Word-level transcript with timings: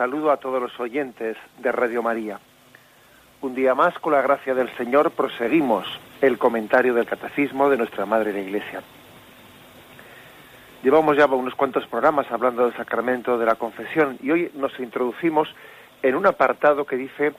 Saludo 0.00 0.30
a 0.30 0.38
todos 0.38 0.62
los 0.62 0.80
oyentes 0.80 1.36
de 1.58 1.70
Radio 1.70 2.02
María. 2.02 2.40
Un 3.42 3.54
día 3.54 3.74
más, 3.74 3.92
con 3.98 4.14
la 4.14 4.22
gracia 4.22 4.54
del 4.54 4.74
Señor, 4.78 5.10
proseguimos 5.10 5.86
el 6.22 6.38
comentario 6.38 6.94
del 6.94 7.04
Catecismo 7.04 7.68
de 7.68 7.76
nuestra 7.76 8.06
Madre 8.06 8.32
la 8.32 8.40
Iglesia. 8.40 8.82
Llevamos 10.82 11.18
ya 11.18 11.26
unos 11.26 11.54
cuantos 11.54 11.86
programas 11.86 12.32
hablando 12.32 12.64
del 12.64 12.74
sacramento 12.78 13.36
de 13.36 13.44
la 13.44 13.56
confesión 13.56 14.16
y 14.22 14.30
hoy 14.30 14.50
nos 14.54 14.72
introducimos 14.80 15.54
en 16.00 16.14
un 16.14 16.24
apartado 16.24 16.86
que 16.86 16.96
dice 16.96 17.34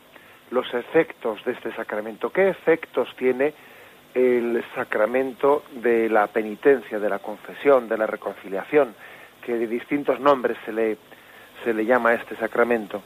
los 0.51 0.71
efectos 0.75 1.43
de 1.43 1.53
este 1.53 1.73
sacramento. 1.73 2.29
¿Qué 2.29 2.47
efectos 2.47 3.09
tiene 3.17 3.55
el 4.13 4.63
sacramento 4.75 5.63
de 5.71 6.09
la 6.09 6.27
penitencia, 6.27 6.99
de 6.99 7.09
la 7.09 7.17
confesión, 7.17 7.89
de 7.89 7.97
la 7.97 8.05
reconciliación, 8.05 8.93
que 9.43 9.53
de 9.53 9.65
distintos 9.65 10.19
nombres 10.19 10.59
se 10.63 10.71
le 10.71 10.97
se 11.63 11.73
le 11.73 11.85
llama 11.85 12.09
a 12.09 12.15
este 12.15 12.35
sacramento. 12.35 13.01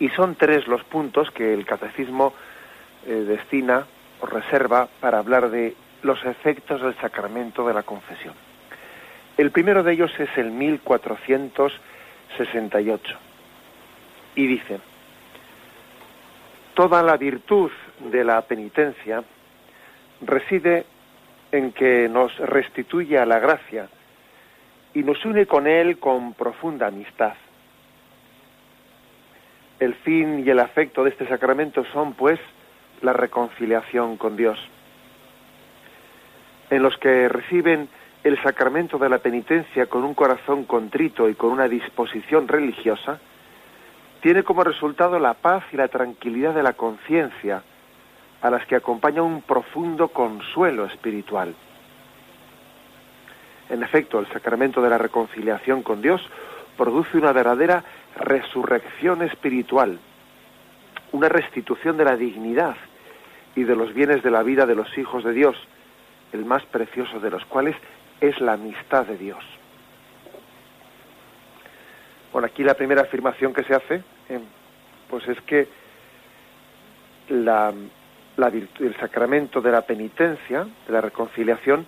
Y 0.00 0.08
son 0.10 0.36
tres 0.36 0.68
los 0.68 0.84
puntos 0.84 1.30
que 1.30 1.52
el 1.52 1.66
catecismo 1.66 2.32
eh, 3.06 3.12
destina 3.12 3.86
o 4.20 4.26
reserva 4.26 4.88
para 5.00 5.18
hablar 5.18 5.50
de 5.50 5.76
los 6.02 6.24
efectos 6.24 6.82
del 6.82 6.96
sacramento 6.96 7.64
de 7.66 7.74
la 7.74 7.82
confesión. 7.82 8.34
El 9.36 9.50
primero 9.50 9.82
de 9.82 9.92
ellos 9.92 10.12
es 10.18 10.30
el 10.36 10.50
1468 10.50 13.18
y 14.34 14.46
dice, 14.46 14.80
toda 16.74 17.02
la 17.02 17.16
virtud 17.16 17.70
de 17.98 18.24
la 18.24 18.42
penitencia 18.42 19.24
reside 20.20 20.84
en 21.52 21.72
que 21.72 22.08
nos 22.08 22.36
restituye 22.38 23.18
a 23.18 23.26
la 23.26 23.38
gracia 23.38 23.88
y 24.94 25.02
nos 25.02 25.22
une 25.24 25.46
con 25.46 25.66
Él 25.66 25.98
con 25.98 26.34
profunda 26.34 26.88
amistad. 26.88 27.34
El 29.80 29.94
fin 29.94 30.44
y 30.44 30.50
el 30.50 30.58
afecto 30.58 31.04
de 31.04 31.10
este 31.10 31.28
sacramento 31.28 31.84
son, 31.92 32.14
pues, 32.14 32.40
la 33.00 33.12
reconciliación 33.12 34.16
con 34.16 34.36
Dios. 34.36 34.58
En 36.70 36.82
los 36.82 36.96
que 36.98 37.28
reciben 37.28 37.88
el 38.24 38.42
sacramento 38.42 38.98
de 38.98 39.08
la 39.08 39.18
penitencia 39.18 39.86
con 39.86 40.04
un 40.04 40.14
corazón 40.14 40.64
contrito 40.64 41.28
y 41.28 41.34
con 41.34 41.50
una 41.50 41.68
disposición 41.68 42.48
religiosa, 42.48 43.20
tiene 44.20 44.42
como 44.42 44.64
resultado 44.64 45.18
la 45.20 45.34
paz 45.34 45.64
y 45.72 45.76
la 45.76 45.88
tranquilidad 45.88 46.54
de 46.54 46.64
la 46.64 46.72
conciencia, 46.72 47.62
a 48.42 48.50
las 48.50 48.66
que 48.66 48.76
acompaña 48.76 49.22
un 49.22 49.42
profundo 49.42 50.08
consuelo 50.08 50.86
espiritual. 50.86 51.54
En 53.70 53.82
efecto, 53.82 54.18
el 54.18 54.26
sacramento 54.28 54.80
de 54.82 54.90
la 54.90 54.98
reconciliación 54.98 55.82
con 55.82 56.02
Dios 56.02 56.20
produce 56.76 57.18
una 57.18 57.32
verdadera 57.32 57.84
resurrección 58.18 59.22
espiritual, 59.22 59.98
una 61.12 61.28
restitución 61.28 61.96
de 61.96 62.04
la 62.04 62.16
dignidad 62.16 62.76
y 63.54 63.64
de 63.64 63.76
los 63.76 63.94
bienes 63.94 64.22
de 64.22 64.30
la 64.30 64.42
vida 64.42 64.66
de 64.66 64.74
los 64.74 64.96
hijos 64.98 65.24
de 65.24 65.32
Dios, 65.32 65.56
el 66.32 66.44
más 66.44 66.64
precioso 66.66 67.20
de 67.20 67.30
los 67.30 67.44
cuales 67.46 67.76
es 68.20 68.40
la 68.40 68.54
amistad 68.54 69.06
de 69.06 69.16
Dios. 69.16 69.42
Bueno, 72.32 72.46
aquí 72.46 72.62
la 72.62 72.74
primera 72.74 73.02
afirmación 73.02 73.54
que 73.54 73.64
se 73.64 73.74
hace, 73.74 74.02
eh, 74.28 74.40
pues 75.08 75.26
es 75.28 75.40
que 75.42 75.68
la, 77.30 77.72
el 78.38 78.96
sacramento 79.00 79.60
de 79.60 79.72
la 79.72 79.82
penitencia, 79.82 80.66
de 80.86 80.92
la 80.92 81.00
reconciliación, 81.00 81.86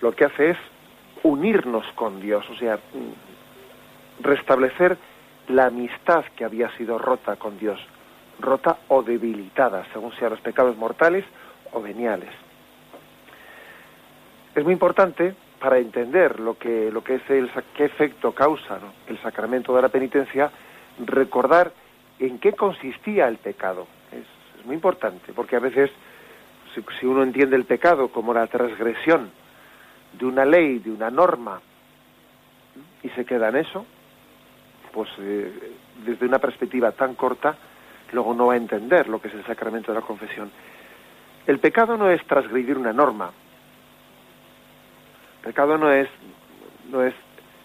lo 0.00 0.12
que 0.12 0.24
hace 0.24 0.50
es 0.50 0.58
unirnos 1.22 1.86
con 1.94 2.20
Dios, 2.20 2.48
o 2.50 2.56
sea, 2.56 2.78
restablecer 4.20 4.96
la 5.48 5.66
amistad 5.66 6.24
que 6.36 6.44
había 6.44 6.70
sido 6.76 6.98
rota 6.98 7.36
con 7.36 7.58
Dios, 7.58 7.80
rota 8.40 8.78
o 8.88 9.02
debilitada, 9.02 9.84
según 9.92 10.12
sean 10.16 10.30
los 10.30 10.40
pecados 10.40 10.76
mortales 10.76 11.24
o 11.72 11.80
veniales. 11.80 12.30
Es 14.54 14.64
muy 14.64 14.74
importante 14.74 15.34
para 15.58 15.78
entender 15.78 16.40
lo 16.40 16.58
que, 16.58 16.90
lo 16.90 17.02
que 17.02 17.14
es 17.14 17.30
el 17.30 17.50
qué 17.74 17.84
efecto 17.84 18.32
causa 18.32 18.80
el 19.06 19.20
sacramento 19.22 19.74
de 19.74 19.82
la 19.82 19.88
penitencia, 19.88 20.50
recordar 21.06 21.72
en 22.18 22.38
qué 22.38 22.52
consistía 22.52 23.28
el 23.28 23.38
pecado. 23.38 23.86
Es, 24.10 24.26
muy 24.64 24.76
importante, 24.76 25.32
porque 25.32 25.56
a 25.56 25.60
veces 25.60 25.90
si 27.00 27.06
uno 27.06 27.24
entiende 27.24 27.56
el 27.56 27.64
pecado 27.64 28.08
como 28.08 28.32
la 28.32 28.46
transgresión 28.46 29.30
de 30.12 30.24
una 30.24 30.44
ley, 30.44 30.78
de 30.78 30.90
una 30.90 31.10
norma, 31.10 31.60
y 33.02 33.08
se 33.10 33.24
queda 33.24 33.48
en 33.48 33.56
eso, 33.56 33.84
pues 34.92 35.08
eh, 35.18 35.72
desde 36.04 36.26
una 36.26 36.38
perspectiva 36.38 36.92
tan 36.92 37.14
corta, 37.14 37.56
luego 38.12 38.34
no 38.34 38.46
va 38.46 38.54
a 38.54 38.58
entender 38.58 39.08
lo 39.08 39.20
que 39.20 39.28
es 39.28 39.34
el 39.34 39.44
sacramento 39.44 39.92
de 39.92 40.00
la 40.00 40.06
confesión. 40.06 40.50
El 41.46 41.58
pecado 41.58 41.96
no 41.96 42.10
es 42.10 42.24
transgredir 42.26 42.78
una 42.78 42.92
norma. 42.92 43.32
El 45.40 45.48
pecado 45.48 45.78
no 45.78 45.90
es 45.90 46.08
no 46.90 47.02
es 47.02 47.14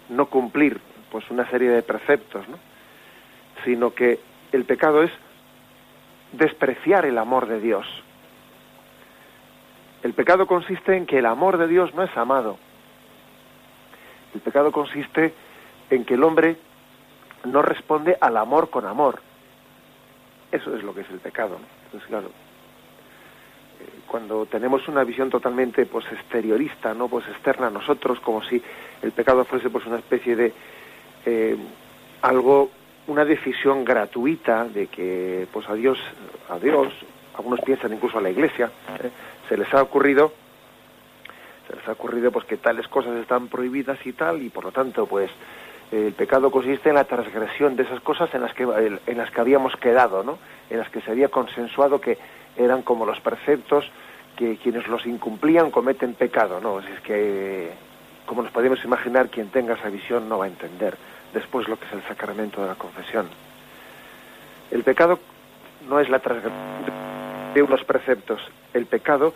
no 0.08 0.26
cumplir 0.26 0.80
pues 1.10 1.30
una 1.30 1.48
serie 1.50 1.70
de 1.70 1.82
preceptos, 1.82 2.48
¿no? 2.48 2.58
sino 3.64 3.92
que 3.94 4.20
el 4.52 4.64
pecado 4.64 5.02
es 5.02 5.10
despreciar 6.32 7.04
el 7.06 7.18
amor 7.18 7.46
de 7.46 7.60
Dios. 7.60 7.86
El 10.02 10.14
pecado 10.14 10.46
consiste 10.46 10.96
en 10.96 11.06
que 11.06 11.18
el 11.18 11.26
amor 11.26 11.58
de 11.58 11.66
Dios 11.66 11.94
no 11.94 12.02
es 12.02 12.16
amado. 12.16 12.58
El 14.34 14.40
pecado 14.40 14.70
consiste 14.70 15.34
en 15.90 16.04
que 16.04 16.14
el 16.14 16.22
hombre 16.22 16.56
no 17.44 17.62
responde 17.62 18.16
al 18.20 18.36
amor 18.36 18.70
con 18.70 18.86
amor. 18.86 19.20
Eso 20.50 20.74
es 20.74 20.82
lo 20.82 20.94
que 20.94 21.02
es 21.02 21.10
el 21.10 21.18
pecado. 21.18 21.58
Entonces, 21.84 22.08
claro, 22.08 22.28
eh, 22.28 24.00
cuando 24.06 24.46
tenemos 24.46 24.88
una 24.88 25.04
visión 25.04 25.30
totalmente 25.30 25.86
pues 25.86 26.06
exteriorista, 26.10 26.94
no 26.94 27.08
pues 27.08 27.26
externa 27.28 27.66
a 27.66 27.70
nosotros, 27.70 28.20
como 28.20 28.42
si 28.42 28.62
el 29.02 29.12
pecado 29.12 29.44
fuese 29.44 29.70
pues 29.70 29.86
una 29.86 29.98
especie 29.98 30.36
de 30.36 30.52
eh, 31.26 31.56
algo, 32.22 32.70
una 33.06 33.24
decisión 33.24 33.84
gratuita 33.84 34.64
de 34.64 34.86
que 34.86 35.46
pues 35.52 35.68
a 35.68 35.74
Dios, 35.74 35.98
a 36.48 36.58
Dios, 36.58 36.92
algunos 37.36 37.60
piensan 37.60 37.92
incluso 37.92 38.18
a 38.18 38.22
la 38.22 38.30
Iglesia, 38.30 38.70
¿eh? 39.02 39.10
se 39.48 39.56
les 39.56 39.72
ha 39.72 39.82
ocurrido 39.82 40.32
se 41.68 41.76
les 41.76 41.86
ha 41.86 41.92
ocurrido 41.92 42.32
pues 42.32 42.46
que 42.46 42.56
tales 42.56 42.88
cosas 42.88 43.14
están 43.16 43.48
prohibidas 43.48 43.98
y 44.06 44.14
tal 44.14 44.42
y 44.42 44.48
por 44.48 44.64
lo 44.64 44.72
tanto 44.72 45.06
pues 45.06 45.30
el 45.90 46.12
pecado 46.12 46.50
consiste 46.50 46.90
en 46.90 46.96
la 46.96 47.04
transgresión 47.04 47.76
de 47.76 47.84
esas 47.84 48.00
cosas 48.00 48.32
en 48.34 48.42
las 48.42 48.52
que 48.52 48.64
en 48.64 49.18
las 49.18 49.30
que 49.30 49.40
habíamos 49.40 49.74
quedado, 49.76 50.22
¿no? 50.22 50.38
En 50.68 50.78
las 50.78 50.90
que 50.90 51.00
se 51.00 51.10
había 51.10 51.28
consensuado 51.28 52.00
que 52.00 52.18
eran 52.56 52.82
como 52.82 53.06
los 53.06 53.20
preceptos 53.20 53.90
que 54.36 54.56
quienes 54.56 54.86
los 54.86 55.06
incumplían 55.06 55.70
cometen 55.70 56.14
pecado, 56.14 56.60
¿no? 56.60 56.80
Es 56.80 57.00
que 57.00 57.70
como 58.26 58.42
nos 58.42 58.52
podemos 58.52 58.84
imaginar 58.84 59.28
quien 59.30 59.48
tenga 59.48 59.74
esa 59.74 59.88
visión 59.88 60.28
no 60.28 60.38
va 60.38 60.44
a 60.44 60.48
entender 60.48 60.96
después 61.32 61.66
lo 61.68 61.78
que 61.78 61.86
es 61.86 61.92
el 61.92 62.02
sacramento 62.02 62.60
de 62.60 62.68
la 62.68 62.74
confesión. 62.74 63.28
El 64.70 64.84
pecado 64.84 65.18
no 65.88 66.00
es 66.00 66.10
la 66.10 66.18
transgresión 66.18 66.62
de 67.54 67.62
unos 67.62 67.82
preceptos, 67.84 68.42
el 68.74 68.84
pecado 68.84 69.32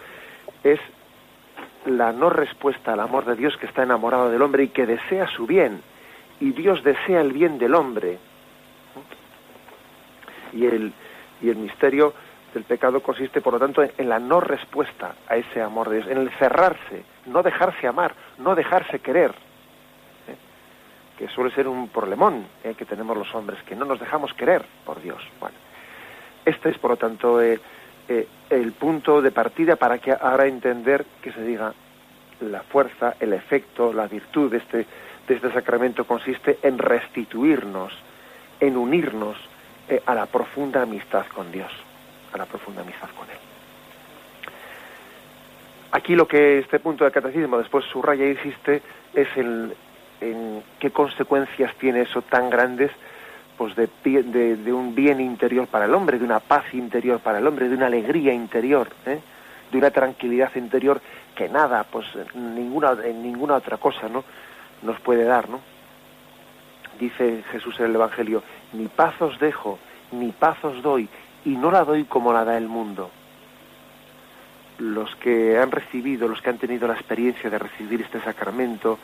es 0.63 0.79
la 1.87 2.13
no 2.13 2.29
respuesta 2.29 2.93
al 2.93 3.01
amor 3.01 3.25
de 3.25 3.37
Dios 3.37 3.57
que 3.57 3.67
está 3.67 3.83
enamorado 3.83 4.31
del 4.31 4.43
hombre 4.43 4.65
y 4.65 4.69
que 4.69 4.87
desea 4.87 5.27
su 5.29 5.47
bien 5.47 5.83
y 6.43 6.51
Dios 6.51 6.83
desea 6.83 7.21
el 7.21 7.33
bien 7.33 7.57
del 7.57 7.73
hombre. 7.73 8.19
Y 10.53 10.67
el, 10.67 10.93
y 11.41 11.49
el 11.49 11.57
misterio 11.57 12.15
del 12.53 12.65
pecado 12.65 13.01
consiste, 13.01 13.41
por 13.41 13.53
lo 13.53 13.61
tanto, 13.61 13.81
en, 13.97 14.09
la 14.09 14.19
no 14.19 14.41
respuesta 14.41 15.15
a 15.29 15.37
ese 15.37 15.63
amor 15.63 15.89
de 15.89 15.99
Dios, 15.99 16.09
en 16.09 16.19
el 16.19 16.31
cerrarse, 16.33 17.05
no 17.27 17.45
dejarse 17.45 17.87
amar, 17.87 18.17
no 18.39 18.57
dejarse 18.57 18.99
querer. 18.99 19.31
¿eh? 19.31 20.35
que 21.17 21.29
suele 21.29 21.55
ser 21.55 21.69
un 21.69 21.89
problemón 21.89 22.45
eh, 22.65 22.75
que 22.77 22.87
tenemos 22.87 23.17
los 23.17 23.33
hombres, 23.37 23.63
que 23.63 23.77
no 23.77 23.85
nos 23.85 24.01
dejamos 24.01 24.35
querer 24.35 24.65
por 24.85 25.01
Dios. 25.01 25.23
Bueno, 25.39 25.55
este 26.45 26.71
es, 26.71 26.79
por 26.79 26.91
lo 26.91 26.97
tanto, 26.97 27.41
eh, 27.41 27.61
el 28.51 28.73
punto 28.73 29.23
de 29.23 29.31
partida 29.31 29.77
para 29.77 29.99
que 29.99 30.11
ahora 30.11 30.47
entender 30.47 31.07
que 31.23 31.31
se 31.31 31.45
diga 31.45 31.73
la 32.41 32.63
fuerza, 32.65 33.15
el 33.21 33.33
efecto, 33.33 33.93
la 33.93 34.09
virtud 34.09 34.51
de 34.51 34.59
este, 34.59 34.87
de 35.27 35.35
este 35.35 35.53
sacramento 35.53 36.05
consiste 36.05 36.59
en 36.63 36.79
restituirnos, 36.79 37.93
en 38.61 38.77
unirnos 38.77 39.37
a 40.07 40.15
la 40.15 40.27
profunda 40.27 40.83
amistad 40.83 41.27
con 41.35 41.53
Dios, 41.53 41.71
a 42.33 42.39
la 42.39 42.47
profunda 42.47 42.83
amistad 42.83 43.09
con 43.17 43.29
Él. 43.29 43.37
Aquí 45.93 46.15
lo 46.15 46.27
que 46.27 46.59
este 46.61 46.79
punto 46.81 47.05
del 47.05 47.13
catecismo 47.13 47.59
después 47.59 47.85
subraya 47.85 48.25
y 48.25 48.31
insiste 48.31 48.81
es 49.13 49.29
el, 49.37 49.75
en 50.23 50.63
qué 50.79 50.91
consecuencias 50.91 51.75
tiene 51.77 52.03
eso 52.03 52.23
tan 52.23 52.49
grandes 52.49 52.91
pues 53.59 53.77
de, 53.77 53.89
de, 54.03 54.73
un 54.73 54.95
bien 54.95 55.21
interior 55.21 55.67
para 55.67 55.85
el 55.85 55.95
hombre, 55.95 56.19
de 56.19 56.25
una 56.25 56.41
paz 56.41 56.65
interior 56.73 57.21
para 57.21 57.39
el 57.39 57.47
hombre, 57.47 57.69
de 57.69 57.77
una 57.77 57.87
alegría 57.87 58.33
interior, 58.33 58.89
¿eh? 59.05 59.21
de 59.71 59.79
una 59.79 59.91
tranquilidad 59.91 60.51
interior 60.57 61.01
que 61.35 61.49
nada, 61.49 61.85
pues 61.85 62.07
ninguna, 62.35 62.97
en 63.05 63.23
ninguna 63.23 63.55
otra 63.55 63.77
cosa, 63.77 64.09
¿no? 64.09 64.25
Nos 64.83 65.01
puede 65.01 65.25
dar, 65.25 65.49
¿no? 65.49 65.61
Dice 66.99 67.43
Jesús 67.51 67.79
en 67.81 67.87
el 67.87 67.95
Evangelio, 67.95 68.43
mi 68.73 68.89
paz 68.89 69.21
os 69.21 69.39
dejo, 69.39 69.79
mi 70.13 70.31
paz 70.33 70.63
os 70.65 70.83
doy, 70.83 71.09
y 71.45 71.51
no 71.51 71.71
la 71.71 71.85
doy 71.85 72.05
como 72.05 72.33
la 72.33 72.45
da 72.45 72.57
el 72.57 72.69
mundo. 72.69 73.11
Los 74.79 75.15
que 75.17 75.59
han 75.59 75.71
recibido, 75.71 76.29
los 76.29 76.41
que 76.43 76.51
han 76.51 76.59
tenido 76.59 76.87
la 76.87 76.95
experiencia 76.95 77.51
de 77.51 77.59
recibir 77.59 78.03
este 78.03 78.21
sacramento, 78.21 78.99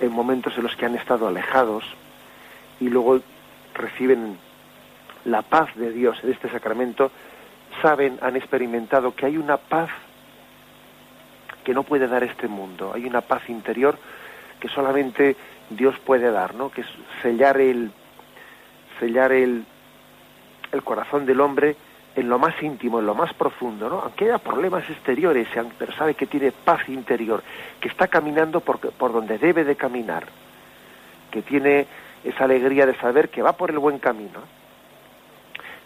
en 0.00 0.12
momentos 0.12 0.56
en 0.56 0.64
los 0.64 0.76
que 0.76 0.86
han 0.86 0.94
estado 0.96 1.28
alejados 1.28 1.84
y 2.80 2.88
luego 2.88 3.20
reciben 3.74 4.38
la 5.24 5.42
paz 5.42 5.74
de 5.76 5.90
Dios 5.90 6.18
en 6.22 6.32
este 6.32 6.50
sacramento, 6.50 7.10
saben, 7.80 8.18
han 8.20 8.36
experimentado 8.36 9.14
que 9.14 9.26
hay 9.26 9.36
una 9.36 9.56
paz 9.56 9.90
que 11.64 11.74
no 11.74 11.82
puede 11.82 12.08
dar 12.08 12.22
este 12.22 12.46
mundo, 12.46 12.92
hay 12.94 13.06
una 13.06 13.22
paz 13.22 13.48
interior 13.48 13.98
que 14.64 14.70
solamente 14.70 15.36
Dios 15.68 15.94
puede 15.98 16.30
dar, 16.30 16.54
¿no? 16.54 16.70
Que 16.70 16.80
es 16.80 16.86
sellar 17.20 17.60
el 17.60 17.90
sellar 18.98 19.30
el, 19.30 19.66
el 20.72 20.82
corazón 20.82 21.26
del 21.26 21.42
hombre 21.42 21.76
en 22.16 22.30
lo 22.30 22.38
más 22.38 22.54
íntimo, 22.62 22.98
en 22.98 23.04
lo 23.04 23.14
más 23.14 23.34
profundo, 23.34 23.90
¿no? 23.90 24.00
Aunque 24.00 24.24
haya 24.24 24.38
problemas 24.38 24.88
exteriores, 24.88 25.48
pero 25.78 25.92
sabe 25.92 26.14
que 26.14 26.24
tiene 26.24 26.50
paz 26.50 26.88
interior, 26.88 27.42
que 27.78 27.88
está 27.88 28.08
caminando 28.08 28.60
por, 28.60 28.78
por 28.78 29.12
donde 29.12 29.36
debe 29.36 29.64
de 29.64 29.76
caminar, 29.76 30.24
que 31.30 31.42
tiene 31.42 31.86
esa 32.24 32.44
alegría 32.44 32.86
de 32.86 32.94
saber 32.94 33.28
que 33.28 33.42
va 33.42 33.58
por 33.58 33.68
el 33.70 33.78
buen 33.78 33.98
camino. 33.98 34.40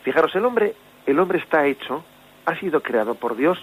Fijaros, 0.04 0.32
el 0.36 0.44
hombre, 0.44 0.76
el 1.04 1.18
hombre 1.18 1.40
está 1.40 1.66
hecho, 1.66 2.04
ha 2.46 2.54
sido 2.54 2.80
creado 2.80 3.16
por 3.16 3.34
Dios 3.34 3.58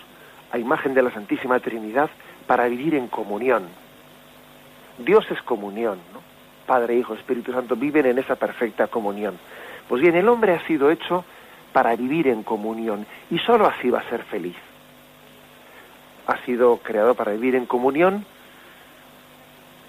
a 0.52 0.58
imagen 0.58 0.94
de 0.94 1.04
la 1.04 1.12
Santísima 1.12 1.62
Trinidad 1.62 2.10
para 2.48 2.68
vivir 2.68 2.96
en 2.96 3.08
comunión. 3.08 3.85
Dios 4.98 5.26
es 5.32 5.42
comunión, 5.42 6.00
¿no? 6.14 6.22
Padre, 6.66 6.96
Hijo, 6.96 7.14
Espíritu 7.14 7.52
Santo 7.52 7.76
viven 7.76 8.06
en 8.06 8.18
esa 8.18 8.36
perfecta 8.36 8.88
comunión. 8.88 9.38
Pues 9.88 10.02
bien, 10.02 10.16
el 10.16 10.28
hombre 10.28 10.54
ha 10.54 10.66
sido 10.66 10.90
hecho 10.90 11.24
para 11.74 11.96
vivir 11.96 12.28
en 12.28 12.44
comunión 12.44 13.06
y 13.30 13.38
sólo 13.40 13.68
así 13.68 13.90
va 13.90 14.00
a 14.00 14.10
ser 14.10 14.24
feliz. 14.24 14.56
Ha 16.28 16.38
sido 16.46 16.78
creado 16.78 17.14
para 17.14 17.34
vivir 17.34 17.56
en 17.56 17.66
comunión, 17.68 18.26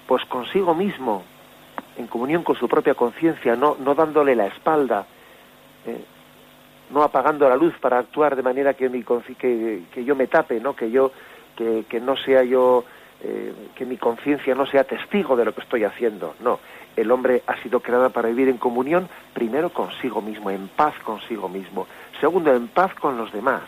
pues 0.05 0.23
consigo 0.25 0.75
mismo, 0.75 1.23
en 1.97 2.07
comunión 2.07 2.43
con 2.43 2.55
su 2.55 2.67
propia 2.67 2.93
conciencia, 2.93 3.55
no, 3.55 3.75
no 3.79 3.95
dándole 3.95 4.35
la 4.35 4.45
espalda, 4.47 5.07
eh, 5.85 6.03
no 6.91 7.01
apagando 7.01 7.49
la 7.49 7.55
luz 7.55 7.73
para 7.79 7.97
actuar 7.97 8.35
de 8.35 8.43
manera 8.43 8.75
que, 8.75 8.87
mi, 8.87 9.03
que, 9.03 9.83
que 9.91 10.03
yo 10.05 10.15
me 10.15 10.27
tape, 10.27 10.59
¿no? 10.59 10.75
que 10.75 10.91
yo 10.91 11.11
que, 11.55 11.85
que 11.89 11.99
no 11.99 12.15
sea 12.15 12.43
yo 12.43 12.85
eh, 13.23 13.69
que 13.75 13.85
mi 13.85 13.97
conciencia 13.97 14.53
no 14.53 14.65
sea 14.65 14.83
testigo 14.83 15.35
de 15.35 15.45
lo 15.45 15.53
que 15.53 15.61
estoy 15.61 15.83
haciendo. 15.83 16.35
No, 16.39 16.59
el 16.95 17.11
hombre 17.11 17.43
ha 17.47 17.61
sido 17.61 17.79
creado 17.79 18.09
para 18.11 18.29
vivir 18.29 18.49
en 18.49 18.57
comunión, 18.57 19.09
primero 19.33 19.71
consigo 19.71 20.21
mismo, 20.21 20.51
en 20.51 20.67
paz 20.67 20.93
consigo 21.03 21.49
mismo. 21.49 21.87
Segundo, 22.19 22.53
en 22.53 22.67
paz 22.67 22.93
con 22.95 23.17
los 23.17 23.31
demás. 23.31 23.63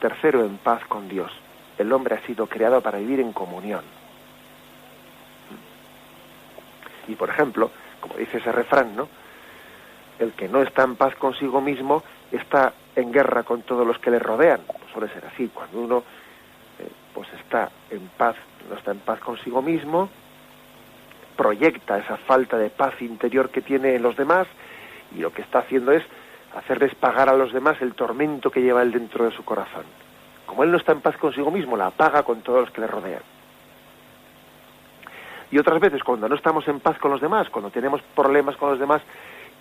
Tercero, 0.00 0.44
en 0.44 0.58
paz 0.58 0.84
con 0.86 1.08
Dios. 1.08 1.32
El 1.78 1.92
hombre 1.92 2.16
ha 2.16 2.26
sido 2.26 2.46
creado 2.46 2.80
para 2.80 2.98
vivir 2.98 3.20
en 3.20 3.32
comunión. 3.32 3.84
Y 7.08 7.14
por 7.14 7.28
ejemplo, 7.28 7.70
como 8.00 8.14
dice 8.16 8.38
ese 8.38 8.52
refrán, 8.52 8.94
¿no? 8.94 9.08
El 10.18 10.32
que 10.32 10.48
no 10.48 10.62
está 10.62 10.82
en 10.82 10.96
paz 10.96 11.14
consigo 11.16 11.60
mismo 11.60 12.02
está 12.30 12.74
en 12.94 13.10
guerra 13.10 13.42
con 13.42 13.62
todos 13.62 13.86
los 13.86 13.98
que 13.98 14.10
le 14.10 14.18
rodean. 14.18 14.60
Pues 14.66 14.92
suele 14.92 15.08
ser 15.12 15.24
así. 15.26 15.48
Cuando 15.48 15.80
uno 15.80 16.04
pues 17.14 17.28
está 17.34 17.70
en 17.90 18.08
paz, 18.16 18.36
no 18.68 18.76
está 18.76 18.92
en 18.92 18.98
paz 18.98 19.20
consigo 19.20 19.62
mismo, 19.62 20.08
proyecta 21.36 21.98
esa 21.98 22.16
falta 22.16 22.58
de 22.58 22.70
paz 22.70 23.00
interior 23.00 23.50
que 23.50 23.62
tiene 23.62 23.94
en 23.94 24.02
los 24.02 24.16
demás 24.16 24.46
y 25.16 25.20
lo 25.20 25.32
que 25.32 25.42
está 25.42 25.60
haciendo 25.60 25.92
es 25.92 26.04
hacerles 26.54 26.94
pagar 26.94 27.28
a 27.28 27.34
los 27.36 27.52
demás 27.52 27.80
el 27.80 27.94
tormento 27.94 28.50
que 28.50 28.62
lleva 28.62 28.82
él 28.82 28.92
dentro 28.92 29.24
de 29.24 29.30
su 29.32 29.44
corazón. 29.44 29.84
Como 30.46 30.64
él 30.64 30.70
no 30.70 30.78
está 30.78 30.92
en 30.92 31.00
paz 31.00 31.16
consigo 31.16 31.50
mismo, 31.50 31.76
la 31.76 31.90
paga 31.90 32.22
con 32.24 32.42
todos 32.42 32.60
los 32.60 32.70
que 32.70 32.80
le 32.80 32.86
rodean. 32.86 33.22
Y 35.50 35.58
otras 35.58 35.80
veces, 35.80 36.02
cuando 36.04 36.28
no 36.28 36.34
estamos 36.34 36.66
en 36.68 36.80
paz 36.80 36.98
con 36.98 37.10
los 37.10 37.20
demás, 37.20 37.48
cuando 37.50 37.70
tenemos 37.70 38.02
problemas 38.14 38.56
con 38.56 38.70
los 38.70 38.78
demás, 38.78 39.02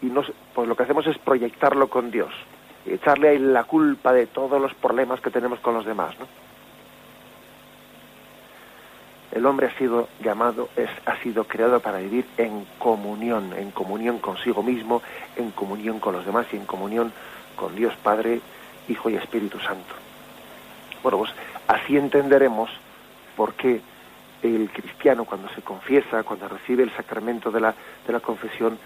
y 0.01 0.09
pues 0.53 0.67
lo 0.67 0.75
que 0.75 0.83
hacemos 0.83 1.05
es 1.07 1.17
proyectarlo 1.17 1.89
con 1.89 2.11
Dios, 2.11 2.33
echarle 2.85 3.29
ahí 3.29 3.39
la 3.39 3.63
culpa 3.63 4.13
de 4.13 4.27
todos 4.27 4.61
los 4.61 4.73
problemas 4.75 5.19
que 5.21 5.31
tenemos 5.31 5.59
con 5.59 5.73
los 5.73 5.85
demás, 5.85 6.17
¿no? 6.19 6.27
El 9.39 9.45
hombre 9.45 9.67
ha 9.67 9.77
sido 9.77 10.09
llamado, 10.21 10.67
es, 10.75 10.89
ha 11.05 11.15
sido 11.23 11.45
creado 11.45 11.79
para 11.79 11.99
vivir 11.99 12.25
en 12.35 12.67
comunión, 12.77 13.53
en 13.53 13.71
comunión 13.71 14.19
consigo 14.19 14.61
mismo, 14.61 15.01
en 15.37 15.51
comunión 15.51 16.01
con 16.01 16.13
los 16.13 16.25
demás 16.25 16.45
y 16.51 16.57
en 16.57 16.65
comunión 16.65 17.13
con 17.55 17.73
Dios 17.73 17.95
Padre, 18.03 18.41
Hijo 18.89 19.09
y 19.09 19.15
Espíritu 19.15 19.57
Santo. 19.61 19.95
Bueno, 21.01 21.19
pues 21.19 21.31
así 21.69 21.95
entenderemos 21.95 22.69
por 23.37 23.53
qué 23.53 23.79
el 24.43 24.69
cristiano 24.71 25.23
cuando 25.23 25.47
se 25.55 25.61
confiesa, 25.61 26.23
cuando 26.23 26.49
recibe 26.49 26.83
el 26.83 26.93
sacramento 26.93 27.49
de 27.49 27.61
la, 27.61 27.73
de 28.05 28.11
la 28.11 28.19
confesión, 28.19 28.77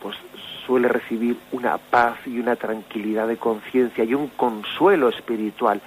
pues 0.00 0.16
suele 0.64 0.86
recibir 0.86 1.36
una 1.50 1.78
paz 1.78 2.18
y 2.26 2.38
una 2.38 2.54
tranquilidad 2.54 3.26
de 3.26 3.38
conciencia 3.38 4.04
y 4.04 4.14
un 4.14 4.28
consuelo 4.28 5.08
espiritual 5.08 5.80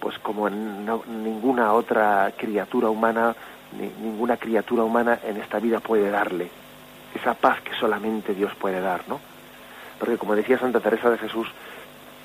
pues 0.00 0.18
como 0.18 0.48
ninguna 0.48 1.72
otra 1.74 2.32
criatura 2.36 2.88
humana, 2.88 3.34
ninguna 4.00 4.36
criatura 4.36 4.82
humana 4.82 5.20
en 5.24 5.36
esta 5.36 5.60
vida 5.60 5.80
puede 5.80 6.10
darle. 6.10 6.50
Esa 7.14 7.34
paz 7.34 7.60
que 7.60 7.74
solamente 7.74 8.34
Dios 8.34 8.52
puede 8.54 8.80
dar, 8.80 9.02
¿no? 9.08 9.20
Porque 9.98 10.16
como 10.16 10.34
decía 10.34 10.58
Santa 10.58 10.80
Teresa 10.80 11.10
de 11.10 11.18
Jesús, 11.18 11.48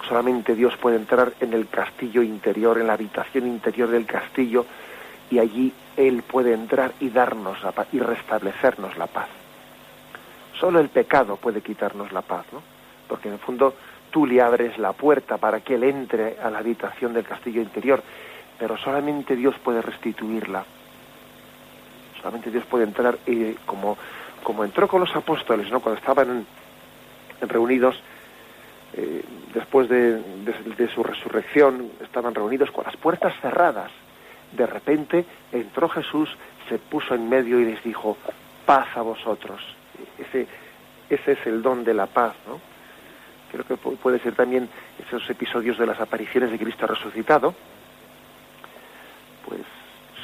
solamente 0.08 0.55
Dios 0.55 0.75
puede 0.77 0.96
entrar 0.96 1.34
en 1.39 1.53
el 1.53 1.67
castillo 1.67 2.22
interior, 2.22 2.79
en 2.79 2.88
la 2.88 2.94
habitación 2.94 3.48
interior 3.48 3.89
del 3.89 4.05
castillo, 4.05 4.65
y 5.29 5.39
allí 5.39 5.74
Él 5.98 6.24
puede 6.24 6.53
entrar 6.53 6.94
y 7.00 7.10
darnos 7.10 7.62
la 7.63 7.72
paz 7.72 7.88
y 7.91 8.00
restablecernos 8.00 8.98
la 8.98 9.08
paz. 9.08 9.27
Solo 10.60 10.79
el 10.79 10.89
pecado 10.89 11.36
puede 11.36 11.62
quitarnos 11.62 12.12
la 12.12 12.22
paz, 12.22 12.46
¿no? 12.53 12.62
Porque 13.08 13.27
en 13.27 13.34
el 13.34 13.39
fondo 13.39 13.74
tú 14.15 14.25
le 14.25 14.41
abres 14.41 14.77
la 14.77 14.93
puerta 14.93 15.36
para 15.36 15.60
que 15.60 15.75
él 15.75 15.84
entre 15.84 16.38
a 16.41 16.50
la 16.50 16.60
habitación 16.60 17.13
del 17.13 17.25
castillo 17.25 17.62
interior, 17.62 18.01
pero 18.57 18.77
solamente 18.77 19.36
Dios 19.36 19.55
puede 19.62 19.81
restituirla. 19.81 20.63
Solamente 22.22 22.50
Dios 22.50 22.63
puede 22.63 22.86
entrar 22.86 23.17
y 23.25 23.55
como, 23.65 23.98
como 24.41 24.63
entró 24.63 24.88
con 24.88 25.01
los 25.01 25.13
apóstoles, 25.13 25.69
¿no? 25.69 25.81
Cuando 25.81 26.00
estaban 26.00 26.45
reunidos 27.41 28.00
eh, 28.93 29.22
después 29.53 29.89
de, 29.89 30.22
de 30.77 30.88
su 30.95 31.03
resurrección, 31.03 31.91
estaban 32.01 32.34
reunidos 32.34 32.72
con 32.72 32.86
las 32.86 32.95
puertas 32.95 33.34
cerradas. 33.41 33.91
De 34.53 34.65
repente 34.65 35.25
entró 35.51 35.89
Jesús, 35.89 36.29
se 36.69 36.79
puso 36.79 37.15
en 37.15 37.27
medio 37.27 37.60
y 37.60 37.65
les 37.65 37.84
dijo, 37.84 38.15
paz 38.65 38.88
a 38.95 39.01
vosotros. 39.01 39.60
Ese, 40.17 40.48
ese 41.10 41.34
es 41.34 41.45
el 41.45 41.62
don 41.62 41.84
de 41.84 41.93
la 41.93 42.05
paz, 42.05 42.34
¿no? 42.48 42.75
Creo 43.64 43.78
que 43.80 43.96
puede 43.96 44.20
ser 44.20 44.36
también 44.36 44.70
esos 45.06 45.30
episodios 45.30 45.78
de 45.78 45.86
las 45.86 46.00
apariciones 46.00 46.52
de 46.52 46.60
Cristo 46.60 46.88
resucitado, 46.88 47.54
pues 49.48 49.62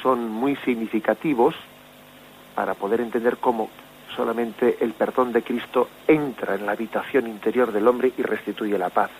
son 0.02 0.28
muy 0.28 0.56
significativos 0.56 1.54
para 2.54 2.74
poder 2.74 3.00
entender 3.00 3.38
cómo 3.38 3.70
solamente 4.14 4.78
el 4.80 4.92
perdón 4.92 5.32
de 5.32 5.42
Cristo 5.42 5.88
entra 6.06 6.54
en 6.54 6.66
la 6.66 6.72
habitación 6.72 7.26
interior 7.26 7.72
del 7.72 7.88
hombre 7.88 8.12
y 8.16 8.22
restituye 8.22 8.76
la 8.76 8.90
paz. 8.90 9.10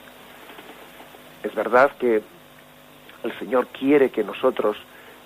Es 1.42 1.54
verdad 1.54 1.92
que 1.99 2.23
el 3.25 3.38
Señor 3.38 3.69
quiere 3.69 4.11
que 4.11 4.25
nosotros 4.25 4.76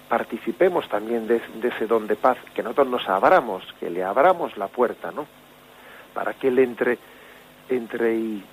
participemos 0.09 0.89
también 0.89 1.27
de, 1.27 1.41
ese 1.65 1.87
don 1.87 2.07
de 2.07 2.15
paz, 2.15 2.39
que 2.55 2.63
nosotros 2.63 2.89
nos 2.89 3.09
abramos, 3.09 3.65
que 3.81 3.91
le 3.91 4.05
abramos 4.05 4.57
la 4.57 4.69
puerta, 4.69 5.11
¿no? 5.11 5.27
Para 6.15 6.35
que 6.35 6.49
él 6.49 6.61
entre, 6.61 6.99
entre 7.69 8.15
y 8.15 8.45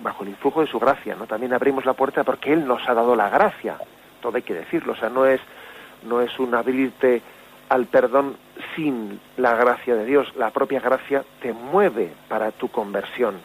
bajo 0.00 0.22
el 0.22 0.30
influjo 0.30 0.60
de 0.60 0.66
su 0.66 0.78
gracia, 0.78 1.16
¿no? 1.16 1.26
También 1.26 1.52
abrimos 1.52 1.84
la 1.84 1.94
puerta 1.94 2.24
porque 2.24 2.52
él 2.52 2.66
nos 2.66 2.88
ha 2.88 2.94
dado 2.94 3.16
la 3.16 3.28
gracia, 3.28 3.76
todo 4.20 4.36
hay 4.36 4.42
que 4.42 4.54
decirlo, 4.54 4.92
o 4.92 4.96
sea, 4.96 5.08
no 5.08 5.26
es, 5.26 5.40
no 6.04 6.20
es 6.20 6.38
un 6.38 6.54
abrirte 6.54 7.22
al 7.68 7.86
perdón 7.86 8.36
sin 8.74 9.20
la 9.36 9.54
gracia 9.54 9.94
de 9.94 10.04
Dios, 10.04 10.34
la 10.36 10.50
propia 10.50 10.80
gracia 10.80 11.24
te 11.40 11.52
mueve 11.52 12.12
para 12.28 12.50
tu 12.50 12.68
conversión, 12.68 13.36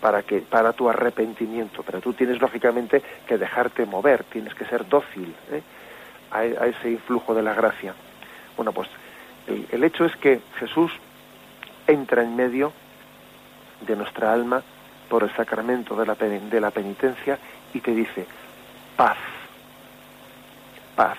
para 0.00 0.22
que 0.22 0.40
para 0.40 0.72
tu 0.72 0.88
arrepentimiento, 0.88 1.82
pero 1.84 2.00
tú 2.00 2.12
tienes 2.12 2.40
lógicamente 2.40 3.02
que 3.26 3.38
dejarte 3.38 3.86
mover, 3.86 4.24
tienes 4.24 4.54
que 4.54 4.64
ser 4.64 4.88
dócil 4.88 5.34
¿eh? 5.52 5.62
a, 6.30 6.44
ese 6.44 6.90
influjo 6.90 7.34
de 7.34 7.42
la 7.42 7.54
gracia. 7.54 7.94
Bueno, 8.56 8.72
pues 8.72 8.88
el, 9.46 9.84
hecho 9.84 10.04
es 10.04 10.16
que 10.16 10.40
Jesús 10.58 10.92
entra 11.86 12.22
en 12.22 12.34
medio 12.34 12.72
de 13.86 13.96
nuestra 13.96 14.32
alma 14.32 14.62
por 15.08 15.22
el 15.22 15.34
sacramento 15.34 15.96
de 15.96 16.06
la, 16.06 16.14
de 16.14 16.60
la 16.60 16.70
penitencia 16.70 17.38
y 17.72 17.80
te 17.80 17.94
dice 17.94 18.26
paz, 18.96 19.18
paz. 20.94 21.18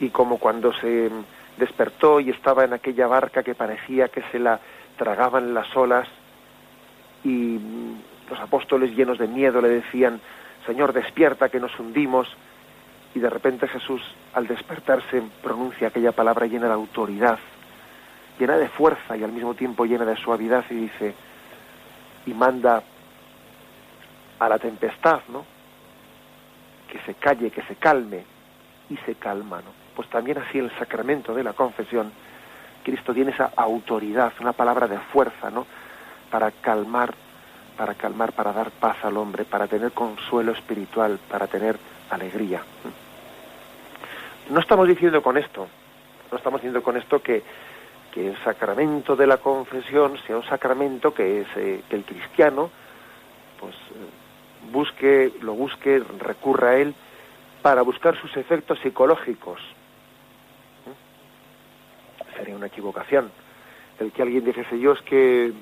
Y 0.00 0.10
como 0.10 0.38
cuando 0.38 0.72
se 0.74 1.10
despertó 1.56 2.20
y 2.20 2.30
estaba 2.30 2.64
en 2.64 2.72
aquella 2.72 3.06
barca 3.06 3.42
que 3.42 3.54
parecía 3.54 4.08
que 4.08 4.22
se 4.30 4.38
la 4.38 4.60
tragaban 4.96 5.54
las 5.54 5.74
olas, 5.76 6.08
y 7.24 7.58
los 8.30 8.38
apóstoles 8.38 8.94
llenos 8.94 9.18
de 9.18 9.26
miedo 9.26 9.60
le 9.60 9.68
decían, 9.68 10.20
Señor, 10.64 10.92
despierta 10.92 11.48
que 11.48 11.60
nos 11.60 11.78
hundimos. 11.78 12.28
Y 13.14 13.18
de 13.18 13.30
repente 13.30 13.66
Jesús, 13.66 14.02
al 14.34 14.46
despertarse, 14.46 15.22
pronuncia 15.42 15.88
aquella 15.88 16.12
palabra 16.12 16.46
llena 16.46 16.66
de 16.66 16.74
autoridad, 16.74 17.38
llena 18.38 18.58
de 18.58 18.68
fuerza 18.68 19.16
y 19.16 19.24
al 19.24 19.32
mismo 19.32 19.54
tiempo 19.54 19.86
llena 19.86 20.04
de 20.04 20.16
suavidad 20.16 20.64
y 20.70 20.74
dice, 20.74 21.14
y 22.26 22.34
manda 22.34 22.82
a 24.38 24.48
la 24.48 24.58
tempestad, 24.58 25.20
¿no? 25.28 25.44
Que 26.90 27.00
se 27.00 27.14
calle, 27.14 27.50
que 27.50 27.62
se 27.62 27.76
calme, 27.76 28.24
y 28.90 28.96
se 28.98 29.14
calma, 29.14 29.58
¿no? 29.58 29.70
Pues 29.94 30.08
también 30.10 30.38
así 30.38 30.58
el 30.58 30.70
sacramento 30.78 31.34
de 31.34 31.42
la 31.42 31.54
confesión, 31.54 32.12
Cristo 32.84 33.14
tiene 33.14 33.30
esa 33.32 33.52
autoridad, 33.56 34.32
una 34.40 34.52
palabra 34.52 34.86
de 34.86 34.98
fuerza, 34.98 35.50
¿no? 35.50 35.66
para 36.30 36.50
calmar, 36.50 37.14
para 37.76 37.94
calmar, 37.94 38.32
para 38.32 38.52
dar 38.52 38.70
paz 38.70 38.96
al 39.04 39.16
hombre, 39.16 39.44
para 39.44 39.66
tener 39.66 39.92
consuelo 39.92 40.52
espiritual, 40.52 41.18
para 41.30 41.46
tener 41.46 41.78
alegría. 42.10 42.62
No 44.50 44.60
estamos 44.60 44.88
diciendo 44.88 45.22
con 45.22 45.36
esto, 45.36 45.66
no 46.30 46.36
estamos 46.36 46.60
diciendo 46.60 46.82
con 46.82 46.96
esto 46.96 47.22
que, 47.22 47.42
que 48.16 48.28
el 48.28 48.44
sacramento 48.44 49.14
de 49.14 49.26
la 49.26 49.36
confesión 49.36 50.16
sea 50.26 50.38
un 50.38 50.44
sacramento 50.44 51.12
que 51.12 51.42
es 51.42 51.46
eh, 51.56 51.82
que 51.86 51.96
el 51.96 52.04
cristiano 52.04 52.70
pues 53.60 53.74
eh, 53.74 54.70
busque, 54.72 55.34
lo 55.42 55.52
busque, 55.52 56.02
recurra 56.18 56.70
a 56.70 56.76
él 56.76 56.94
para 57.60 57.82
buscar 57.82 58.18
sus 58.18 58.34
efectos 58.38 58.78
psicológicos. 58.82 59.60
Sería 62.38 62.56
una 62.56 62.68
equivocación. 62.68 63.30
El 64.00 64.12
que 64.12 64.22
alguien 64.22 64.46
dijese 64.46 64.78
yo 64.78 64.92
es 64.92 65.02
que 65.02 65.52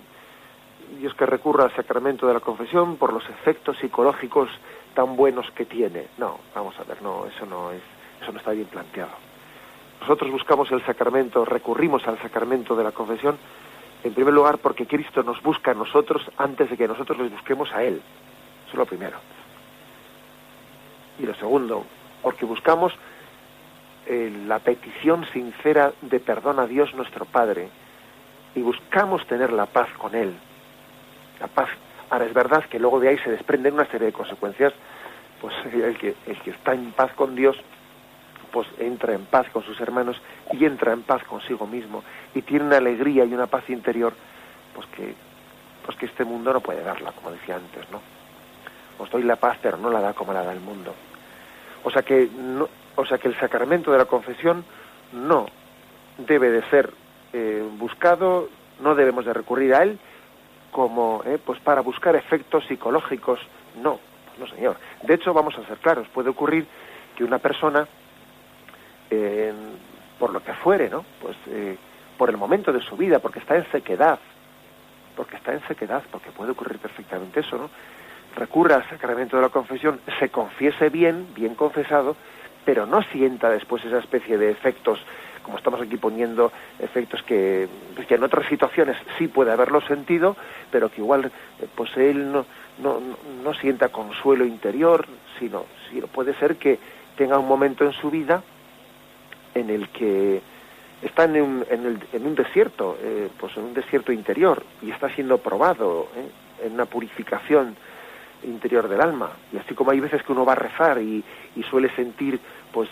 y 1.00 1.06
es 1.06 1.14
que 1.14 1.26
recurra 1.26 1.64
al 1.64 1.74
sacramento 1.74 2.28
de 2.28 2.34
la 2.34 2.40
confesión 2.40 2.98
por 2.98 3.12
los 3.12 3.28
efectos 3.30 3.78
psicológicos 3.78 4.48
tan 4.94 5.16
buenos 5.16 5.50
que 5.56 5.64
tiene. 5.64 6.06
No, 6.18 6.38
vamos 6.54 6.78
a 6.78 6.84
ver, 6.84 7.02
no, 7.02 7.26
eso 7.26 7.46
no 7.46 7.72
es, 7.72 7.82
eso 8.22 8.30
no 8.30 8.38
está 8.38 8.52
bien 8.52 8.68
planteado. 8.68 9.33
Nosotros 10.04 10.30
buscamos 10.30 10.70
el 10.70 10.84
sacramento, 10.84 11.46
recurrimos 11.46 12.06
al 12.06 12.20
sacramento 12.20 12.76
de 12.76 12.84
la 12.84 12.92
confesión, 12.92 13.38
en 14.02 14.12
primer 14.12 14.34
lugar 14.34 14.58
porque 14.58 14.86
Cristo 14.86 15.22
nos 15.22 15.42
busca 15.42 15.70
a 15.70 15.74
nosotros 15.74 16.22
antes 16.36 16.68
de 16.68 16.76
que 16.76 16.86
nosotros 16.86 17.18
les 17.18 17.32
busquemos 17.32 17.72
a 17.72 17.82
Él. 17.82 17.94
Eso 17.94 18.72
es 18.72 18.74
lo 18.74 18.84
primero. 18.84 19.16
Y 21.18 21.24
lo 21.24 21.34
segundo, 21.34 21.86
porque 22.22 22.44
buscamos 22.44 22.92
eh, 24.06 24.30
la 24.46 24.58
petición 24.58 25.24
sincera 25.32 25.92
de 26.02 26.20
perdón 26.20 26.58
a 26.58 26.66
Dios 26.66 26.94
nuestro 26.94 27.24
Padre 27.24 27.70
y 28.54 28.60
buscamos 28.60 29.26
tener 29.26 29.52
la 29.52 29.64
paz 29.64 29.88
con 29.96 30.14
Él 30.14 30.34
la 31.40 31.46
paz. 31.48 31.68
Ahora 32.10 32.26
es 32.26 32.34
verdad 32.34 32.64
que 32.64 32.78
luego 32.78 33.00
de 33.00 33.08
ahí 33.08 33.18
se 33.18 33.30
desprenden 33.30 33.74
una 33.74 33.86
serie 33.86 34.06
de 34.08 34.12
consecuencias, 34.12 34.72
pues 35.40 35.54
el 35.72 35.96
que, 35.96 36.14
el 36.26 36.38
que 36.40 36.50
está 36.50 36.74
en 36.74 36.92
paz 36.92 37.12
con 37.14 37.34
Dios, 37.34 37.56
pues 38.54 38.68
entra 38.78 39.14
en 39.14 39.24
paz 39.24 39.48
con 39.52 39.64
sus 39.64 39.80
hermanos 39.80 40.16
y 40.52 40.64
entra 40.64 40.92
en 40.92 41.02
paz 41.02 41.24
consigo 41.24 41.66
mismo 41.66 42.04
y 42.36 42.42
tiene 42.42 42.66
una 42.66 42.76
alegría 42.76 43.24
y 43.24 43.34
una 43.34 43.48
paz 43.48 43.68
interior, 43.68 44.14
pues 44.72 44.86
que, 44.94 45.12
pues 45.84 45.98
que 45.98 46.06
este 46.06 46.24
mundo 46.24 46.52
no 46.52 46.60
puede 46.60 46.84
darla, 46.84 47.10
como 47.10 47.32
decía 47.32 47.56
antes, 47.56 47.90
¿no? 47.90 48.00
Os 49.00 49.10
doy 49.10 49.24
la 49.24 49.34
paz, 49.34 49.58
pero 49.60 49.76
no 49.76 49.90
la 49.90 50.00
da 50.00 50.12
como 50.12 50.32
la 50.32 50.44
da 50.44 50.52
el 50.52 50.60
mundo. 50.60 50.94
O 51.82 51.90
sea 51.90 52.02
que, 52.02 52.28
no, 52.32 52.68
o 52.94 53.04
sea 53.04 53.18
que 53.18 53.26
el 53.26 53.36
sacramento 53.40 53.90
de 53.90 53.98
la 53.98 54.04
confesión 54.04 54.64
no 55.12 55.46
debe 56.16 56.48
de 56.50 56.62
ser 56.70 56.92
eh, 57.32 57.68
buscado, 57.76 58.48
no 58.78 58.94
debemos 58.94 59.24
de 59.24 59.32
recurrir 59.32 59.74
a 59.74 59.82
él, 59.82 59.98
como 60.70 61.24
eh, 61.26 61.40
pues 61.44 61.58
para 61.58 61.80
buscar 61.80 62.14
efectos 62.14 62.64
psicológicos. 62.68 63.40
No, 63.82 63.98
no 64.38 64.46
señor. 64.46 64.76
De 65.02 65.14
hecho, 65.14 65.34
vamos 65.34 65.58
a 65.58 65.66
ser 65.66 65.78
claros, 65.78 66.06
puede 66.14 66.30
ocurrir 66.30 66.68
que 67.16 67.24
una 67.24 67.38
persona, 67.38 67.88
por 70.18 70.32
lo 70.32 70.42
que 70.42 70.52
fuere, 70.54 70.88
¿no? 70.88 71.04
Pues 71.20 71.36
eh, 71.48 71.76
por 72.16 72.30
el 72.30 72.36
momento 72.36 72.72
de 72.72 72.80
su 72.80 72.96
vida, 72.96 73.18
porque 73.18 73.40
está 73.40 73.56
en 73.56 73.70
sequedad, 73.70 74.18
porque 75.16 75.36
está 75.36 75.52
en 75.52 75.66
sequedad, 75.66 76.02
porque 76.10 76.30
puede 76.30 76.52
ocurrir 76.52 76.78
perfectamente 76.78 77.40
eso, 77.40 77.56
¿no? 77.56 77.70
Recurra 78.36 78.76
al 78.76 78.88
sacramento 78.88 79.36
de 79.36 79.42
la 79.42 79.48
confesión, 79.48 80.00
se 80.18 80.28
confiese 80.28 80.88
bien, 80.88 81.28
bien 81.34 81.54
confesado, 81.54 82.16
pero 82.64 82.86
no 82.86 83.02
sienta 83.02 83.50
después 83.50 83.84
esa 83.84 83.98
especie 83.98 84.38
de 84.38 84.50
efectos 84.50 85.00
como 85.44 85.58
estamos 85.58 85.80
aquí 85.80 85.96
poniendo 85.96 86.50
efectos 86.80 87.22
que, 87.22 87.68
pues, 87.94 88.10
en 88.10 88.24
otras 88.24 88.48
situaciones 88.48 88.96
sí 89.18 89.28
puede 89.28 89.52
haberlo 89.52 89.80
sentido, 89.82 90.36
pero 90.72 90.90
que 90.90 91.02
igual 91.02 91.26
eh, 91.26 91.66
pues 91.74 91.96
él 91.96 92.32
no, 92.32 92.46
no, 92.82 93.00
no 93.44 93.54
sienta 93.54 93.90
consuelo 93.90 94.44
interior, 94.44 95.06
sino, 95.38 95.66
sino 95.90 96.06
puede 96.08 96.34
ser 96.34 96.56
que 96.56 96.78
tenga 97.16 97.38
un 97.38 97.46
momento 97.46 97.84
en 97.84 97.92
su 97.92 98.10
vida 98.10 98.42
en 99.54 99.70
el 99.70 99.88
que 99.88 100.40
está 101.02 101.24
en 101.24 101.40
un, 101.40 101.66
en, 101.70 101.86
el, 101.86 101.98
en 102.12 102.26
un 102.26 102.34
desierto, 102.34 102.98
eh, 103.00 103.28
pues 103.38 103.56
en 103.56 103.64
un 103.64 103.74
desierto 103.74 104.12
interior 104.12 104.62
y 104.82 104.90
está 104.90 105.08
siendo 105.10 105.38
probado 105.38 106.08
eh, 106.16 106.66
en 106.66 106.74
una 106.74 106.86
purificación 106.86 107.76
interior 108.44 108.88
del 108.88 109.00
alma. 109.00 109.30
Y 109.52 109.56
así 109.56 109.74
como 109.74 109.90
hay 109.90 110.00
veces 110.00 110.22
que 110.22 110.32
uno 110.32 110.44
va 110.44 110.52
a 110.52 110.56
rezar 110.56 111.00
y, 111.00 111.24
y 111.56 111.62
suele 111.64 111.94
sentir, 111.94 112.38
pues 112.72 112.88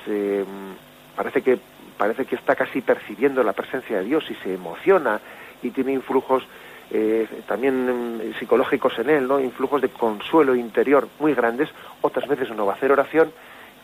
parece 1.14 1.42
que 1.42 1.58
parece 1.96 2.24
que 2.24 2.36
está 2.36 2.56
casi 2.56 2.80
percibiendo 2.80 3.42
la 3.42 3.52
presencia 3.52 3.98
de 3.98 4.04
Dios 4.04 4.24
y 4.30 4.34
se 4.36 4.54
emociona 4.54 5.20
y 5.62 5.70
tiene 5.70 5.92
influjos 5.92 6.42
eh, 6.90 7.26
también 7.46 8.18
mm, 8.18 8.38
psicológicos 8.38 8.98
en 8.98 9.08
él, 9.08 9.28
¿no? 9.28 9.40
Influjos 9.40 9.80
de 9.80 9.88
consuelo 9.88 10.54
interior 10.54 11.08
muy 11.18 11.32
grandes. 11.34 11.68
Otras 12.00 12.28
veces 12.28 12.50
uno 12.50 12.66
va 12.66 12.72
a 12.72 12.76
hacer 12.76 12.92
oración 12.92 13.32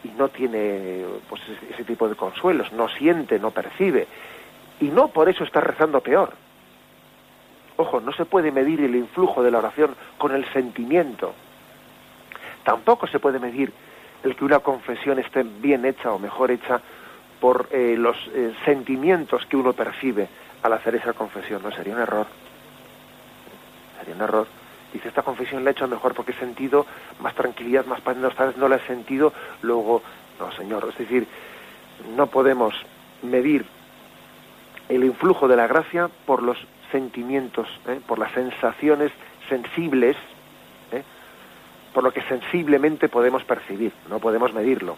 y 0.04 0.08
no 0.10 0.28
tiene 0.28 1.04
pues 1.28 1.42
ese 1.70 1.84
tipo 1.84 2.08
de 2.08 2.14
consuelos, 2.14 2.72
no 2.72 2.88
siente, 2.88 3.38
no 3.38 3.50
percibe 3.50 4.06
y 4.80 4.86
no 4.86 5.08
por 5.08 5.28
eso 5.28 5.44
está 5.44 5.60
rezando 5.60 6.00
peor. 6.00 6.32
Ojo, 7.76 8.00
no 8.00 8.12
se 8.12 8.24
puede 8.24 8.50
medir 8.50 8.80
el 8.80 8.96
influjo 8.96 9.42
de 9.42 9.50
la 9.50 9.58
oración 9.58 9.94
con 10.16 10.34
el 10.34 10.44
sentimiento. 10.52 11.32
Tampoco 12.64 13.06
se 13.06 13.20
puede 13.20 13.38
medir 13.38 13.72
el 14.22 14.34
que 14.34 14.44
una 14.44 14.58
confesión 14.58 15.18
esté 15.18 15.42
bien 15.44 15.84
hecha 15.84 16.12
o 16.12 16.18
mejor 16.18 16.50
hecha 16.50 16.80
por 17.40 17.68
eh, 17.70 17.94
los 17.96 18.16
eh, 18.34 18.52
sentimientos 18.64 19.46
que 19.46 19.56
uno 19.56 19.72
percibe 19.72 20.28
al 20.62 20.72
hacer 20.72 20.96
esa 20.96 21.12
confesión. 21.12 21.62
No 21.62 21.70
sería 21.70 21.94
un 21.94 22.00
error. 22.00 22.26
Sería 23.98 24.14
un 24.14 24.22
error. 24.22 24.57
Dice, 24.92 25.08
esta 25.08 25.22
confesión 25.22 25.64
la 25.64 25.70
he 25.70 25.72
hecho 25.72 25.86
mejor 25.86 26.14
porque 26.14 26.32
he 26.32 26.38
sentido 26.38 26.86
más 27.20 27.34
tranquilidad, 27.34 27.84
más 27.86 28.00
paz, 28.00 28.16
no, 28.16 28.30
no 28.56 28.68
la 28.68 28.76
he 28.76 28.86
sentido, 28.86 29.32
luego, 29.62 30.02
no, 30.38 30.50
Señor. 30.52 30.88
Es 30.90 30.98
decir, 30.98 31.26
no 32.16 32.28
podemos 32.28 32.74
medir 33.22 33.66
el 34.88 35.04
influjo 35.04 35.48
de 35.48 35.56
la 35.56 35.66
gracia 35.66 36.08
por 36.26 36.42
los 36.42 36.58
sentimientos, 36.90 37.68
¿eh? 37.86 38.00
por 38.06 38.18
las 38.18 38.32
sensaciones 38.32 39.12
sensibles, 39.48 40.16
por 41.92 42.04
lo 42.04 42.12
que 42.12 42.22
sensiblemente 42.22 43.08
podemos 43.08 43.44
percibir, 43.44 43.92
no 44.08 44.20
podemos 44.20 44.52
medirlo. 44.52 44.96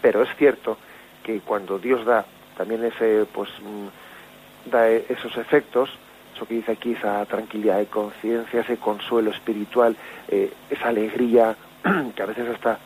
Pero 0.00 0.22
es 0.22 0.28
cierto 0.36 0.78
que 1.22 1.40
cuando 1.40 1.78
Dios 1.78 2.04
da 2.04 2.24
también 2.56 2.84
ese, 2.84 3.26
pues, 3.32 3.50
mm, 3.60 4.70
da 4.70 4.88
esos 4.88 5.36
efectos, 5.38 5.90
eso 6.36 6.46
que 6.46 6.54
dice 6.54 6.72
aquí, 6.72 6.92
esa 6.92 7.24
tranquilidad 7.24 7.78
de 7.78 7.86
conciencia, 7.86 8.60
ese 8.60 8.76
consuelo 8.76 9.30
espiritual, 9.30 9.96
eh, 10.28 10.52
esa 10.68 10.88
alegría, 10.88 11.56
que 12.14 12.22
a 12.22 12.26
veces 12.26 12.48
hasta 12.48 12.78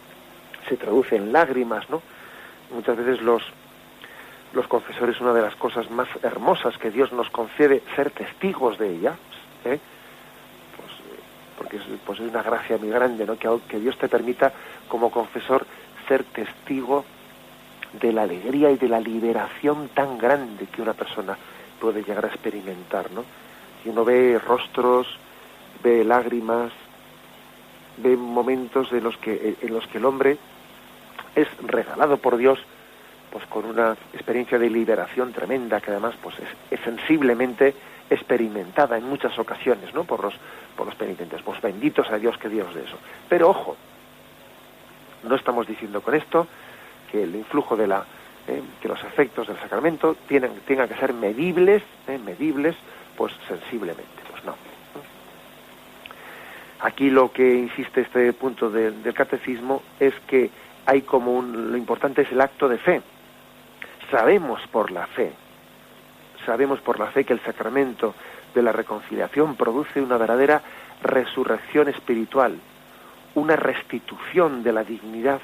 se 0.68 0.76
traduce 0.76 1.16
en 1.16 1.32
lágrimas, 1.32 1.90
¿no? 1.90 2.00
Muchas 2.72 2.96
veces 2.96 3.20
los, 3.20 3.42
los 4.52 4.68
confesores, 4.68 5.20
una 5.20 5.32
de 5.32 5.42
las 5.42 5.56
cosas 5.56 5.90
más 5.90 6.08
hermosas 6.22 6.78
que 6.78 6.92
Dios 6.92 7.12
nos 7.12 7.28
concede, 7.30 7.82
ser 7.96 8.10
testigos 8.10 8.78
de 8.78 8.90
ella, 8.90 9.16
¿eh? 9.64 9.80
pues, 10.76 10.92
porque 11.58 11.78
es, 11.78 11.82
pues 12.06 12.20
es 12.20 12.30
una 12.30 12.44
gracia 12.44 12.78
muy 12.78 12.90
grande, 12.90 13.26
¿no? 13.26 13.36
Que, 13.36 13.48
que 13.68 13.80
Dios 13.80 13.98
te 13.98 14.08
permita, 14.08 14.52
como 14.86 15.10
confesor, 15.10 15.66
ser 16.06 16.22
testigo 16.22 17.04
de 18.00 18.12
la 18.12 18.22
alegría 18.22 18.70
y 18.70 18.76
de 18.76 18.88
la 18.88 19.00
liberación 19.00 19.88
tan 19.88 20.18
grande 20.18 20.66
que 20.66 20.82
una 20.82 20.92
persona 20.92 21.36
puede 21.80 22.02
llegar 22.02 22.24
a 22.24 22.28
experimentar, 22.28 23.10
¿no? 23.10 23.24
Y 23.84 23.88
uno 23.88 24.04
ve 24.04 24.38
rostros, 24.38 25.06
ve 25.82 26.04
lágrimas, 26.04 26.72
ve 27.96 28.16
momentos 28.16 28.92
en 28.92 29.02
los 29.02 29.16
que, 29.16 29.56
en 29.60 29.72
los 29.72 29.86
que 29.86 29.98
el 29.98 30.04
hombre 30.04 30.38
es 31.34 31.48
regalado 31.62 32.16
por 32.18 32.36
Dios 32.36 32.58
pues 33.30 33.46
con 33.46 33.64
una 33.64 33.96
experiencia 34.12 34.58
de 34.58 34.68
liberación 34.68 35.32
tremenda 35.32 35.80
que 35.80 35.92
además 35.92 36.14
pues 36.20 36.36
es, 36.70 36.80
sensiblemente 36.80 37.74
experimentada 38.08 38.98
en 38.98 39.04
muchas 39.04 39.38
ocasiones 39.38 39.94
no 39.94 40.04
por 40.04 40.22
los 40.22 40.34
por 40.76 40.86
los 40.86 40.96
penitentes. 40.96 41.42
Pues 41.42 41.60
benditos 41.60 42.10
a 42.10 42.18
Dios 42.18 42.36
que 42.38 42.48
Dios 42.48 42.74
de 42.74 42.82
eso. 42.82 42.98
Pero 43.28 43.50
ojo 43.50 43.76
no 45.22 45.34
estamos 45.36 45.66
diciendo 45.66 46.00
con 46.00 46.14
esto 46.14 46.46
que 47.10 47.22
el 47.22 47.34
influjo 47.36 47.76
de 47.76 47.86
la 47.86 48.04
eh, 48.48 48.62
que 48.80 48.88
los 48.88 49.02
efectos 49.04 49.48
del 49.48 49.58
sacramento 49.58 50.16
tienen 50.26 50.52
tengan 50.66 50.88
que 50.88 50.96
ser 50.96 51.12
medibles 51.12 51.82
eh, 52.08 52.18
medibles 52.18 52.76
pues 53.16 53.32
sensiblemente 53.48 54.22
pues 54.30 54.44
no 54.44 54.54
aquí 56.80 57.10
lo 57.10 57.32
que 57.32 57.54
insiste 57.54 58.02
este 58.02 58.32
punto 58.32 58.70
del 58.70 59.14
catecismo 59.14 59.82
es 59.98 60.14
que 60.26 60.50
hay 60.86 61.02
como 61.02 61.32
un, 61.36 61.72
lo 61.72 61.76
importante 61.76 62.22
es 62.22 62.32
el 62.32 62.40
acto 62.40 62.68
de 62.68 62.78
fe 62.78 63.02
sabemos 64.10 64.60
por 64.70 64.90
la 64.90 65.06
fe, 65.06 65.32
sabemos 66.44 66.80
por 66.80 66.98
la 66.98 67.06
fe 67.06 67.24
que 67.24 67.32
el 67.32 67.40
sacramento 67.40 68.14
de 68.54 68.62
la 68.62 68.72
reconciliación 68.72 69.56
produce 69.56 70.00
una 70.00 70.16
verdadera 70.16 70.62
resurrección 71.02 71.88
espiritual, 71.88 72.58
una 73.34 73.56
restitución 73.56 74.62
de 74.62 74.72
la 74.72 74.84
dignidad 74.84 75.40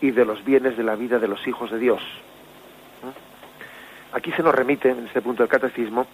y 0.00 0.10
de 0.10 0.24
los 0.24 0.44
bienes 0.44 0.76
de 0.76 0.84
la 0.84 0.96
vida 0.96 1.18
de 1.18 1.28
los 1.28 1.46
hijos 1.46 1.70
de 1.70 1.78
Dios. 1.78 2.02
Aquí 4.12 4.32
se 4.32 4.42
nos 4.42 4.54
remite, 4.54 4.90
en 4.90 5.06
este 5.06 5.20
punto 5.20 5.42
del 5.42 5.50
catecismo, 5.50 6.06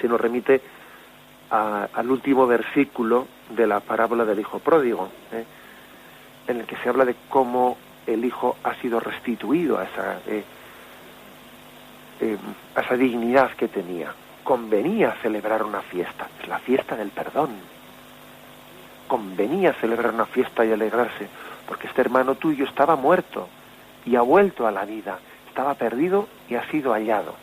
se 0.00 0.08
nos 0.08 0.20
remite 0.20 0.60
al 1.50 2.10
último 2.10 2.46
versículo 2.46 3.26
de 3.50 3.66
la 3.66 3.80
parábola 3.80 4.24
del 4.24 4.40
Hijo 4.40 4.58
Pródigo, 4.58 5.10
¿eh? 5.32 5.44
en 6.48 6.60
el 6.60 6.66
que 6.66 6.76
se 6.76 6.88
habla 6.88 7.04
de 7.04 7.14
cómo 7.28 7.76
el 8.06 8.24
Hijo 8.24 8.56
ha 8.64 8.74
sido 8.76 9.00
restituido 9.00 9.78
a 9.78 9.84
esa, 9.84 10.20
eh, 10.26 10.44
eh, 12.20 12.38
a 12.74 12.80
esa 12.80 12.96
dignidad 12.96 13.50
que 13.52 13.68
tenía. 13.68 14.14
Convenía 14.42 15.12
celebrar 15.22 15.62
una 15.62 15.82
fiesta, 15.82 16.26
es 16.40 16.48
la 16.48 16.58
fiesta 16.58 16.96
del 16.96 17.10
perdón. 17.10 17.50
Convenía 19.06 19.74
celebrar 19.74 20.14
una 20.14 20.26
fiesta 20.26 20.64
y 20.64 20.72
alegrarse, 20.72 21.28
porque 21.68 21.86
este 21.86 22.00
hermano 22.00 22.34
tuyo 22.36 22.64
estaba 22.64 22.96
muerto 22.96 23.46
y 24.06 24.16
ha 24.16 24.22
vuelto 24.22 24.66
a 24.66 24.70
la 24.72 24.86
vida, 24.86 25.18
estaba 25.52 25.74
perdido 25.74 26.28
y 26.48 26.54
ha 26.54 26.68
sido 26.70 26.92
hallado. 26.92 27.34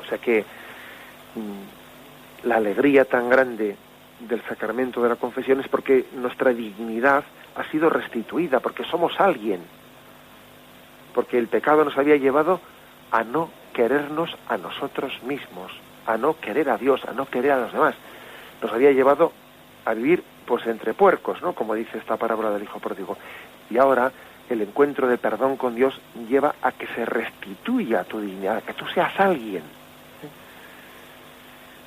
O 0.00 0.08
sea 0.08 0.18
que 0.18 0.44
mm, 1.34 2.46
la 2.46 2.56
alegría 2.56 3.04
tan 3.04 3.28
grande 3.28 3.76
del 4.20 4.40
sacramento 4.44 5.02
de 5.02 5.08
la 5.08 5.16
confesión 5.16 5.58
es 5.58 5.66
porque 5.66 6.06
nuestra 6.14 6.52
dignidad 6.54 7.24
ha 7.56 7.64
sido 7.70 7.90
restituida, 7.90 8.60
porque 8.60 8.84
somos 8.84 9.20
alguien, 9.20 9.60
porque 11.14 11.36
el 11.36 11.48
pecado 11.48 11.84
nos 11.84 11.98
había 11.98 12.16
llevado 12.16 12.60
a 13.10 13.24
no 13.24 13.50
querernos 13.74 14.30
a 14.48 14.56
nosotros 14.56 15.20
mismos, 15.24 15.72
a 16.06 16.16
no 16.16 16.38
querer 16.38 16.70
a 16.70 16.78
Dios, 16.78 17.04
a 17.06 17.12
no 17.12 17.26
querer 17.26 17.52
a 17.52 17.60
los 17.62 17.72
demás. 17.72 17.96
Nos 18.62 18.72
había 18.72 18.92
llevado 18.92 19.32
a 19.84 19.94
vivir 19.94 20.22
pues 20.46 20.64
entre 20.66 20.94
puercos, 20.94 21.42
¿no? 21.42 21.54
Como 21.54 21.74
dice 21.74 21.98
esta 21.98 22.16
parábola 22.16 22.50
del 22.50 22.62
hijo 22.62 22.78
pródigo. 22.78 23.18
Y 23.68 23.78
ahora 23.78 24.12
el 24.48 24.62
encuentro 24.62 25.08
de 25.08 25.18
perdón 25.18 25.56
con 25.56 25.74
Dios 25.74 25.98
lleva 26.28 26.54
a 26.62 26.72
que 26.72 26.86
se 26.88 27.04
restituya 27.04 28.04
tu 28.04 28.20
dignidad, 28.20 28.58
a 28.58 28.62
que 28.62 28.74
tú 28.74 28.86
seas 28.86 29.18
alguien. 29.18 29.62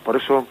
Por 0.04 0.16
eso 0.18 0.48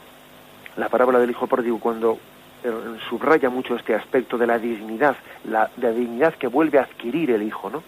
la 0.76 0.88
parábola 0.88 1.18
del 1.18 1.30
hijo 1.30 1.46
pródigo 1.46 1.78
cuando 1.78 2.18
eh, 2.64 2.70
subraya 3.08 3.50
mucho 3.50 3.76
este 3.76 3.94
aspecto 3.94 4.38
de 4.38 4.46
la 4.46 4.58
dignidad, 4.58 5.16
la, 5.44 5.70
la 5.76 5.90
dignidad 5.90 6.34
que 6.34 6.46
vuelve 6.46 6.78
a 6.78 6.82
adquirir 6.82 7.30
el 7.30 7.42
hijo, 7.42 7.70
¿no? 7.70 7.82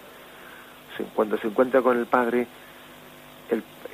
Cuando 1.15 1.37
se 1.37 1.47
encuentra 1.47 1.81
con 1.81 1.97
el 1.97 2.05
padre, 2.05 2.47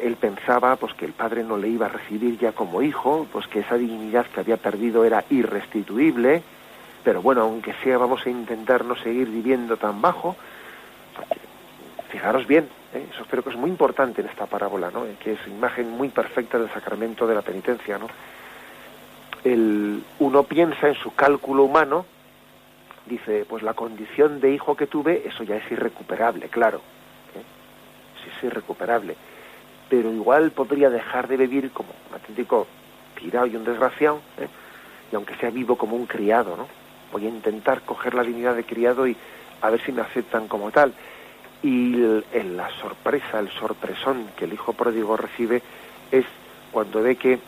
él, 0.02 0.16
pensaba 0.20 0.76
pues 0.76 0.94
que 0.94 1.06
el 1.06 1.14
padre 1.14 1.44
no 1.44 1.58
le 1.58 1.70
iba 1.70 1.88
a 1.88 1.90
recibir 1.90 2.38
ya 2.38 2.52
como 2.52 2.82
hijo, 2.82 3.28
pues 3.32 3.48
que 3.48 3.60
esa 3.60 3.76
dignidad 3.76 4.26
que 4.28 4.42
había 4.42 4.58
perdido 4.58 5.04
era 5.04 5.24
irrestituible, 5.30 6.44
pero 7.04 7.22
bueno, 7.22 7.42
aunque 7.42 7.74
sea 7.84 7.98
vamos 7.98 8.26
a 8.26 8.30
intentar 8.30 8.86
no 8.86 8.96
seguir 8.96 9.30
viviendo 9.30 9.78
tan 9.78 10.02
bajo, 10.02 10.36
fijaros 12.10 12.48
bien, 12.48 12.68
¿eh? 12.94 13.08
eso 13.14 13.26
creo 13.30 13.44
que 13.44 13.50
es 13.50 13.56
muy 13.56 13.70
importante 13.70 14.22
en 14.22 14.28
esta 14.28 14.46
parábola, 14.46 14.92
¿no? 14.92 15.06
que 15.20 15.34
es 15.34 15.48
imagen 15.48 15.90
muy 15.92 16.10
perfecta 16.10 16.58
del 16.58 16.70
sacramento 16.72 17.28
de 17.28 17.36
la 17.36 17.42
penitencia, 17.42 17.98
¿no? 17.98 18.08
El, 19.44 20.04
uno 20.20 20.44
piensa 20.44 20.88
en 20.88 20.96
su 20.96 21.14
cálculo 21.14 21.64
humano, 21.64 22.06
dice, 23.06 23.46
pues 23.48 23.64
la 23.64 23.74
condición 23.74 24.42
de 24.42 24.52
hijo 24.52 24.76
que 24.76 24.88
tuve, 24.88 25.28
eso 25.28 25.44
ya 25.44 25.56
es 25.56 25.72
irrecuperable, 25.72 26.50
claro, 26.50 26.80
¿eh? 27.36 27.44
sí 28.24 28.30
es 28.36 28.44
irrecuperable 28.44 29.16
pero 29.90 30.12
igual 30.12 30.52
podría 30.52 30.90
dejar 30.90 31.28
de 31.28 31.38
vivir 31.38 31.72
como 31.72 31.90
un 32.10 32.16
auténtico 32.16 32.68
tirado 33.20 33.48
y 33.48 33.56
un 33.56 33.64
desgraciado, 33.64 34.22
¿eh? 34.38 34.48
y 35.12 35.16
aunque 35.16 35.36
sea 35.36 35.50
vivo 35.50 35.78
como 35.78 35.96
un 35.96 36.06
criado, 36.06 36.56
¿no? 36.58 36.68
Voy 37.12 37.26
a 37.26 37.30
intentar 37.30 37.82
coger 37.82 38.14
la 38.14 38.24
dignidad 38.24 38.56
de 38.56 38.64
criado 38.64 39.08
y 39.08 39.16
a 39.62 39.70
ver 39.70 39.82
si 39.84 39.92
me 39.92 40.02
aceptan 40.02 40.48
como 40.48 40.72
tal. 40.72 40.94
Y 41.64 41.96
la 41.96 42.70
sorpresa, 42.80 43.40
el 43.40 43.50
sorpresón 43.50 44.28
que 44.38 44.46
el 44.46 44.54
hijo 44.54 44.74
pródigo 44.74 45.18
recibe 45.18 45.62
es 46.12 46.26
cuando 46.72 47.02
ve 47.02 47.16
que 47.16 47.40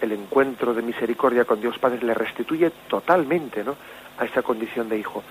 el 0.00 0.12
encuentro 0.12 0.74
de 0.74 0.82
misericordia 0.82 1.44
con 1.44 1.60
Dios 1.60 1.78
Padre 1.78 2.02
le 2.02 2.14
restituye 2.14 2.70
totalmente, 2.88 3.64
¿no? 3.64 3.76
A 4.18 4.24
esa 4.24 4.42
condición 4.42 4.88
de 4.88 4.98
hijo. 4.98 5.22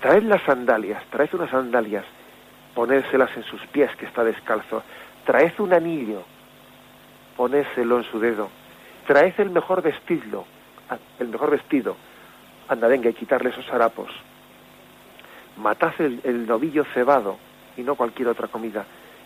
Traed 0.00 0.22
las 0.22 0.42
sandalias, 0.42 1.04
traed 1.10 1.28
unas 1.34 1.50
sandalias, 1.50 2.04
ponérselas 2.74 3.36
en 3.36 3.42
sus 3.42 3.60
pies 3.66 3.94
que 3.96 4.06
está 4.06 4.24
descalzo, 4.24 4.82
traed 5.26 5.52
un 5.58 5.72
anillo, 5.74 6.22
ponéselo 7.36 7.98
en 7.98 8.04
su 8.04 8.18
dedo, 8.18 8.48
traed 9.06 9.34
el 9.38 9.50
mejor 9.50 9.82
vestido, 9.82 10.46
el 11.18 11.28
mejor 11.28 11.50
vestido, 11.50 11.96
anda, 12.68 12.88
venga, 12.88 13.10
y 13.10 13.14
quitarle 13.14 13.50
esos 13.50 13.68
harapos, 13.72 14.10
matad 15.56 15.92
el, 15.98 16.46
novillo 16.46 16.84
cebado 16.84 17.38
y 17.76 17.82
no 17.82 17.94
cualquier 17.94 18.28
otra 18.28 18.48
comida, 18.48 18.84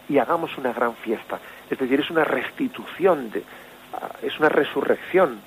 y 0.09 0.19
hagamos 0.19 0.57
una 0.59 0.73
gran 0.73 0.95
fiesta. 0.97 1.39
Es 1.71 1.79
decir, 1.79 2.01
es 2.01 2.11
una 2.11 2.25
restitución, 2.25 3.31
ah, 3.95 4.11
es 4.23 4.39
una 4.39 4.49
resurrección. 4.49 5.41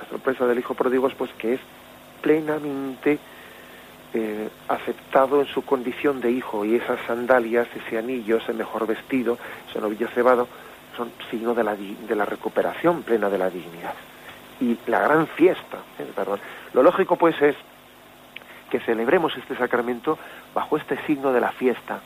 La 0.00 0.08
sorpresa 0.08 0.46
del 0.46 0.58
Hijo 0.58 0.74
Pródigo 0.74 1.08
es 1.08 1.14
pues 1.14 1.30
que 1.32 1.54
es 1.54 1.60
plenamente 2.20 3.18
eh, 4.14 4.48
aceptado 4.68 5.40
en 5.40 5.46
su 5.46 5.62
condición 5.62 6.20
de 6.20 6.30
hijo 6.30 6.64
y 6.64 6.76
esas 6.76 6.98
sandalias, 7.06 7.68
ese 7.74 7.98
anillo, 7.98 8.38
ese 8.38 8.52
mejor 8.52 8.86
vestido, 8.86 9.38
ese 9.68 9.80
novillo 9.80 10.08
cebado, 10.08 10.48
son 10.96 11.10
signo 11.30 11.54
de 11.54 11.64
la, 11.64 11.74
de 11.74 12.16
la 12.16 12.24
recuperación 12.24 13.02
plena 13.02 13.28
de 13.28 13.38
la 13.38 13.50
dignidad. 13.50 13.94
Y 14.60 14.78
la 14.86 15.00
gran 15.00 15.26
fiesta. 15.26 15.78
Lo 16.72 16.82
lógico 16.82 17.16
pues 17.16 17.40
es 17.42 17.56
que 18.70 18.80
celebremos 18.80 19.36
este 19.36 19.56
sacramento 19.56 20.18
bajo 20.54 20.76
este 20.76 20.98
signo 21.06 21.32
de 21.32 21.40
la 21.40 21.52
fiesta. 21.52 22.00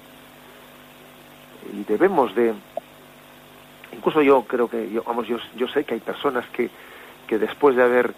Y 1.72 1.84
debemos 1.84 2.34
de, 2.34 2.54
incluso 3.92 4.22
yo 4.22 4.42
creo 4.44 4.68
que, 4.68 4.90
yo, 4.90 5.02
vamos, 5.04 5.26
yo, 5.28 5.38
yo 5.56 5.68
sé 5.68 5.84
que 5.84 5.94
hay 5.94 6.00
personas 6.00 6.44
que, 6.48 6.70
que 7.26 7.38
después 7.38 7.76
de 7.76 7.82
haber, 7.82 8.14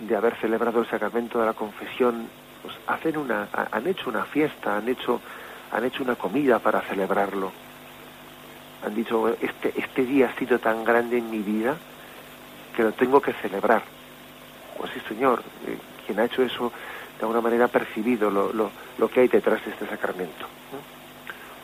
de 0.00 0.16
haber 0.16 0.36
celebrado 0.36 0.80
el 0.80 0.86
sacramento 0.88 1.40
de 1.40 1.46
la 1.46 1.54
confesión 1.54 2.28
pues 2.62 2.76
hacen 2.86 3.16
una, 3.16 3.48
han 3.72 3.86
hecho 3.88 4.08
una 4.08 4.24
fiesta, 4.24 4.76
han 4.76 4.88
hecho, 4.88 5.20
han 5.72 5.84
hecho 5.84 6.02
una 6.04 6.14
comida 6.14 6.60
para 6.60 6.80
celebrarlo. 6.82 7.50
Han 8.84 8.94
dicho, 8.94 9.28
este, 9.28 9.72
este 9.76 10.04
día 10.04 10.30
ha 10.32 10.38
sido 10.38 10.58
tan 10.58 10.84
grande 10.84 11.18
en 11.18 11.30
mi 11.30 11.38
vida 11.38 11.76
que 12.74 12.82
lo 12.82 12.92
tengo 12.92 13.20
que 13.20 13.32
celebrar. 13.34 13.82
Pues 14.78 14.90
sí, 14.92 15.00
Señor, 15.08 15.42
eh, 15.66 15.76
quien 16.06 16.18
ha 16.20 16.24
hecho 16.24 16.42
eso 16.42 16.72
de 17.18 17.20
alguna 17.22 17.40
manera 17.40 17.66
ha 17.66 17.68
percibido 17.68 18.30
lo, 18.30 18.52
lo, 18.52 18.70
lo 18.98 19.08
que 19.08 19.20
hay 19.20 19.28
detrás 19.28 19.64
de 19.64 19.70
este 19.70 19.86
sacramento. 19.86 20.46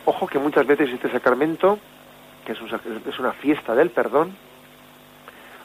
Ojo 0.05 0.27
que 0.27 0.39
muchas 0.39 0.65
veces 0.65 0.89
este 0.89 1.11
sacramento, 1.11 1.79
que 2.45 2.53
es, 2.53 2.59
es 3.07 3.19
una 3.19 3.33
fiesta 3.33 3.75
del 3.75 3.89
perdón, 3.89 4.35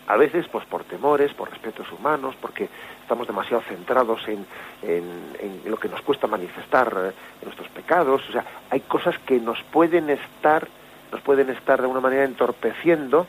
A 0.06 0.16
veces, 0.18 0.46
pues 0.48 0.66
por 0.66 0.84
temores, 0.84 1.32
por 1.32 1.48
respetos 1.48 1.90
humanos, 1.90 2.34
porque 2.38 2.68
estamos 3.00 3.26
demasiado 3.26 3.62
centrados 3.62 4.20
en, 4.28 4.44
en, 4.82 5.62
lo 5.64 5.78
que 5.78 5.88
nos 5.88 6.02
cuesta 6.02 6.26
manifestar 6.26 6.92
eh, 6.94 7.12
nuestros 7.42 7.68
pecados. 7.68 8.20
O 8.28 8.32
sea, 8.32 8.44
hay 8.68 8.80
cosas 8.80 9.16
que 9.24 9.40
nos 9.40 9.62
pueden 9.62 10.10
estar, 10.10 10.68
nos 11.10 11.22
pueden 11.22 11.48
estar 11.48 11.78
de 11.78 11.84
alguna 11.84 12.00
manera 12.00 12.24
entorpeciendo, 12.24 13.26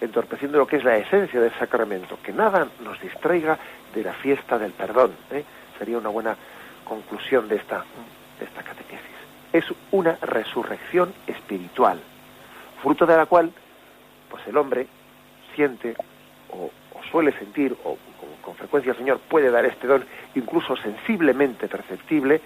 entorpeciendo 0.00 0.58
lo 0.58 0.66
que 0.66 0.76
es 0.76 0.84
la 0.84 0.96
esencia 0.96 1.40
del 1.40 1.52
sacramento. 1.52 2.18
Que 2.22 2.32
nada 2.32 2.68
nos 2.82 3.00
distraiga 3.00 3.58
de 3.94 4.02
la 4.02 4.12
fiesta 4.14 4.58
del 4.58 4.72
perdón. 4.72 5.12
¿eh? 5.30 5.44
Sería 5.78 5.98
una 5.98 6.08
buena 6.08 6.36
conclusión 6.84 7.48
de 7.48 7.56
esta, 7.56 7.84
de 8.38 8.44
esta 8.44 8.62
catequesis. 8.62 9.06
Es 9.52 9.64
una 9.90 10.16
resurrección 10.22 11.14
espiritual, 11.26 12.00
fruto 12.82 13.06
de 13.06 13.16
la 13.16 13.26
cual, 13.26 13.52
pues 14.30 14.46
el 14.46 14.56
hombre 14.56 14.86
siente 15.54 15.96
o, 16.50 16.70
suele 17.10 17.32
sentir, 17.32 17.76
o, 17.84 17.96
con 18.42 18.54
frecuencia 18.54 18.92
el 18.92 18.98
Señor 18.98 19.20
puede 19.28 19.50
dar 19.50 19.64
este 19.64 19.86
don, 19.86 20.04
incluso 20.34 20.76
sensiblemente 20.76 21.68
perceptible, 21.68 22.40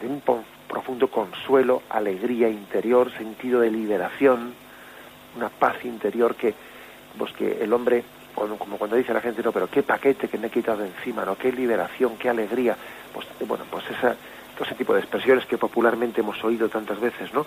de 0.00 0.06
un 0.06 0.22
profundo 0.66 1.08
consuelo, 1.08 1.82
alegría 1.90 2.48
interior, 2.48 3.12
sentido 3.12 3.60
de 3.60 3.70
liberación, 3.70 4.54
una 5.36 5.48
paz 5.48 5.84
interior 5.84 6.34
que, 6.34 6.54
pues 7.18 7.32
que 7.32 7.62
el 7.62 7.72
hombre, 7.72 8.04
como 8.34 8.78
cuando 8.78 8.96
dice 8.96 9.12
la 9.12 9.20
gente, 9.20 9.42
no, 9.42 9.52
pero 9.52 9.68
qué 9.68 9.82
paquete 9.82 10.28
que 10.28 10.38
me 10.38 10.48
he 10.48 10.50
quitado 10.50 10.84
encima, 10.84 11.24
¿no? 11.24 11.36
Qué 11.36 11.52
liberación, 11.52 12.16
qué 12.16 12.28
alegría. 12.28 12.76
Pues 13.12 13.26
bueno, 13.46 13.64
pues 13.70 13.84
todo 13.86 14.64
ese 14.64 14.74
tipo 14.74 14.94
de 14.94 15.00
expresiones 15.00 15.46
que 15.46 15.58
popularmente 15.58 16.20
hemos 16.20 16.42
oído 16.44 16.68
tantas 16.68 17.00
veces, 17.00 17.32
¿no? 17.32 17.46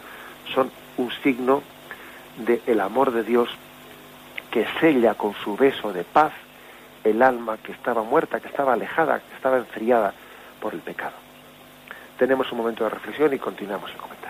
Son 0.54 0.72
un 0.98 1.12
signo 1.24 1.64
del 2.38 2.82
amor 2.82 3.12
de 3.12 3.24
Dios 3.24 3.50
que 4.52 4.66
sella 4.80 5.16
con 5.16 5.34
su 5.36 5.56
beso 5.56 5.94
de 5.94 6.04
paz 6.04 6.34
el 7.04 7.22
alma 7.22 7.58
que 7.58 7.72
estaba 7.72 8.04
muerta, 8.04 8.40
que 8.40 8.48
estaba 8.48 8.74
alejada, 8.74 9.20
que 9.20 9.36
estaba 9.36 9.58
enfriada 9.58 10.14
por 10.60 10.74
el 10.74 10.80
pecado. 10.80 11.14
Tenemos 12.18 12.52
un 12.52 12.60
momento 12.60 12.84
de 12.84 12.90
reflexión 12.92 13.34
y 13.34 13.40
continuamos 13.40 13.92
el 13.92 13.98
comentario. 13.98 14.23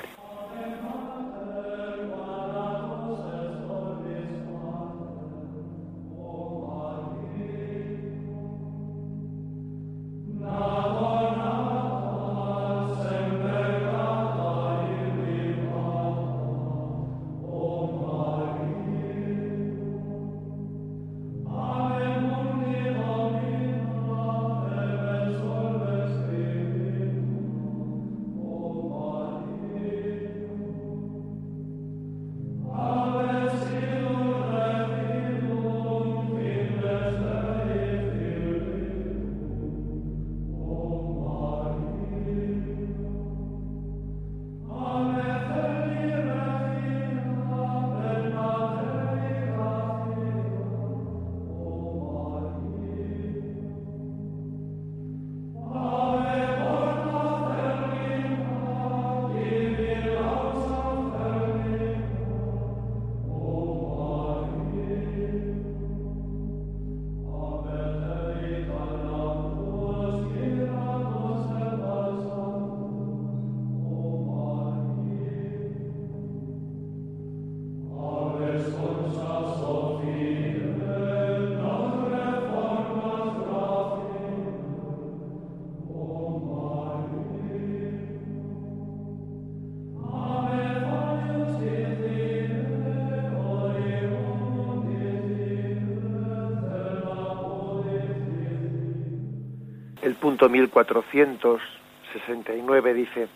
Punto 100.43 100.49
1469 100.49 102.93
dice, 102.93 103.29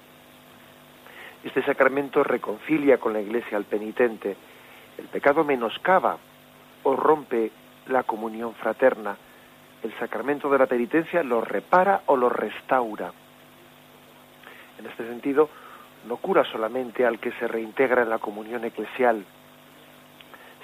este 1.41 1.63
sacramento 1.63 2.21
reconcilia 2.21 2.97
con 2.97 3.13
la 3.13 3.21
iglesia 3.21 3.57
al 3.57 3.63
penitente. 3.63 4.35
El 4.97 5.05
pecado 5.05 5.45
menoscaba 5.45 6.17
o 6.83 6.97
rompe 6.97 7.49
la 7.87 8.03
comunión 8.03 8.53
fraterna. 8.55 9.15
El 9.83 9.97
sacramento 9.99 10.49
de 10.49 10.57
la 10.57 10.65
penitencia 10.65 11.23
lo 11.23 11.39
repara 11.39 12.01
o 12.07 12.17
lo 12.17 12.27
restaura. 12.27 13.13
En 14.77 14.85
este 14.85 15.07
sentido, 15.07 15.49
no 16.09 16.17
cura 16.17 16.43
solamente 16.43 17.05
al 17.05 17.19
que 17.19 17.31
se 17.33 17.47
reintegra 17.47 18.01
en 18.01 18.09
la 18.09 18.19
comunión 18.19 18.65
eclesial, 18.65 19.23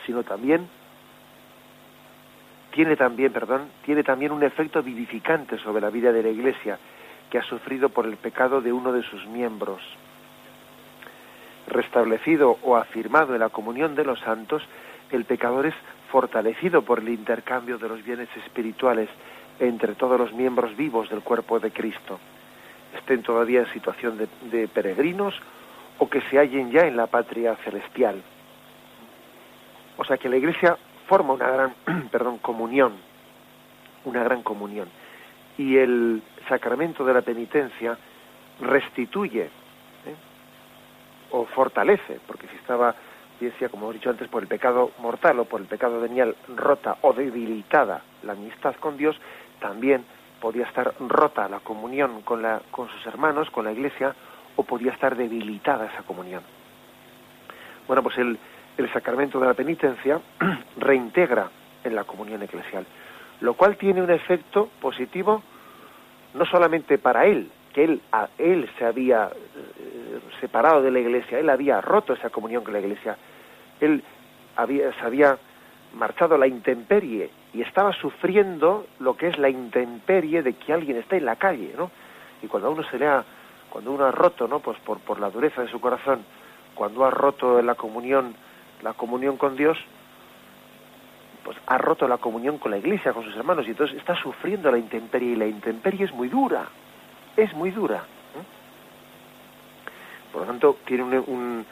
sino 0.06 0.24
también 0.24 0.68
tiene 2.74 2.96
también, 2.96 3.32
perdón, 3.32 3.70
tiene 3.86 4.04
también 4.04 4.32
un 4.32 4.44
efecto 4.44 4.82
vivificante 4.82 5.58
sobre 5.60 5.82
la 5.82 5.92
vida 5.92 6.12
de 6.12 6.24
la 6.24 6.30
Iglesia 6.30 6.80
que 7.30 7.38
ha 7.38 7.44
sufrido 7.44 7.90
por 7.90 8.06
el 8.06 8.18
pecado 8.18 8.62
de 8.62 8.74
uno 8.74 8.92
de 8.92 9.04
sus 9.04 9.26
miembros. 9.28 9.82
Restablecido 11.68 12.58
o 12.64 12.76
afirmado 12.76 13.34
en 13.34 13.42
la 13.42 13.50
comunión 13.50 13.96
de 13.96 14.04
los 14.04 14.20
santos, 14.20 14.64
el 15.12 15.26
pecador 15.26 15.68
es 15.68 15.76
fortalecido 16.12 16.82
por 16.82 17.00
el 17.00 17.10
intercambio 17.10 17.78
de 17.78 17.90
los 17.90 18.04
bienes 18.04 18.30
espirituales 18.38 19.10
entre 19.60 19.94
todos 19.94 20.20
los 20.20 20.34
miembros 20.34 20.76
vivos 20.76 21.10
del 21.10 21.22
cuerpo 21.22 21.60
de 21.60 21.72
Cristo, 21.72 22.20
estén 22.98 23.22
todavía 23.22 23.62
en 23.62 23.74
situación 23.74 24.18
de, 24.18 24.28
de 24.50 24.68
peregrinos 24.68 25.36
o 26.00 26.10
que 26.10 26.22
se 26.22 26.40
hallen 26.40 26.72
ya 26.72 26.82
en 26.82 26.98
la 26.98 27.06
patria 27.06 27.56
celestial. 27.58 28.22
O 29.98 30.04
sea 30.04 30.18
que 30.18 30.28
la 30.28 30.38
Iglesia 30.38 30.76
forma 31.08 31.34
una 31.34 31.50
gran, 31.50 31.76
perdón, 32.12 32.38
comunión, 32.40 32.94
una 34.06 34.24
gran 34.24 34.44
comunión. 34.44 34.88
Y 35.58 35.78
el 35.78 36.22
sacramento 36.48 37.06
de 37.06 37.14
la 37.14 37.22
penitencia 37.22 37.98
restituye 38.60 39.44
¿eh? 39.44 40.16
o 41.32 41.46
fortalece, 41.46 42.20
porque 42.28 42.48
si 42.48 42.56
estaba, 42.56 42.96
decía, 43.40 43.70
como 43.70 43.90
he 43.90 43.94
dicho 43.94 44.10
antes, 44.10 44.28
por 44.28 44.42
el 44.42 44.48
pecado 44.48 44.92
mortal 45.00 45.40
o 45.40 45.46
por 45.46 45.62
el 45.62 45.68
pecado 45.68 46.00
venial 46.00 46.36
rota 46.56 46.98
o 47.02 47.14
debilitada 47.14 48.02
la 48.24 48.34
amistad 48.34 48.76
con 48.76 48.98
Dios, 48.98 49.16
también 49.60 50.06
podía 50.40 50.66
estar 50.66 50.94
rota 51.00 51.48
la 51.48 51.60
comunión 51.60 52.22
con, 52.22 52.42
la, 52.42 52.62
con 52.72 52.90
sus 52.90 53.06
hermanos, 53.06 53.50
con 53.50 53.66
la 53.66 53.72
iglesia, 53.72 54.16
o 54.56 54.64
podía 54.64 54.92
estar 54.92 55.16
debilitada 55.16 55.86
esa 55.86 56.04
comunión. 56.04 56.44
Bueno, 57.88 58.04
pues 58.04 58.18
el, 58.18 58.38
el 58.78 58.92
sacramento 58.92 59.40
de 59.40 59.48
la 59.48 59.54
penitencia 59.54 60.20
reintegra 60.78 61.50
en 61.84 61.96
la 61.96 62.04
comunión 62.04 62.42
eclesial, 62.42 62.86
lo 63.42 63.54
cual 63.54 63.78
tiene 63.78 64.02
un 64.02 64.12
efecto 64.12 64.70
positivo 64.82 65.44
no 66.34 66.46
solamente 66.46 66.98
para 66.98 67.26
él, 67.26 67.52
que 67.74 67.84
él, 67.84 68.02
él 68.38 68.70
se 68.78 68.86
había 68.86 69.26
eh, 69.26 70.20
separado 70.40 70.82
de 70.82 70.92
la 70.92 71.00
iglesia, 71.00 71.40
él 71.40 71.50
había 71.50 71.82
roto 71.82 72.14
esa 72.14 72.30
comunión 72.30 72.64
con 72.64 72.74
la 72.74 72.80
iglesia, 72.80 73.18
él 73.80 74.04
había, 74.56 74.92
se 74.94 75.02
había 75.02 75.38
marchado 75.94 76.36
a 76.36 76.38
la 76.38 76.48
intemperie 76.48 77.30
y 77.54 77.62
estaba 77.62 77.94
sufriendo 77.94 78.88
lo 79.00 79.16
que 79.16 79.28
es 79.28 79.38
la 79.38 79.50
intemperie 79.50 80.42
de 80.42 80.54
que 80.54 80.74
alguien 80.74 80.98
está 80.98 81.18
en 81.18 81.26
la 81.26 81.36
calle, 81.36 81.74
¿no? 81.78 81.92
Y 82.42 82.48
cuando 82.48 82.72
uno 82.72 82.84
se 82.84 82.98
le 82.98 83.08
ha, 83.08 83.24
cuando 83.70 83.92
uno 83.92 84.06
ha 84.06 84.12
roto, 84.12 84.48
¿no? 84.48 84.60
Pues 84.60 84.78
por, 84.80 85.00
por 85.00 85.20
la 85.20 85.30
dureza 85.30 85.62
de 85.62 85.70
su 85.70 85.80
corazón, 85.80 86.24
cuando 86.74 87.06
ha 87.06 87.12
roto 87.12 87.62
la 87.62 87.76
comunión 87.76 88.36
la 88.84 88.94
comunión 88.94 89.38
con 89.38 89.56
Dios, 89.56 89.78
pues 91.44 91.58
ha 91.66 91.78
roto 91.78 92.08
la 92.08 92.18
comunión 92.18 92.58
con 92.58 92.72
la 92.72 92.78
iglesia, 92.78 93.14
con 93.14 93.24
sus 93.24 93.36
hermanos, 93.36 93.66
y 93.68 93.72
entonces 93.72 93.98
está 93.98 94.16
sufriendo 94.16 94.72
la 94.72 94.78
intemperie, 94.78 95.32
y 95.32 95.36
la 95.36 95.48
intemperie 95.48 96.06
es 96.06 96.14
muy 96.14 96.30
dura, 96.30 96.68
es 97.36 97.54
muy 97.54 97.72
dura. 97.72 98.04
Por 100.32 100.42
lo 100.42 100.48
tanto, 100.48 100.78
tiene 100.86 101.04
un, 101.04 101.66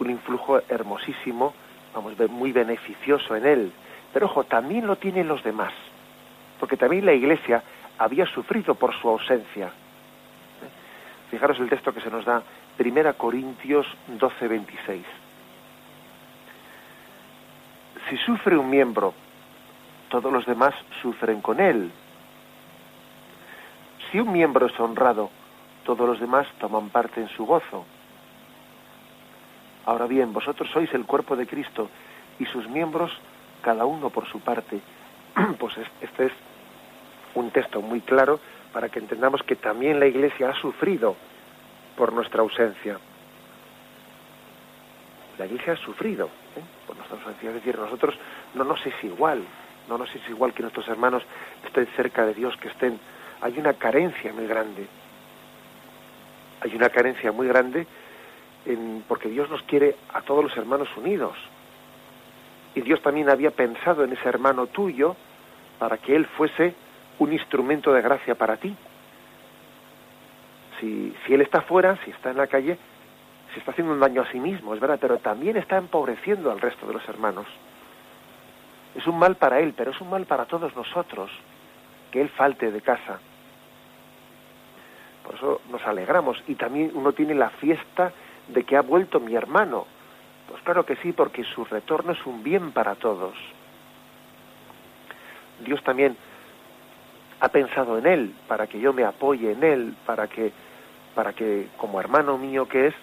un, 0.00 0.10
influjo 0.10 0.60
hermosísimo, 0.68 1.54
vamos, 1.94 2.14
muy 2.30 2.52
beneficioso 2.52 3.36
en 3.36 3.46
él, 3.46 3.72
Pero 4.12 4.26
ojo, 4.26 4.44
también 4.44 4.86
lo 4.86 4.96
tienen 4.96 5.28
los 5.28 5.42
demás, 5.42 5.72
porque 6.58 6.76
también 6.76 7.06
la 7.06 7.12
Iglesia 7.12 7.62
había 7.98 8.26
sufrido 8.26 8.74
por 8.74 8.94
su 8.94 9.08
ausencia. 9.08 9.70
Fijaros 11.30 11.60
el 11.60 11.68
texto 11.68 11.92
que 11.92 12.00
se 12.00 12.10
nos 12.10 12.24
da, 12.24 12.42
1 12.78 13.14
Corintios 13.14 13.86
12, 14.08 14.48
26. 14.48 15.04
Si 18.08 18.16
sufre 18.18 18.56
un 18.56 18.70
miembro, 18.70 19.12
todos 20.08 20.32
los 20.32 20.46
demás 20.46 20.74
sufren 21.02 21.42
con 21.42 21.60
él. 21.60 21.90
Si 24.10 24.18
un 24.18 24.32
miembro 24.32 24.66
es 24.66 24.80
honrado, 24.80 25.30
todos 25.84 26.08
los 26.08 26.18
demás 26.18 26.46
toman 26.58 26.88
parte 26.88 27.20
en 27.20 27.28
su 27.28 27.44
gozo. 27.44 27.84
Ahora 29.84 30.06
bien, 30.06 30.32
vosotros 30.32 30.70
sois 30.70 30.92
el 30.94 31.04
cuerpo 31.04 31.36
de 31.36 31.46
Cristo 31.46 31.90
y 32.38 32.46
sus 32.46 32.66
miembros 32.68 33.10
cada 33.62 33.84
uno 33.84 34.08
por 34.10 34.26
su 34.28 34.40
parte. 34.40 34.80
Pues 35.58 35.74
este 36.00 36.26
es 36.26 36.32
un 37.34 37.50
texto 37.50 37.82
muy 37.82 38.00
claro 38.00 38.40
para 38.72 38.88
que 38.88 38.98
entendamos 38.98 39.42
que 39.42 39.56
también 39.56 40.00
la 40.00 40.06
Iglesia 40.06 40.50
ha 40.50 40.54
sufrido 40.54 41.14
por 41.96 42.12
nuestra 42.12 42.40
ausencia. 42.40 42.98
La 45.38 45.46
Iglesia 45.46 45.74
ha 45.74 45.76
sufrido 45.76 46.30
por 46.86 46.96
nuestra 46.96 47.16
ausencia. 47.18 47.48
Es 47.50 47.54
decir, 47.54 47.78
nosotros 47.78 48.14
no 48.54 48.64
nos 48.64 48.84
es 48.86 48.94
igual, 49.02 49.42
no 49.88 49.98
nos 49.98 50.14
es 50.14 50.28
igual 50.28 50.52
que 50.52 50.62
nuestros 50.62 50.86
hermanos 50.88 51.22
estén 51.64 51.86
cerca 51.96 52.26
de 52.26 52.34
Dios, 52.34 52.56
que 52.56 52.68
estén. 52.68 52.98
Hay 53.40 53.58
una 53.58 53.74
carencia 53.74 54.32
muy 54.32 54.46
grande. 54.46 54.86
Hay 56.60 56.74
una 56.74 56.88
carencia 56.88 57.32
muy 57.32 57.46
grande 57.46 57.86
porque 59.06 59.28
Dios 59.28 59.48
nos 59.48 59.62
quiere 59.62 59.96
a 60.12 60.20
todos 60.22 60.44
los 60.44 60.56
hermanos 60.56 60.88
unidos. 60.96 61.36
Y 62.74 62.82
Dios 62.82 63.00
también 63.02 63.30
había 63.30 63.50
pensado 63.50 64.04
en 64.04 64.12
ese 64.12 64.28
hermano 64.28 64.66
tuyo 64.66 65.16
para 65.78 65.96
que 65.98 66.14
él 66.14 66.26
fuese 66.26 66.74
un 67.18 67.32
instrumento 67.32 67.92
de 67.92 68.02
gracia 68.02 68.34
para 68.34 68.56
ti. 68.56 68.76
Si, 70.78 71.14
si 71.26 71.34
él 71.34 71.40
está 71.40 71.62
fuera, 71.62 71.98
si 72.04 72.10
está 72.10 72.30
en 72.30 72.36
la 72.36 72.46
calle, 72.46 72.78
se 73.52 73.60
está 73.60 73.70
haciendo 73.70 73.92
un 73.92 74.00
daño 74.00 74.22
a 74.22 74.30
sí 74.30 74.38
mismo, 74.38 74.74
es 74.74 74.80
verdad, 74.80 74.98
pero 75.00 75.18
también 75.18 75.56
está 75.56 75.76
empobreciendo 75.76 76.50
al 76.50 76.60
resto 76.60 76.86
de 76.86 76.94
los 76.94 77.08
hermanos. 77.08 77.46
Es 78.94 79.06
un 79.06 79.18
mal 79.18 79.36
para 79.36 79.60
él, 79.60 79.74
pero 79.76 79.90
es 79.90 80.00
un 80.00 80.10
mal 80.10 80.26
para 80.26 80.46
todos 80.46 80.74
nosotros 80.74 81.30
que 82.10 82.20
él 82.20 82.28
falte 82.30 82.70
de 82.70 82.80
casa. 82.80 83.18
Por 85.22 85.34
eso 85.34 85.60
nos 85.70 85.86
alegramos 85.86 86.42
y 86.46 86.54
también 86.54 86.92
uno 86.94 87.12
tiene 87.12 87.34
la 87.34 87.50
fiesta 87.50 88.12
de 88.48 88.64
que 88.64 88.76
ha 88.76 88.82
vuelto 88.82 89.20
mi 89.20 89.34
hermano. 89.34 89.86
Pues 90.48 90.62
claro 90.62 90.86
que 90.86 90.96
sí, 90.96 91.12
porque 91.12 91.44
su 91.44 91.64
retorno 91.64 92.12
es 92.12 92.26
un 92.26 92.42
bien 92.42 92.72
para 92.72 92.94
todos. 92.94 93.34
Dios 95.60 95.82
también 95.84 96.16
ha 97.40 97.48
pensado 97.48 97.98
en 97.98 98.06
él 98.06 98.34
para 98.46 98.66
que 98.66 98.80
yo 98.80 98.92
me 98.92 99.04
apoye 99.04 99.52
en 99.52 99.62
él, 99.62 99.94
para 100.06 100.28
que 100.28 100.52
para 101.14 101.32
que 101.32 101.68
como 101.76 102.00
hermano 102.00 102.38
mío 102.38 102.68
que 102.68 102.86
es 102.86 102.94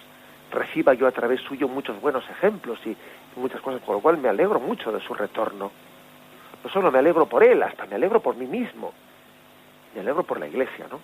reciba 0.56 0.94
yo 0.94 1.06
a 1.06 1.12
través 1.12 1.40
suyo 1.42 1.68
muchos 1.68 2.00
buenos 2.00 2.28
ejemplos 2.30 2.78
y 2.84 2.96
muchas 3.38 3.60
cosas, 3.60 3.80
por 3.82 3.96
lo 3.96 4.00
cual 4.00 4.18
me 4.18 4.28
alegro 4.28 4.58
mucho 4.58 4.90
de 4.90 5.00
su 5.00 5.14
retorno. 5.14 5.70
No 6.64 6.70
solo 6.70 6.90
me 6.90 6.98
alegro 6.98 7.26
por 7.26 7.44
él, 7.44 7.62
hasta 7.62 7.86
me 7.86 7.94
alegro 7.94 8.20
por 8.20 8.36
mí 8.36 8.46
mismo. 8.46 8.92
Me 9.94 10.00
alegro 10.00 10.24
por 10.24 10.40
la 10.40 10.48
iglesia, 10.48 10.86
¿no? 10.90 11.00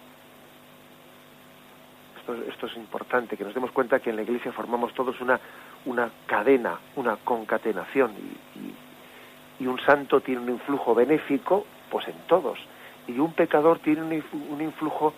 esto, 2.48 2.66
es 2.66 2.76
importante, 2.76 3.36
que 3.36 3.44
nos 3.44 3.54
demos 3.54 3.72
cuenta 3.72 4.00
que 4.00 4.10
en 4.10 4.16
la 4.16 4.22
Iglesia 4.22 4.52
formamos 4.52 4.92
todos 4.94 5.20
una, 5.20 5.40
una 5.86 6.10
cadena, 6.26 6.78
una 6.96 7.16
concatenación, 7.16 8.12
y, 8.54 9.66
un 9.66 9.78
santo 9.78 10.20
tiene 10.20 10.40
un 10.40 10.48
influjo 10.48 10.92
benéfico, 10.92 11.64
pues 11.88 12.08
en 12.08 12.16
todos, 12.26 12.58
y 13.06 13.18
un 13.20 13.32
pecador 13.32 13.78
tiene 13.78 14.02
un, 14.02 14.60
influjo, 14.60 15.14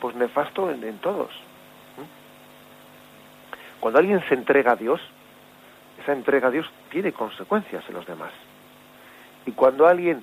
pues 0.00 0.14
nefasto 0.14 0.70
en, 0.70 0.98
todos. 0.98 1.30
Cuando 3.82 3.98
alguien 3.98 4.22
se 4.28 4.34
entrega 4.34 4.72
a 4.72 4.76
Dios, 4.76 5.00
esa 6.00 6.12
entrega 6.12 6.46
a 6.46 6.50
Dios 6.52 6.70
tiene 6.92 7.10
consecuencias 7.10 7.82
en 7.88 7.94
los 7.94 8.06
demás. 8.06 8.30
Y 9.44 9.50
cuando 9.50 9.88
alguien 9.88 10.22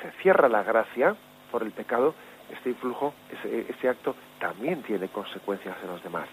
se 0.00 0.10
cierra 0.22 0.48
la 0.48 0.62
gracia 0.62 1.14
por 1.52 1.62
el 1.62 1.72
pecado, 1.72 2.14
este 2.50 2.70
influjo, 2.70 3.12
ese, 3.44 3.86
acto, 3.86 4.16
también 4.38 4.82
tiene 4.82 5.08
consecuencias 5.08 5.76
en 5.82 5.90
los 5.90 6.02
demás. 6.02 6.26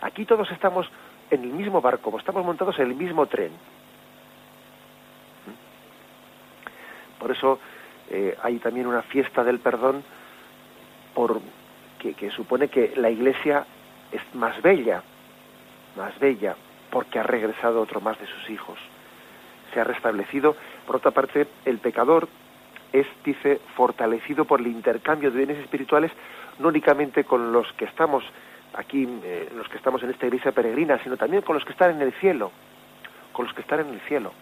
Aquí 0.00 0.24
todos 0.24 0.50
estamos 0.50 0.90
en 1.30 1.44
el 1.44 1.50
mismo 1.50 1.80
barco, 1.80 2.18
estamos 2.18 2.44
montados 2.44 2.76
en 2.80 2.86
el 2.88 2.96
mismo 2.96 3.26
tren. 3.26 3.52
¿Mm? 5.46 7.20
Por 7.20 7.30
eso 7.30 7.60
eh, 8.10 8.36
hay 8.42 8.58
también 8.58 8.88
una 8.88 9.02
fiesta 9.02 9.44
del 9.44 9.60
perdón 9.60 10.02
por, 11.14 11.40
que 12.00 12.32
supone 12.32 12.66
que 12.66 12.94
la 12.96 13.10
iglesia 13.10 13.64
es 14.10 14.22
más 14.34 14.60
bella, 14.60 15.04
más 15.96 16.18
bella, 16.18 16.56
porque 16.90 17.18
ha 17.18 17.22
regresado 17.22 17.80
otro 17.80 18.00
más 18.00 18.18
de 18.18 18.26
sus 18.26 18.50
hijos. 18.50 18.78
Se 19.72 19.80
ha 19.80 19.84
restablecido. 19.84 20.56
Por 20.86 20.96
otra 20.96 21.10
parte, 21.10 21.46
el 21.64 21.78
pecador 21.78 22.28
es, 22.92 23.06
dice, 23.24 23.60
fortalecido 23.74 24.44
por 24.44 24.60
el 24.60 24.68
intercambio 24.68 25.30
de 25.30 25.38
bienes 25.38 25.58
espirituales, 25.58 26.12
no 26.58 26.68
únicamente 26.68 27.24
con 27.24 27.52
los 27.52 27.72
que 27.72 27.84
estamos 27.86 28.24
aquí, 28.74 29.08
eh, 29.24 29.48
los 29.56 29.68
que 29.68 29.76
estamos 29.76 30.02
en 30.02 30.10
esta 30.10 30.26
iglesia 30.26 30.52
peregrina, 30.52 30.98
sino 31.02 31.16
también 31.16 31.42
con 31.42 31.54
los 31.54 31.64
que 31.64 31.72
están 31.72 31.90
en 31.92 32.02
el 32.02 32.12
cielo, 32.14 32.52
con 33.32 33.46
los 33.46 33.54
que 33.54 33.62
están 33.62 33.80
en 33.80 33.88
el 33.88 34.00
cielo. 34.02 34.32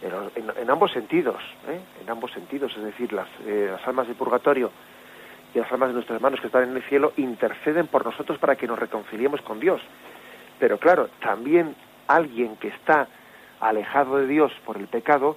En, 0.00 0.70
ambos 0.70 0.92
sentidos, 0.92 1.42
¿eh? 1.68 1.80
en 2.00 2.08
ambos 2.08 2.30
sentidos, 2.30 2.72
es 2.76 2.84
decir, 2.84 3.12
las, 3.12 3.26
eh, 3.44 3.68
las 3.72 3.86
almas 3.86 4.06
de 4.06 4.14
purgatorio 4.14 4.70
y 5.54 5.58
las 5.58 5.70
almas 5.72 5.88
de 5.88 5.94
nuestros 5.94 6.16
hermanos 6.16 6.40
que 6.40 6.46
están 6.46 6.64
en 6.64 6.76
el 6.76 6.82
cielo 6.84 7.12
interceden 7.16 7.86
por 7.86 8.04
nosotros 8.04 8.38
para 8.38 8.56
que 8.56 8.66
nos 8.66 8.78
reconciliemos 8.78 9.40
con 9.42 9.60
Dios. 9.60 9.80
Pero 10.58 10.78
claro, 10.78 11.08
también 11.20 11.74
alguien 12.06 12.56
que 12.56 12.68
está 12.68 13.08
alejado 13.60 14.18
de 14.18 14.26
Dios 14.26 14.52
por 14.64 14.76
el 14.76 14.86
pecado, 14.86 15.36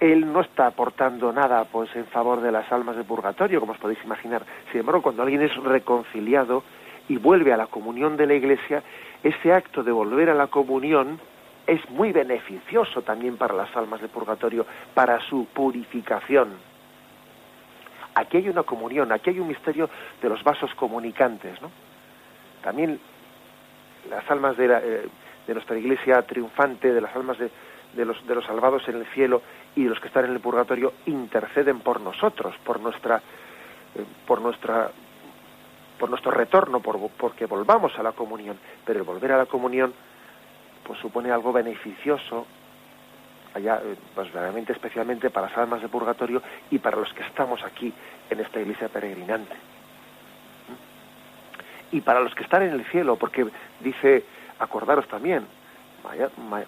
él 0.00 0.32
no 0.32 0.40
está 0.40 0.66
aportando 0.66 1.32
nada 1.32 1.64
pues 1.64 1.94
en 1.94 2.06
favor 2.06 2.40
de 2.40 2.52
las 2.52 2.70
almas 2.72 2.96
de 2.96 3.04
purgatorio, 3.04 3.60
como 3.60 3.72
os 3.72 3.78
podéis 3.78 4.02
imaginar. 4.04 4.42
Sin 4.70 4.80
embargo, 4.80 5.02
cuando 5.02 5.22
alguien 5.22 5.42
es 5.42 5.54
reconciliado 5.56 6.64
y 7.08 7.16
vuelve 7.16 7.52
a 7.52 7.56
la 7.56 7.66
comunión 7.66 8.16
de 8.16 8.26
la 8.26 8.34
Iglesia, 8.34 8.82
ese 9.22 9.52
acto 9.52 9.82
de 9.82 9.92
volver 9.92 10.30
a 10.30 10.34
la 10.34 10.48
comunión 10.48 11.20
es 11.66 11.88
muy 11.90 12.12
beneficioso 12.12 13.02
también 13.02 13.36
para 13.36 13.54
las 13.54 13.74
almas 13.76 14.00
de 14.00 14.08
purgatorio, 14.08 14.66
para 14.94 15.20
su 15.20 15.46
purificación. 15.46 16.71
Aquí 18.14 18.38
hay 18.38 18.48
una 18.48 18.62
comunión, 18.62 19.10
aquí 19.12 19.30
hay 19.30 19.40
un 19.40 19.48
misterio 19.48 19.88
de 20.20 20.28
los 20.28 20.42
vasos 20.44 20.74
comunicantes, 20.74 21.60
¿no? 21.62 21.70
También 22.62 23.00
las 24.10 24.30
almas 24.30 24.56
de, 24.56 24.66
eh, 24.66 25.08
de 25.46 25.54
nuestra 25.54 25.78
Iglesia 25.78 26.22
triunfante, 26.22 26.92
de 26.92 27.00
las 27.00 27.14
almas 27.16 27.38
de, 27.38 27.50
de 27.94 28.04
los, 28.04 28.26
de 28.26 28.34
los 28.34 28.44
salvados 28.44 28.86
en 28.88 28.96
el 28.96 29.06
cielo 29.06 29.42
y 29.74 29.84
de 29.84 29.90
los 29.90 30.00
que 30.00 30.08
están 30.08 30.24
en 30.24 30.32
el 30.32 30.40
purgatorio 30.40 30.92
interceden 31.06 31.80
por 31.80 32.00
nosotros, 32.00 32.54
por 32.64 32.80
nuestra, 32.80 33.16
eh, 33.16 34.04
por 34.26 34.40
nuestra, 34.40 34.90
por 35.98 36.10
nuestro 36.10 36.30
retorno, 36.30 36.80
por, 36.80 36.98
porque 37.10 37.46
volvamos 37.46 37.98
a 37.98 38.02
la 38.02 38.12
comunión. 38.12 38.58
Pero 38.84 39.00
el 39.00 39.04
volver 39.04 39.32
a 39.32 39.38
la 39.38 39.46
comunión, 39.46 39.92
pues 40.84 40.98
supone 41.00 41.30
algo 41.30 41.52
beneficioso, 41.52 42.46
allá, 43.54 43.80
eh, 43.84 43.96
pues 44.14 44.32
realmente 44.32 44.72
especialmente 44.72 45.30
para 45.30 45.48
las 45.48 45.58
almas 45.58 45.82
de 45.82 45.88
purgatorio 45.88 46.42
y 46.70 46.78
para 46.78 46.96
los 46.96 47.12
que 47.12 47.22
estamos 47.22 47.62
aquí 47.64 47.92
en 48.30 48.40
esta 48.40 48.60
iglesia 48.60 48.88
peregrinante. 48.88 49.54
Y 51.90 52.00
para 52.00 52.20
los 52.20 52.34
que 52.34 52.42
están 52.42 52.62
en 52.62 52.72
el 52.72 52.84
cielo, 52.86 53.16
porque 53.16 53.46
dice, 53.80 54.24
acordaros 54.58 55.06
también, 55.08 55.46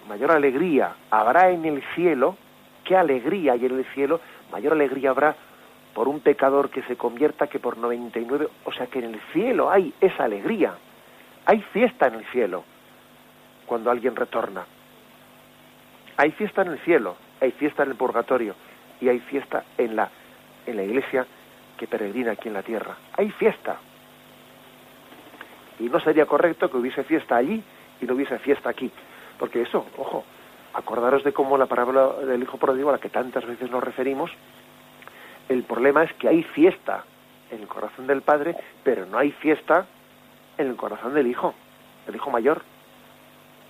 mayor, 0.07 0.31
alegría 0.31 0.95
habrá 1.09 1.49
en 1.49 1.65
el 1.65 1.83
cielo, 1.95 2.37
qué 2.83 2.95
alegría 2.95 3.53
hay 3.53 3.65
en 3.65 3.79
el 3.79 3.85
cielo, 3.85 4.21
mayor 4.51 4.73
alegría 4.73 5.09
habrá 5.09 5.35
por 5.93 6.07
un 6.07 6.19
pecador 6.19 6.69
que 6.69 6.83
se 6.83 6.95
convierta 6.95 7.47
que 7.47 7.59
por 7.59 7.77
99, 7.77 8.47
o 8.65 8.71
sea 8.71 8.87
que 8.87 8.99
en 8.99 9.15
el 9.15 9.19
cielo 9.33 9.71
hay 9.71 9.93
esa 9.99 10.25
alegría, 10.25 10.75
hay 11.45 11.61
fiesta 11.73 12.07
en 12.07 12.15
el 12.15 12.25
cielo 12.25 12.63
cuando 13.65 13.89
alguien 13.89 14.15
retorna. 14.15 14.65
Hay 16.17 16.31
fiesta 16.31 16.61
en 16.61 16.69
el 16.69 16.79
cielo, 16.79 17.15
hay 17.41 17.51
fiesta 17.51 17.83
en 17.83 17.91
el 17.91 17.95
purgatorio 17.95 18.55
y 19.01 19.09
hay 19.09 19.19
fiesta 19.19 19.63
en 19.77 19.95
la 19.95 20.09
en 20.65 20.77
la 20.77 20.83
iglesia 20.83 21.25
que 21.77 21.87
peregrina 21.87 22.31
aquí 22.31 22.47
en 22.47 22.53
la 22.53 22.63
tierra. 22.63 22.95
Hay 23.17 23.29
fiesta. 23.31 23.77
Y 25.79 25.83
no 25.83 25.99
sería 25.99 26.25
correcto 26.25 26.69
que 26.69 26.77
hubiese 26.77 27.03
fiesta 27.03 27.35
allí 27.35 27.61
y 28.01 28.05
no 28.05 28.13
hubiese 28.13 28.39
fiesta 28.39 28.69
aquí. 28.69 28.91
Porque 29.37 29.61
eso, 29.61 29.85
ojo, 29.97 30.23
acordaros 30.73 31.23
de 31.23 31.33
cómo 31.33 31.57
la 31.57 31.65
parábola 31.65 32.13
del 32.25 32.43
hijo 32.43 32.57
pródigo 32.57 32.89
a 32.89 32.93
la 32.93 32.99
que 32.99 33.09
tantas 33.09 33.45
veces 33.45 33.69
nos 33.69 33.83
referimos, 33.83 34.31
el 35.49 35.63
problema 35.63 36.03
es 36.03 36.13
que 36.13 36.29
hay 36.29 36.43
fiesta 36.43 37.03
en 37.51 37.61
el 37.61 37.67
corazón 37.67 38.07
del 38.07 38.21
padre, 38.21 38.55
pero 38.83 39.05
no 39.05 39.17
hay 39.17 39.31
fiesta 39.31 39.85
en 40.57 40.67
el 40.67 40.75
corazón 40.75 41.13
del 41.13 41.27
hijo, 41.27 41.53
el 42.07 42.15
hijo 42.15 42.31
mayor. 42.31 42.61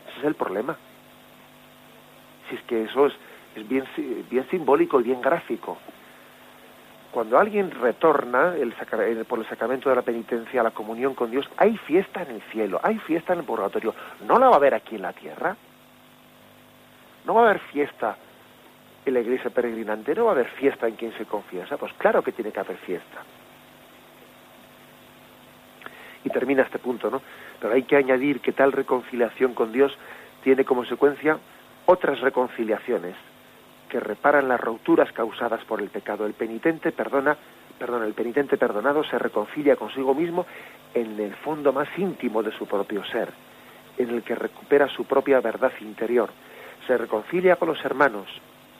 Ese 0.09 0.19
es 0.19 0.25
el 0.25 0.35
problema. 0.35 0.77
Si 2.49 2.55
es 2.55 2.61
que 2.63 2.83
eso 2.83 3.07
es, 3.07 3.13
es 3.55 3.67
bien, 3.67 3.85
bien 4.29 4.47
simbólico 4.49 4.99
y 4.99 5.03
bien 5.03 5.21
gráfico. 5.21 5.77
Cuando 7.11 7.39
alguien 7.39 7.71
retorna 7.71 8.55
el, 8.57 8.73
por 9.25 9.39
el 9.39 9.47
sacramento 9.47 9.89
de 9.89 9.95
la 9.95 10.01
penitencia 10.01 10.59
a 10.59 10.65
la 10.65 10.71
comunión 10.71 11.15
con 11.15 11.31
Dios, 11.31 11.49
hay 11.55 11.77
fiesta 11.77 12.23
en 12.23 12.31
el 12.31 12.41
cielo, 12.51 12.79
hay 12.83 12.99
fiesta 12.99 13.33
en 13.33 13.39
el 13.39 13.45
purgatorio. 13.45 13.95
¿No 14.27 14.37
la 14.37 14.47
va 14.47 14.53
a 14.53 14.57
haber 14.57 14.73
aquí 14.73 14.95
en 14.95 15.03
la 15.03 15.13
tierra? 15.13 15.55
¿No 17.25 17.35
va 17.35 17.41
a 17.41 17.45
haber 17.45 17.59
fiesta 17.59 18.17
en 19.05 19.13
la 19.13 19.21
iglesia 19.21 19.49
peregrinante? 19.49 20.13
¿No 20.13 20.25
va 20.25 20.31
a 20.31 20.33
haber 20.33 20.47
fiesta 20.47 20.89
en 20.89 20.95
quien 20.95 21.13
se 21.17 21.25
confiesa? 21.25 21.77
Pues 21.77 21.93
claro 21.93 22.21
que 22.21 22.33
tiene 22.33 22.51
que 22.51 22.59
haber 22.59 22.77
fiesta. 22.77 23.23
Y 26.25 26.29
termina 26.31 26.63
este 26.63 26.79
punto, 26.79 27.09
¿no? 27.09 27.21
Pero 27.61 27.73
hay 27.73 27.83
que 27.83 27.95
añadir 27.95 28.41
que 28.41 28.51
tal 28.51 28.73
reconciliación 28.73 29.53
con 29.53 29.71
Dios 29.71 29.97
tiene 30.43 30.65
como 30.65 30.81
consecuencia 30.81 31.37
otras 31.85 32.19
reconciliaciones 32.21 33.15
que 33.89 33.99
reparan 33.99 34.47
las 34.47 34.59
rupturas 34.59 35.11
causadas 35.11 35.63
por 35.65 35.81
el 35.81 35.89
pecado. 35.89 36.25
El 36.25 36.33
penitente 36.33 36.91
perdona, 36.91 37.37
perdona, 37.77 38.05
el 38.05 38.13
penitente 38.13 38.57
perdonado 38.57 39.03
se 39.03 39.17
reconcilia 39.19 39.75
consigo 39.75 40.13
mismo 40.13 40.45
en 40.93 41.19
el 41.19 41.35
fondo 41.35 41.71
más 41.71 41.87
íntimo 41.97 42.41
de 42.41 42.51
su 42.51 42.67
propio 42.67 43.03
ser, 43.05 43.31
en 43.97 44.09
el 44.09 44.23
que 44.23 44.35
recupera 44.35 44.87
su 44.89 45.05
propia 45.05 45.39
verdad 45.39 45.71
interior. 45.81 46.29
Se 46.87 46.97
reconcilia 46.97 47.55
con 47.57 47.69
los 47.69 47.83
hermanos, 47.85 48.27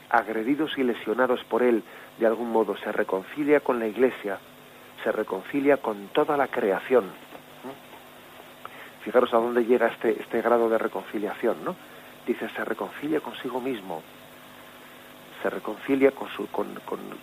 agredidos 0.10 0.78
y 0.78 0.84
lesionados 0.84 1.44
por 1.46 1.64
él 1.64 1.84
de 2.20 2.26
algún 2.26 2.52
modo, 2.52 2.76
se 2.78 2.92
reconcilia 2.92 3.60
con 3.60 3.80
la 3.80 3.88
iglesia, 3.88 4.40
se 5.04 5.12
reconcilia 5.12 5.78
con 5.78 6.08
toda 6.08 6.38
la 6.38 6.48
creación. 6.48 7.06
Fijaros 9.04 9.34
a 9.34 9.38
dónde 9.38 9.66
llega 9.66 9.88
este, 9.88 10.20
este 10.20 10.42
grado 10.42 10.68
de 10.68 10.80
reconciliación, 10.80 11.64
¿no? 11.64 11.76
Dice, 12.26 12.50
se 12.50 12.66
reconcilia 12.66 13.20
consigo 13.20 13.62
mismo, 13.62 14.02
se 15.42 15.50
reconcilia 15.50 16.12
con 16.12 16.28
su, 16.30 16.48
con, 16.48 16.68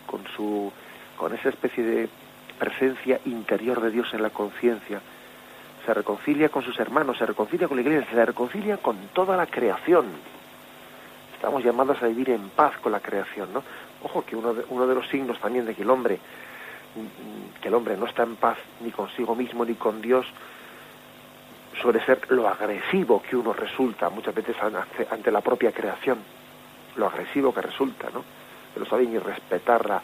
con, 0.06 0.24
su, 0.36 0.72
con 1.16 1.34
esa 1.34 1.48
especie 1.48 1.82
de 1.82 2.08
presencia 2.58 3.20
interior 3.24 3.80
de 3.80 3.90
Dios 3.90 4.12
en 4.14 4.22
la 4.22 4.30
conciencia, 4.30 5.00
se 5.84 5.94
reconcilia 5.94 6.48
con 6.48 6.62
sus 6.62 6.78
hermanos, 6.78 7.18
se 7.18 7.26
reconcilia 7.26 7.66
con 7.66 7.76
la 7.76 7.82
iglesia, 7.82 8.08
se 8.08 8.24
reconcilia 8.24 8.76
con 8.76 8.96
toda 9.12 9.36
la 9.36 9.46
creación. 9.46 10.06
Estamos 11.34 11.64
llamados 11.64 12.00
a 12.00 12.06
vivir 12.06 12.30
en 12.30 12.50
paz 12.50 12.76
con 12.78 12.92
la 12.92 13.00
creación, 13.00 13.52
¿no? 13.52 13.64
Ojo 14.04 14.24
que 14.24 14.36
uno 14.36 14.54
de, 14.54 14.64
uno 14.68 14.86
de 14.86 14.94
los 14.94 15.08
signos 15.08 15.40
también 15.40 15.66
de 15.66 15.74
que 15.74 15.82
el 15.82 15.90
hombre 15.90 16.20
que 17.60 17.68
el 17.68 17.74
hombre 17.74 17.96
no 17.96 18.06
está 18.06 18.22
en 18.22 18.36
paz 18.36 18.58
ni 18.80 18.90
consigo 18.90 19.34
mismo 19.34 19.64
ni 19.64 19.74
con 19.74 20.02
Dios 20.02 20.26
suele 21.80 22.04
ser 22.04 22.30
lo 22.30 22.48
agresivo 22.48 23.22
que 23.22 23.36
uno 23.36 23.52
resulta 23.52 24.10
muchas 24.10 24.34
veces 24.34 24.56
ante 25.10 25.30
la 25.30 25.40
propia 25.40 25.72
creación 25.72 26.18
lo 26.96 27.06
agresivo 27.06 27.54
que 27.54 27.62
resulta, 27.62 28.08
¿no? 28.12 28.24
No 28.76 28.86
sabe 28.86 29.06
ni 29.06 29.18
respetar 29.18 30.02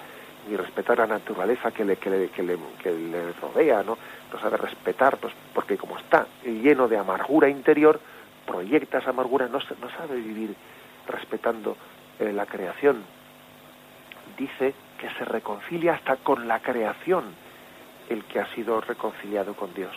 ni 0.49 0.57
respetar 0.57 0.99
la 0.99 1.07
naturaleza 1.07 1.71
que 1.71 1.85
le, 1.85 1.97
que 1.97 2.09
le, 2.09 2.29
que 2.31 2.43
le, 2.43 2.59
que 2.83 2.91
le 2.91 3.33
rodea, 3.35 3.83
¿no? 3.83 3.99
No 4.33 4.41
sabe 4.41 4.57
respetar, 4.57 5.19
pues, 5.19 5.35
porque 5.53 5.77
como 5.77 5.99
está 5.99 6.27
lleno 6.43 6.89
de 6.89 6.97
amargura 6.97 7.49
interior, 7.51 8.01
proyecta 8.47 8.99
esa 8.99 9.11
amargura, 9.11 9.47
no, 9.47 9.59
no 9.59 9.91
sabe 9.91 10.17
vivir 10.17 10.55
respetando 11.07 11.77
eh, 12.19 12.33
la 12.33 12.47
creación. 12.47 13.03
Dice 14.39 14.75
que 14.99 15.11
se 15.19 15.25
reconcilia 15.25 15.95
hasta 15.95 16.17
con 16.17 16.49
la 16.49 16.61
creación 16.61 17.25
el 18.09 18.25
que 18.25 18.41
ha 18.41 18.47
sido 18.55 18.81
reconciliado 18.81 19.55
con 19.55 19.75
Dios. 19.75 19.93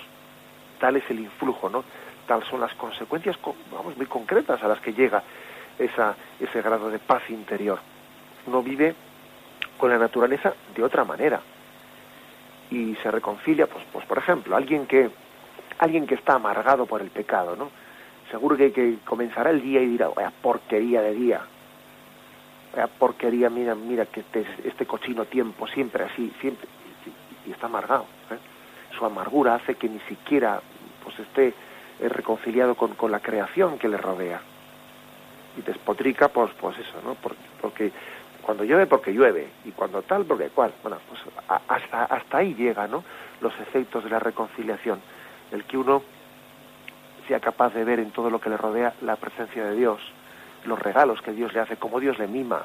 Tal 0.81 0.97
es 0.97 1.09
el 1.09 1.19
influjo, 1.19 1.69
¿no? 1.69 1.85
Tal 2.27 2.43
son 2.43 2.59
las 2.59 2.73
consecuencias, 2.73 3.37
vamos, 3.71 3.95
muy 3.95 4.07
concretas 4.07 4.61
a 4.63 4.67
las 4.67 4.81
que 4.81 4.93
llega 4.93 5.23
esa, 5.77 6.15
ese 6.39 6.61
grado 6.61 6.89
de 6.89 6.99
paz 6.99 7.21
interior. 7.29 7.79
Uno 8.47 8.61
vive 8.63 8.95
con 9.77 9.91
la 9.91 9.97
naturaleza 9.97 10.53
de 10.75 10.83
otra 10.83 11.05
manera 11.05 11.39
y 12.71 12.95
se 12.95 13.11
reconcilia, 13.11 13.67
pues, 13.67 13.85
pues 13.93 14.05
por 14.05 14.17
ejemplo, 14.17 14.55
alguien 14.55 14.87
que 14.87 15.11
alguien 15.77 16.07
que 16.07 16.15
está 16.15 16.33
amargado 16.33 16.85
por 16.85 17.01
el 17.01 17.09
pecado, 17.09 17.55
¿no? 17.55 17.69
Seguro 18.31 18.57
que, 18.57 18.71
que 18.71 18.97
comenzará 19.05 19.51
el 19.51 19.61
día 19.61 19.81
y 19.81 19.87
dirá, 19.87 20.09
vaya 20.09 20.31
porquería 20.41 21.01
de 21.01 21.13
día, 21.13 21.41
vaya 22.73 22.87
porquería, 22.87 23.49
mira, 23.49 23.75
mira 23.75 24.05
que 24.05 24.21
este, 24.21 24.45
este 24.63 24.85
cochino 24.85 25.25
tiempo, 25.25 25.67
siempre 25.67 26.05
así, 26.05 26.33
siempre, 26.39 26.67
y, 27.45 27.51
está 27.51 27.65
amargado. 27.67 28.05
¿eh? 28.31 28.37
Su 28.97 29.05
amargura 29.05 29.55
hace 29.55 29.75
que 29.75 29.89
ni 29.89 29.99
siquiera 30.01 30.61
pues 31.03 31.19
esté 31.19 31.53
eh, 31.99 32.09
reconciliado 32.09 32.75
con, 32.75 32.95
con 32.95 33.11
la 33.11 33.19
creación 33.19 33.77
que 33.77 33.87
le 33.87 33.97
rodea 33.97 34.41
y 35.57 35.61
despotrica, 35.61 36.29
pues, 36.29 36.51
pues 36.59 36.77
eso, 36.77 37.01
¿no? 37.03 37.15
Porque, 37.61 37.91
cuando 38.41 38.63
llueve, 38.63 38.87
porque 38.87 39.13
llueve, 39.13 39.49
y 39.65 39.71
cuando 39.71 40.01
tal, 40.01 40.25
porque 40.25 40.49
cual. 40.49 40.73
Bueno, 40.81 40.97
pues 41.07 41.21
hasta, 41.67 42.05
hasta 42.05 42.37
ahí 42.37 42.55
llega, 42.55 42.87
¿no? 42.87 43.03
Los 43.39 43.53
efectos 43.59 44.03
de 44.03 44.09
la 44.09 44.19
reconciliación, 44.19 44.99
el 45.51 45.63
que 45.65 45.77
uno 45.77 46.01
sea 47.27 47.39
capaz 47.39 47.73
de 47.73 47.83
ver 47.83 47.99
en 47.99 48.11
todo 48.11 48.29
lo 48.29 48.41
que 48.41 48.49
le 48.49 48.57
rodea 48.57 48.93
la 49.01 49.15
presencia 49.15 49.63
de 49.65 49.75
Dios, 49.75 50.01
los 50.65 50.79
regalos 50.79 51.21
que 51.21 51.33
Dios 51.33 51.53
le 51.53 51.59
hace, 51.59 51.77
como 51.77 51.99
Dios 51.99 52.17
le 52.17 52.27
mima, 52.27 52.63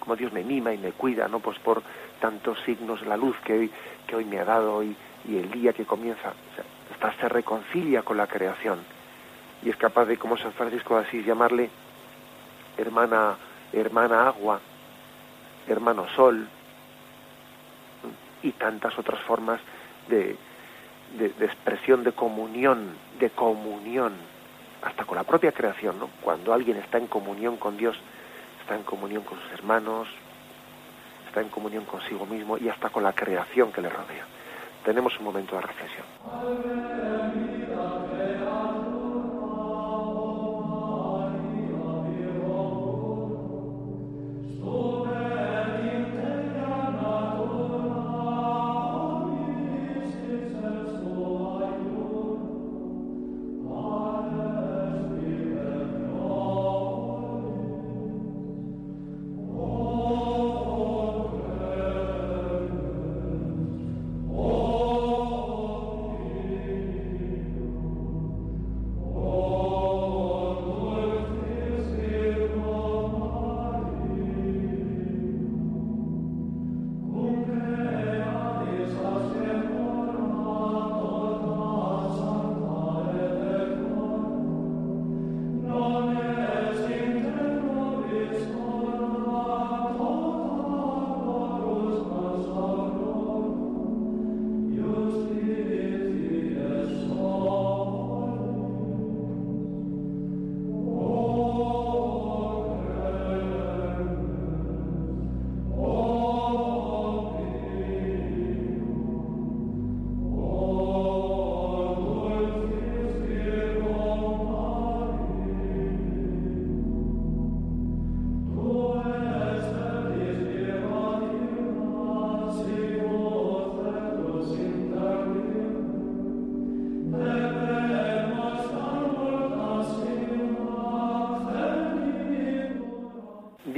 como 0.00 0.16
Dios 0.16 0.32
me 0.32 0.42
mima 0.42 0.72
y 0.72 0.78
me 0.78 0.90
cuida, 0.92 1.28
¿no? 1.28 1.38
Pues 1.38 1.58
por 1.60 1.82
tantos 2.20 2.58
signos, 2.64 3.06
la 3.06 3.16
luz 3.16 3.36
que 3.44 3.52
hoy, 3.52 3.70
que 4.06 4.16
hoy 4.16 4.24
me 4.24 4.38
ha 4.40 4.44
dado 4.44 4.82
y, 4.82 4.96
y 5.28 5.36
el 5.36 5.50
día 5.50 5.72
que 5.72 5.84
comienza, 5.84 6.32
se 7.14 7.28
reconcilia 7.28 8.02
con 8.02 8.16
la 8.16 8.26
creación 8.26 8.78
y 9.62 9.70
es 9.70 9.76
capaz 9.76 10.04
de, 10.04 10.16
como 10.16 10.36
San 10.36 10.52
Francisco 10.52 10.96
de 10.96 11.06
Asís, 11.06 11.24
llamarle 11.24 11.70
hermana, 12.76 13.36
hermana 13.72 14.28
agua, 14.28 14.60
hermano 15.66 16.06
sol 16.14 16.46
y 18.42 18.52
tantas 18.52 18.98
otras 18.98 19.20
formas 19.22 19.60
de, 20.08 20.36
de, 21.18 21.44
expresión 21.44 22.04
de 22.04 22.12
comunión, 22.12 22.96
de 23.18 23.30
comunión, 23.30 24.12
hasta 24.82 25.04
con 25.04 25.16
la 25.16 25.24
propia 25.24 25.52
creación, 25.52 25.98
¿no? 25.98 26.10
Cuando 26.20 26.52
alguien 26.52 26.76
está 26.76 26.98
en 26.98 27.06
comunión 27.06 27.56
con 27.56 27.76
Dios, 27.76 27.96
está 28.60 28.76
en 28.76 28.82
comunión 28.82 29.22
con 29.22 29.40
sus 29.40 29.52
hermanos, 29.52 30.08
está 31.26 31.40
en 31.40 31.48
comunión 31.48 31.84
consigo 31.84 32.26
mismo 32.26 32.58
y 32.58 32.68
hasta 32.68 32.90
con 32.90 33.02
la 33.02 33.12
creación 33.12 33.72
que 33.72 33.80
le 33.80 33.88
rodea. 33.88 34.26
Tenemos 34.86 35.18
un 35.18 35.24
momento 35.24 35.56
de 35.56 35.62
reflexión. 35.62 36.06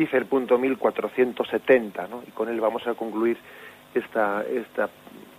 Dice 0.08 0.16
el 0.16 0.24
punto 0.24 0.56
1470, 0.56 2.08
¿no? 2.08 2.22
y 2.26 2.30
con 2.30 2.48
él 2.48 2.58
vamos 2.62 2.86
a 2.86 2.94
concluir 2.94 3.36
esta, 3.94 4.42
esta, 4.42 4.88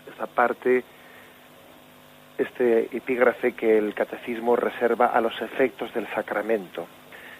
esta 0.07 0.27
parte, 0.27 0.83
este 2.37 2.95
epígrafe 2.95 3.53
que 3.53 3.79
el 3.79 3.95
catecismo 3.95 4.55
reserva 4.55 5.07
a 5.07 5.21
los 5.21 5.41
efectos 5.41 5.91
del 5.95 6.05
sacramento. 6.09 6.85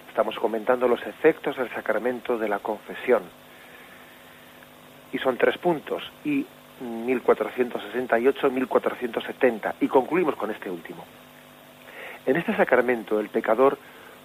Estamos 0.07 0.39
comentando 0.39 0.87
los 0.87 1.05
efectos 1.05 1.55
del 1.55 1.69
sacramento 1.69 2.39
de 2.39 2.49
la 2.49 2.57
confesión. 2.57 3.21
Y 5.13 5.19
son 5.19 5.37
tres 5.37 5.59
puntos, 5.59 6.01
y 6.25 6.47
1468-1470, 6.81 9.75
y 9.81 9.87
concluimos 9.87 10.35
con 10.35 10.49
este 10.49 10.71
último. 10.71 11.05
En 12.25 12.37
este 12.37 12.55
sacramento 12.55 13.19
el 13.19 13.29
pecador 13.29 13.77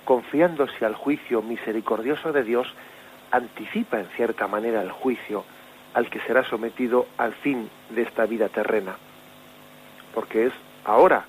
confiándose 0.04 0.84
al 0.84 0.94
juicio 0.94 1.42
misericordioso 1.42 2.32
de 2.32 2.44
Dios, 2.44 2.66
anticipa 3.30 3.98
en 3.98 4.06
cierta 4.16 4.46
manera 4.46 4.82
el 4.82 4.90
juicio 4.90 5.44
al 5.94 6.10
que 6.10 6.20
será 6.20 6.44
sometido 6.44 7.06
al 7.18 7.34
fin 7.34 7.68
de 7.90 8.02
esta 8.02 8.26
vida 8.26 8.48
terrena. 8.48 8.96
Porque 10.12 10.46
es 10.46 10.52
ahora, 10.84 11.24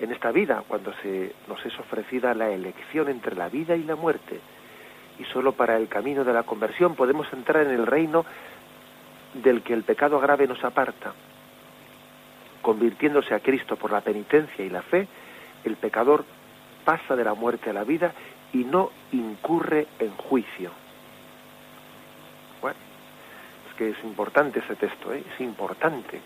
en 0.00 0.12
esta 0.12 0.30
vida, 0.30 0.62
cuando 0.66 0.92
se 1.02 1.34
nos 1.48 1.64
es 1.66 1.78
ofrecida 1.78 2.34
la 2.34 2.50
elección 2.50 3.08
entre 3.08 3.34
la 3.34 3.48
vida 3.48 3.76
y 3.76 3.82
la 3.82 3.96
muerte. 3.96 4.40
Y 5.18 5.24
sólo 5.24 5.52
para 5.52 5.76
el 5.76 5.88
camino 5.88 6.24
de 6.24 6.32
la 6.32 6.44
conversión 6.44 6.94
podemos 6.94 7.30
entrar 7.32 7.66
en 7.66 7.72
el 7.72 7.86
reino 7.86 8.24
del 9.34 9.62
que 9.62 9.74
el 9.74 9.82
pecado 9.82 10.20
grave 10.20 10.46
nos 10.46 10.62
aparta. 10.64 11.12
Convirtiéndose 12.62 13.34
a 13.34 13.40
Cristo 13.40 13.76
por 13.76 13.92
la 13.92 14.00
penitencia 14.00 14.64
y 14.64 14.70
la 14.70 14.82
fe, 14.82 15.08
el 15.64 15.76
pecador 15.76 16.24
pasa 16.88 17.14
de 17.14 17.22
la 17.22 17.34
muerte 17.34 17.68
a 17.68 17.74
la 17.74 17.84
vida 17.84 18.14
y 18.50 18.64
no 18.64 18.90
incurre 19.12 19.88
en 19.98 20.10
juicio. 20.12 20.70
Bueno, 22.62 22.78
es 23.68 23.76
que 23.76 23.90
es 23.90 24.04
importante 24.04 24.60
ese 24.60 24.74
texto, 24.74 25.12
¿eh? 25.12 25.22
es 25.34 25.38
importante. 25.42 26.18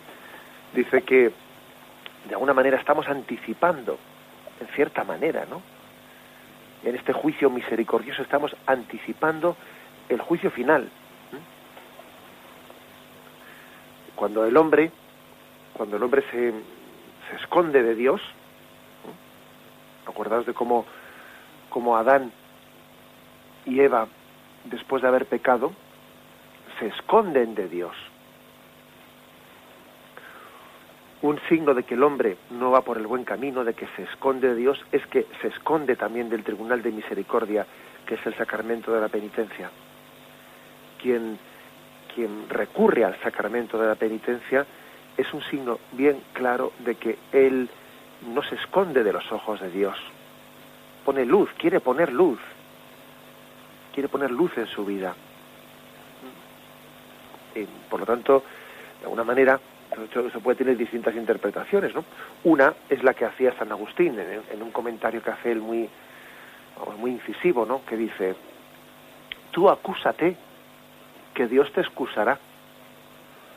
Dice 0.73 1.03
que 1.03 1.33
de 2.29 2.35
alguna 2.35 2.55
manera 2.55 2.79
estamos 2.79 3.09
anticipando, 3.09 3.99
en 4.61 4.69
cierta 4.69 5.03
manera, 5.03 5.47
¿no? 5.51 5.63
En 6.85 6.95
este 6.95 7.13
juicio 7.13 7.51
misericordioso 7.51 8.23
estamos 8.23 8.55
anticipando 8.65 9.57
el 10.09 10.21
juicio 10.21 10.53
final. 10.53 10.89
Cuando 14.15 14.45
el 14.45 14.57
hombre, 14.57 14.93
cuando 15.73 15.97
el 15.97 16.03
hombre 16.05 16.23
se, 16.31 16.53
se 16.53 17.37
esconde 17.43 17.83
de 17.83 17.97
Dios, 17.97 18.21
Acordaos 20.13 20.45
de 20.45 20.53
cómo, 20.53 20.85
cómo 21.71 21.97
Adán 21.97 22.31
y 23.65 23.81
Eva, 23.81 24.07
después 24.65 25.01
de 25.01 25.09
haber 25.09 25.27
pecado, 25.27 25.73
se 26.79 26.89
esconden 26.89 27.55
de 27.55 27.69
Dios. 27.69 27.97
Un 31.23 31.41
signo 31.49 31.73
de 31.73 31.85
que 31.85 31.95
el 31.95 32.03
hombre 32.03 32.37
no 32.51 32.71
va 32.71 32.83
por 32.83 32.99
el 32.99 33.07
buen 33.07 33.25
camino, 33.25 33.65
de 33.65 33.75
que 33.75 33.87
se 33.97 34.03
esconde 34.03 34.49
de 34.49 34.57
Dios, 34.57 34.85
es 34.93 35.07
que 35.07 35.27
se 35.41 35.49
esconde 35.49 35.97
también 35.97 36.29
del 36.29 36.45
tribunal 36.45 36.83
de 36.83 36.91
misericordia, 36.91 37.65
que 38.05 38.17
es 38.17 38.27
el 38.27 38.35
sacramento 38.37 38.93
de 38.93 39.01
la 39.01 39.09
penitencia. 39.09 39.71
Quien, 41.01 41.39
quien 42.15 42.49
recurre 42.51 43.05
al 43.05 43.19
sacramento 43.23 43.79
de 43.79 43.87
la 43.87 43.95
penitencia 43.95 44.67
es 45.17 45.33
un 45.33 45.43
signo 45.45 45.79
bien 45.93 46.21
claro 46.35 46.73
de 46.81 46.97
que 46.97 47.19
él 47.33 47.71
no 48.27 48.43
se 48.43 48.55
esconde 48.57 49.03
de 49.03 49.13
los 49.13 49.31
ojos 49.33 49.61
de 49.61 49.71
Dios. 49.71 49.97
Pone 51.05 51.25
luz, 51.25 51.51
quiere 51.59 51.81
poner 51.81 52.13
luz. 52.13 52.39
Quiere 53.93 54.09
poner 54.09 54.31
luz 54.31 54.57
en 54.57 54.67
su 54.67 54.85
vida. 54.85 55.15
Y, 57.55 57.65
por 57.91 58.01
lo 58.01 58.07
tanto, 58.07 58.43
de 58.99 59.05
alguna 59.05 59.25
manera, 59.25 59.61
se 60.13 60.39
puede 60.41 60.57
tener 60.57 60.77
distintas 60.77 61.15
interpretaciones, 61.15 61.95
¿no? 61.95 62.05
Una 62.45 62.73
es 62.89 63.03
la 63.03 63.13
que 63.13 63.27
hacía 63.27 63.53
San 63.59 63.71
Agustín 63.73 64.19
en, 64.19 64.63
un 64.63 64.71
comentario 64.71 65.23
que 65.23 65.31
hace 65.31 65.53
él 65.53 65.61
muy, 65.61 65.89
muy 66.97 67.11
incisivo, 67.11 67.67
¿no? 67.67 67.85
Que 67.85 67.97
dice, 67.97 68.35
tú 69.51 69.69
acúsate, 69.69 70.37
que 71.35 71.47
Dios 71.47 71.71
te 71.73 71.83
excusará. 71.83 72.39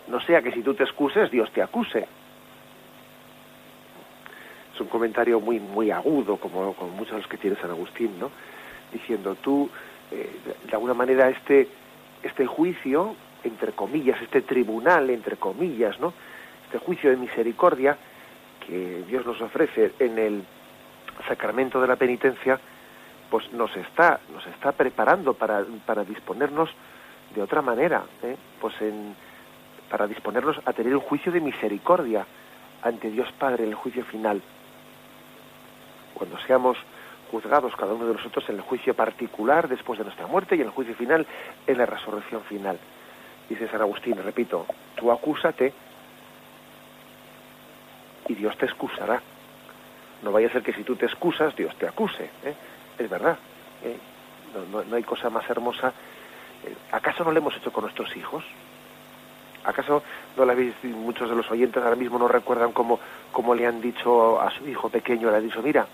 No 0.07 0.19
sea 0.19 0.41
que 0.41 0.51
si 0.51 0.61
tú 0.61 0.73
te 0.73 0.83
excuses, 0.83 1.31
Dios 1.31 1.49
te 1.51 1.61
acuse 1.61 2.07
un 4.85 4.89
comentario 4.89 5.39
muy 5.39 5.59
muy 5.59 5.91
agudo, 5.91 6.37
como, 6.37 6.73
como 6.73 6.91
muchos 6.91 7.13
de 7.13 7.21
los 7.21 7.27
que 7.27 7.37
tiene 7.37 7.57
San 7.57 7.71
Agustín, 7.71 8.19
¿no? 8.19 8.29
Diciendo, 8.91 9.35
tú, 9.35 9.69
eh, 10.11 10.29
de 10.63 10.73
alguna 10.73 10.93
manera, 10.93 11.29
este, 11.29 11.67
este 12.23 12.45
juicio, 12.45 13.15
entre 13.43 13.71
comillas, 13.71 14.21
este 14.21 14.41
tribunal, 14.41 15.09
entre 15.09 15.37
comillas, 15.37 15.99
¿no? 15.99 16.13
Este 16.65 16.77
juicio 16.77 17.09
de 17.09 17.17
misericordia 17.17 17.97
que 18.65 19.03
Dios 19.07 19.25
nos 19.25 19.41
ofrece 19.41 19.93
en 19.99 20.17
el 20.17 20.43
sacramento 21.27 21.81
de 21.81 21.87
la 21.87 21.95
penitencia, 21.95 22.59
pues 23.29 23.51
nos 23.53 23.75
está, 23.75 24.19
nos 24.31 24.45
está 24.47 24.71
preparando 24.71 25.33
para, 25.33 25.65
para 25.85 26.03
disponernos 26.03 26.69
de 27.33 27.41
otra 27.41 27.61
manera, 27.61 28.03
¿eh? 28.23 28.35
pues 28.61 28.79
en, 28.81 29.15
para 29.89 30.07
disponernos 30.07 30.59
a 30.65 30.73
tener 30.73 30.95
un 30.95 31.01
juicio 31.01 31.31
de 31.31 31.41
misericordia 31.41 32.25
ante 32.83 33.09
Dios 33.09 33.31
Padre 33.33 33.63
en 33.63 33.69
el 33.69 33.75
juicio 33.75 34.05
final 34.05 34.41
cuando 36.15 36.39
seamos 36.39 36.77
juzgados 37.29 37.75
cada 37.75 37.93
uno 37.93 38.07
de 38.07 38.13
nosotros 38.13 38.47
en 38.49 38.55
el 38.55 38.61
juicio 38.61 38.93
particular 38.93 39.67
después 39.67 39.99
de 39.99 40.05
nuestra 40.05 40.27
muerte 40.27 40.55
y 40.55 40.61
en 40.61 40.67
el 40.67 40.73
juicio 40.73 40.95
final 40.95 41.25
en 41.67 41.77
la 41.77 41.85
resurrección 41.85 42.41
final. 42.43 42.79
Dice 43.49 43.67
San 43.67 43.81
Agustín, 43.81 44.15
repito, 44.23 44.65
tú 44.95 45.11
acúsate 45.11 45.73
y 48.27 48.33
Dios 48.33 48.57
te 48.57 48.65
excusará. 48.65 49.21
No 50.23 50.31
vaya 50.31 50.47
a 50.47 50.51
ser 50.51 50.63
que 50.63 50.73
si 50.73 50.83
tú 50.83 50.95
te 50.95 51.05
excusas, 51.05 51.55
Dios 51.55 51.75
te 51.75 51.87
acuse. 51.87 52.23
¿eh? 52.43 52.55
Es 52.97 53.09
verdad. 53.09 53.37
¿eh? 53.83 53.97
No, 54.71 54.95
hay 54.95 55.03
cosa 55.03 55.29
más 55.29 55.47
hermosa. 55.49 55.89
Eh, 56.63 56.75
¿Acaso 56.91 57.23
no 57.23 57.31
lo 57.31 57.37
hemos 57.37 57.55
hecho 57.55 57.71
con 57.71 57.83
nuestros 57.83 58.15
hijos? 58.15 58.43
¿Acaso 59.63 60.01
no 60.37 60.45
la 60.45 60.53
habéis, 60.53 60.73
muchos 60.83 61.29
de 61.29 61.35
los 61.35 61.49
oyentes 61.51 61.83
ahora 61.83 61.95
mismo 61.95 62.17
no 62.17 62.27
recuerdan 62.27 62.71
cómo, 62.71 62.99
cómo 63.31 63.53
le 63.53 63.65
han 63.65 63.81
dicho 63.81 64.39
a 64.39 64.49
su 64.51 64.67
hijo 64.67 64.89
pequeño, 64.89 65.29
le 65.29 65.37
han 65.37 65.43
dicho, 65.43 65.61
mira, 65.61 65.87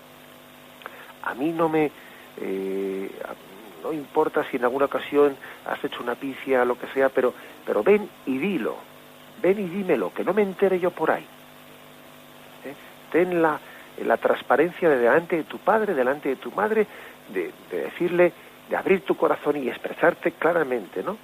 a 1.22 1.34
mí 1.34 1.52
no 1.52 1.68
me 1.68 1.90
eh, 2.40 3.10
no 3.82 3.92
importa 3.92 4.44
si 4.50 4.56
en 4.56 4.64
alguna 4.64 4.86
ocasión 4.86 5.36
has 5.66 5.82
hecho 5.84 6.02
una 6.02 6.14
picia 6.14 6.64
lo 6.64 6.78
que 6.78 6.86
sea 6.88 7.08
pero 7.08 7.34
pero 7.64 7.82
ven 7.82 8.08
y 8.26 8.38
dilo 8.38 8.76
ven 9.42 9.58
y 9.58 9.68
dímelo 9.68 10.12
que 10.14 10.24
no 10.24 10.32
me 10.32 10.42
entere 10.42 10.78
yo 10.78 10.90
por 10.92 11.10
ahí. 11.10 11.26
¿Eh? 12.64 12.74
ten 13.10 13.42
la, 13.42 13.58
la 14.04 14.16
transparencia 14.16 14.88
de 14.88 14.98
delante 14.98 15.36
de 15.36 15.44
tu 15.44 15.58
padre 15.58 15.94
delante 15.94 16.28
de 16.28 16.36
tu 16.36 16.50
madre 16.52 16.86
de, 17.28 17.52
decirle 17.70 18.32
de 18.68 18.76
abrir 18.76 19.04
tu 19.04 19.16
corazón 19.16 19.56
y 19.56 19.68
expresarte 19.68 20.32
claramente 20.32 21.02
no 21.02 21.18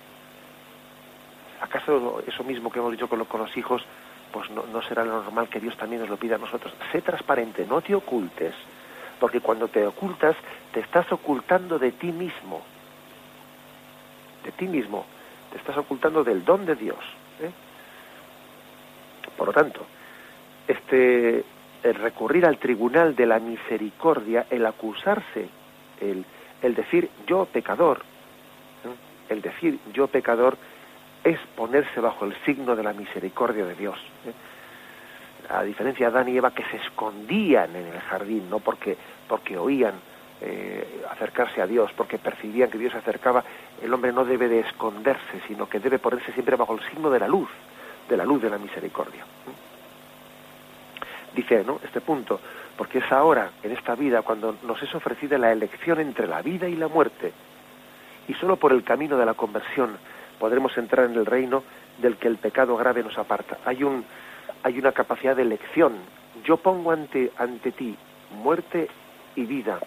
acaso 1.61 2.23
eso 2.27 2.45
mismo 2.45 2.71
que 2.71 2.81
hemos 2.81 2.93
dicho 2.93 3.09
con, 3.09 3.25
con 3.25 3.41
los 3.41 3.57
hijos 3.57 3.85
pues 4.33 4.51
no, 4.51 4.65
no 4.67 4.83
será 4.83 5.05
lo 5.05 5.23
normal 5.23 5.49
que 5.49 5.61
Dios 5.61 5.77
también 5.77 6.01
nos 6.03 6.11
lo 6.11 6.17
pida 6.17 6.35
a 6.35 6.39
nosotros 6.39 6.75
sé 6.93 7.01
transparente 7.03 7.67
no 7.67 7.81
te 7.81 7.95
ocultes 7.95 8.55
porque 9.19 9.41
cuando 9.41 9.69
te 9.69 9.87
ocultas, 9.87 10.37
te 10.73 10.81
estás 10.81 11.11
ocultando 11.13 11.79
de 11.79 11.93
ti 11.93 12.13
mismo. 12.13 12.63
De 14.45 14.53
ti 14.53 14.67
mismo. 14.67 15.05
Te 15.53 15.59
estás 15.59 15.77
ocultando 15.77 16.25
del 16.25 16.45
don 16.45 16.67
de 16.67 16.75
Dios. 16.75 16.99
¿eh? 17.41 17.51
Por 19.37 19.49
lo 19.49 19.53
tanto, 19.53 19.87
este, 20.67 21.45
el 21.83 21.95
recurrir 21.95 22.45
al 22.47 22.59
tribunal 22.59 23.15
de 23.15 23.27
la 23.27 23.39
misericordia, 23.39 24.47
el 24.51 24.67
acusarse, 24.67 25.49
el, 26.01 26.25
el 26.63 26.75
decir 26.75 27.11
yo 27.27 27.47
pecador, 27.47 28.03
el 29.29 29.43
decir 29.43 29.79
yo 29.93 30.07
pecador, 30.07 30.57
es 31.25 31.39
ponerse 31.57 32.01
bajo 32.01 32.25
el 32.25 32.35
signo 32.45 32.77
de 32.77 32.83
la 32.83 32.93
misericordia 32.93 33.65
de 33.65 33.75
Dios. 33.75 33.99
¿eh? 34.27 34.33
A 35.49 35.63
diferencia 35.63 36.11
de 36.11 36.17
Adán 36.17 36.29
y 36.29 36.37
Eva 36.37 36.53
que 36.53 36.65
se 36.65 36.77
escondían 36.77 37.75
en 37.75 37.87
el 37.87 38.01
jardín, 38.01 38.51
no 38.51 38.59
porque, 38.59 38.97
porque 39.27 39.57
oían 39.57 39.95
eh, 40.41 41.03
acercarse 41.11 41.63
a 41.63 41.67
Dios, 41.67 41.91
porque 41.97 42.19
percibían 42.19 42.71
que 42.71 42.79
Dios 42.79 42.93
se 42.93 42.99
acercaba, 42.99 43.43
el 43.83 43.93
hombre 43.93 44.13
no 44.13 44.25
debe 44.25 44.49
de 44.49 44.61
esconderse, 44.61 45.41
sino 45.47 45.69
que 45.69 45.81
debe 45.81 45.99
ponerse 45.99 46.33
siempre 46.33 46.57
bajo 46.57 46.75
el 46.75 46.81
signo 46.91 47.11
de 47.11 47.21
la 47.21 47.29
luz, 47.29 47.49
de 48.09 48.17
la 48.17 48.25
luz 48.25 48.43
de 48.43 48.51
la 48.51 48.59
misericordia. 48.59 49.25
Dice, 51.35 51.65
¿no? 51.65 51.81
Este 51.83 52.01
punto, 52.01 52.41
porque 52.77 52.99
es 52.99 53.13
ahora, 53.13 53.51
en 53.63 53.73
esta 53.73 53.95
vida, 53.95 54.23
cuando 54.23 54.57
nos 54.63 54.83
es 54.83 54.95
ofrecida 54.95 55.39
la 55.39 55.53
elección 55.53 56.01
entre 56.01 56.27
la 56.27 56.43
vida 56.43 56.69
y 56.69 56.77
la 56.77 56.89
muerte, 56.89 57.33
y 58.29 58.35
solo 58.35 58.57
por 58.57 58.73
el 58.73 58.85
camino 58.85 59.17
de 59.17 59.27
la 59.27 59.35
conversión 59.35 59.97
podremos 60.39 60.77
entrar 60.79 61.07
en 61.07 61.17
el 61.17 61.27
reino 61.27 61.65
del 61.99 62.17
que 62.17 62.29
el 62.29 62.37
pecado 62.37 62.77
grave 62.77 63.03
nos 63.03 63.19
aparta. 63.19 63.59
Hay 63.65 63.83
un, 63.83 64.05
hay 64.63 64.79
una 64.79 64.93
capacidad 64.93 65.37
de 65.37 65.43
elección. 65.43 65.97
Yo 66.45 66.57
pongo 66.57 66.93
ante, 66.93 67.33
ante 67.39 67.73
ti 67.73 67.97
muerte 68.31 68.89
y 69.37 69.45
vida. 69.45 69.79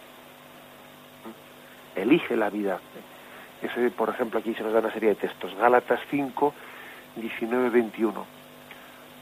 Elige 1.94 2.36
la 2.36 2.50
vida. 2.50 2.80
Ese, 3.60 3.90
por 3.90 4.08
ejemplo, 4.08 4.40
aquí 4.40 4.54
se 4.54 4.62
nos 4.62 4.72
da 4.72 4.80
una 4.80 4.92
serie 4.92 5.10
de 5.10 5.14
textos. 5.16 5.54
Gálatas 5.56 6.00
5, 6.10 6.54
19, 7.16 7.70
21. 7.70 8.26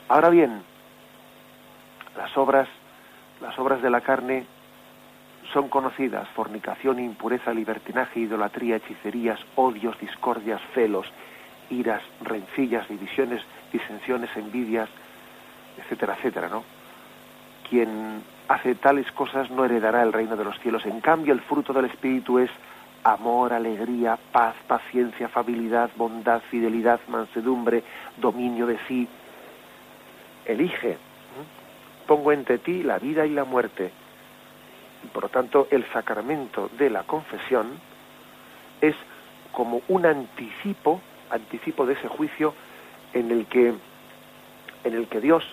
Ahora 0.08 0.30
bien, 0.30 0.62
las 2.16 2.36
obras, 2.36 2.68
las 3.40 3.58
obras 3.58 3.82
de 3.82 3.90
la 3.90 4.00
carne 4.00 4.46
son 5.52 5.68
conocidas, 5.68 6.28
fornicación, 6.30 7.00
impureza, 7.00 7.52
libertinaje, 7.52 8.20
idolatría, 8.20 8.76
hechicerías, 8.76 9.40
odios, 9.56 9.98
discordias, 9.98 10.60
celos, 10.74 11.06
iras, 11.70 12.02
rencillas, 12.22 12.88
divisiones, 12.88 13.42
disensiones, 13.72 14.30
envidias, 14.36 14.88
etcétera, 15.80 16.14
etcétera, 16.18 16.48
¿no? 16.48 16.64
Quien 17.68 18.22
hace 18.48 18.74
tales 18.74 19.10
cosas 19.12 19.50
no 19.50 19.64
heredará 19.64 20.02
el 20.02 20.12
reino 20.12 20.36
de 20.36 20.44
los 20.44 20.58
cielos. 20.60 20.84
En 20.86 21.00
cambio, 21.00 21.32
el 21.32 21.40
fruto 21.40 21.72
del 21.72 21.84
Espíritu 21.84 22.38
es 22.38 22.50
amor, 23.04 23.52
alegría, 23.52 24.18
paz, 24.32 24.54
paciencia, 24.66 25.26
afabilidad, 25.26 25.90
bondad, 25.96 26.42
fidelidad, 26.50 27.00
mansedumbre, 27.08 27.82
dominio 28.16 28.66
de 28.66 28.78
sí. 28.88 29.08
Elige. 30.44 30.98
Pongo 32.06 32.32
entre 32.32 32.58
ti 32.58 32.82
la 32.82 32.98
vida 32.98 33.24
y 33.24 33.30
la 33.30 33.44
muerte. 33.44 33.92
Y 35.04 35.06
por 35.08 35.24
lo 35.24 35.28
tanto, 35.28 35.68
el 35.70 35.84
sacramento 35.92 36.70
de 36.76 36.90
la 36.90 37.04
confesión 37.04 37.68
es 38.80 38.96
como 39.52 39.82
un 39.88 40.06
anticipo, 40.06 41.00
anticipo 41.30 41.86
de 41.86 41.94
ese 41.94 42.08
juicio 42.08 42.54
en 43.12 43.30
el 43.30 43.46
que, 43.46 43.74
en 44.84 44.94
el 44.94 45.06
que 45.06 45.20
Dios, 45.20 45.44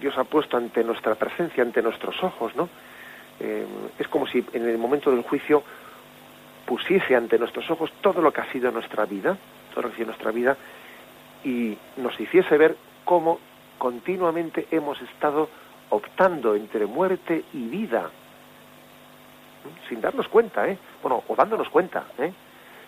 Dios 0.00 0.16
ha 0.18 0.24
puesto 0.24 0.56
ante 0.56 0.84
nuestra 0.84 1.14
presencia, 1.14 1.62
ante 1.62 1.82
nuestros 1.82 2.22
ojos, 2.22 2.54
¿no? 2.56 2.68
Eh, 3.40 3.66
es 3.98 4.08
como 4.08 4.26
si 4.26 4.44
en 4.52 4.68
el 4.68 4.78
momento 4.78 5.10
del 5.10 5.22
juicio 5.22 5.62
pusiese 6.64 7.14
ante 7.14 7.38
nuestros 7.38 7.70
ojos 7.70 7.92
todo 8.00 8.20
lo 8.20 8.32
que 8.32 8.40
ha 8.40 8.52
sido 8.52 8.70
nuestra 8.70 9.04
vida, 9.04 9.36
todo 9.72 9.82
lo 9.82 9.88
que 9.88 9.94
ha 9.94 9.96
sido 9.96 10.06
nuestra 10.06 10.32
vida, 10.32 10.56
y 11.44 11.76
nos 11.96 12.18
hiciese 12.18 12.56
ver 12.56 12.76
cómo 13.04 13.38
continuamente 13.78 14.66
hemos 14.70 15.00
estado 15.02 15.48
optando 15.90 16.54
entre 16.56 16.86
muerte 16.86 17.44
y 17.52 17.68
vida, 17.68 18.10
sin 19.88 20.00
darnos 20.00 20.28
cuenta, 20.28 20.68
¿eh? 20.68 20.78
Bueno, 21.02 21.22
o 21.28 21.36
dándonos 21.36 21.68
cuenta, 21.68 22.06
¿eh? 22.18 22.32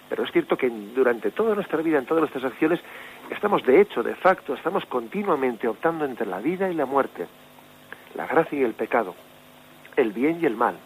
Pero 0.08 0.24
es 0.24 0.32
cierto 0.32 0.56
que 0.56 0.70
durante 0.70 1.30
toda 1.30 1.54
nuestra 1.54 1.82
vida, 1.82 1.98
en 1.98 2.06
todas 2.06 2.22
nuestras 2.22 2.44
acciones, 2.44 2.80
estamos 3.30 3.62
de 3.64 3.80
hecho, 3.80 4.02
de 4.02 4.14
facto, 4.14 4.54
estamos 4.54 4.86
continuamente 4.86 5.68
optando 5.68 6.04
entre 6.04 6.26
la 6.26 6.38
vida 6.38 6.70
y 6.70 6.74
la 6.74 6.86
muerte, 6.86 7.26
la 8.14 8.26
gracia 8.26 8.58
y 8.58 8.62
el 8.62 8.72
pecado, 8.72 9.14
el 9.96 10.12
bien 10.12 10.38
y 10.40 10.46
el 10.46 10.56
mal. 10.56 10.76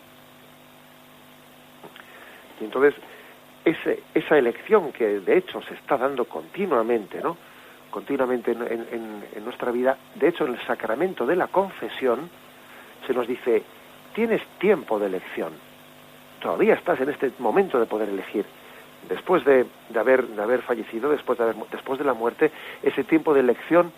Y 2.60 2.64
entonces, 2.64 2.94
esa 3.64 4.36
elección 4.38 4.92
que 4.92 5.20
de 5.20 5.38
hecho 5.38 5.62
se 5.62 5.74
está 5.74 5.96
dando 5.96 6.24
continuamente, 6.24 7.20
¿no? 7.20 7.36
Continuamente 7.90 8.52
en 8.52 9.44
nuestra 9.44 9.70
vida, 9.70 9.96
de 10.16 10.28
hecho 10.28 10.46
en 10.46 10.54
el 10.54 10.66
sacramento 10.66 11.26
de 11.26 11.36
la 11.36 11.46
confesión, 11.46 12.28
se 13.06 13.12
nos 13.12 13.28
dice, 13.28 13.62
tienes 14.14 14.42
tiempo 14.58 14.98
de 14.98 15.06
elección, 15.06 15.52
todavía 16.40 16.74
estás 16.74 17.00
en 17.00 17.10
este 17.10 17.32
momento 17.38 17.78
de 17.78 17.86
poder 17.86 18.08
elegir 18.08 18.46
después 19.08 19.44
de, 19.44 19.66
haber, 19.98 20.26
de 20.26 20.42
haber 20.42 20.62
fallecido, 20.62 21.10
después 21.10 21.38
de, 21.38 21.54
después 21.70 21.98
de 21.98 22.04
la 22.04 22.14
muerte, 22.14 22.50
ese 22.82 23.04
tiempo 23.04 23.34
de 23.34 23.40
elección 23.40 23.92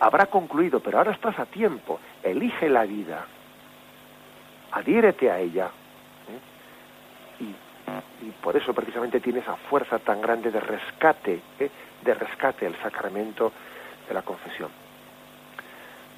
habrá 0.00 0.26
concluido, 0.26 0.80
pero 0.80 0.98
ahora 0.98 1.12
estás 1.12 1.38
a 1.38 1.46
tiempo. 1.46 2.00
Elige 2.22 2.68
la 2.68 2.84
vida, 2.84 3.26
adhiérete 4.72 5.30
a 5.30 5.38
ella. 5.38 5.70
¿eh? 6.28 7.44
Y, 7.44 7.54
por 8.42 8.56
eso 8.56 8.74
precisamente 8.74 9.20
tiene 9.20 9.40
esa 9.40 9.56
fuerza 9.56 9.98
tan 9.98 10.20
grande 10.20 10.50
de 10.50 10.60
rescate, 10.60 11.40
¿eh? 11.58 11.70
de 12.02 12.14
rescate 12.14 12.66
el 12.66 12.76
sacramento 12.80 13.52
de 14.08 14.14
la 14.14 14.22
confesión. 14.22 14.70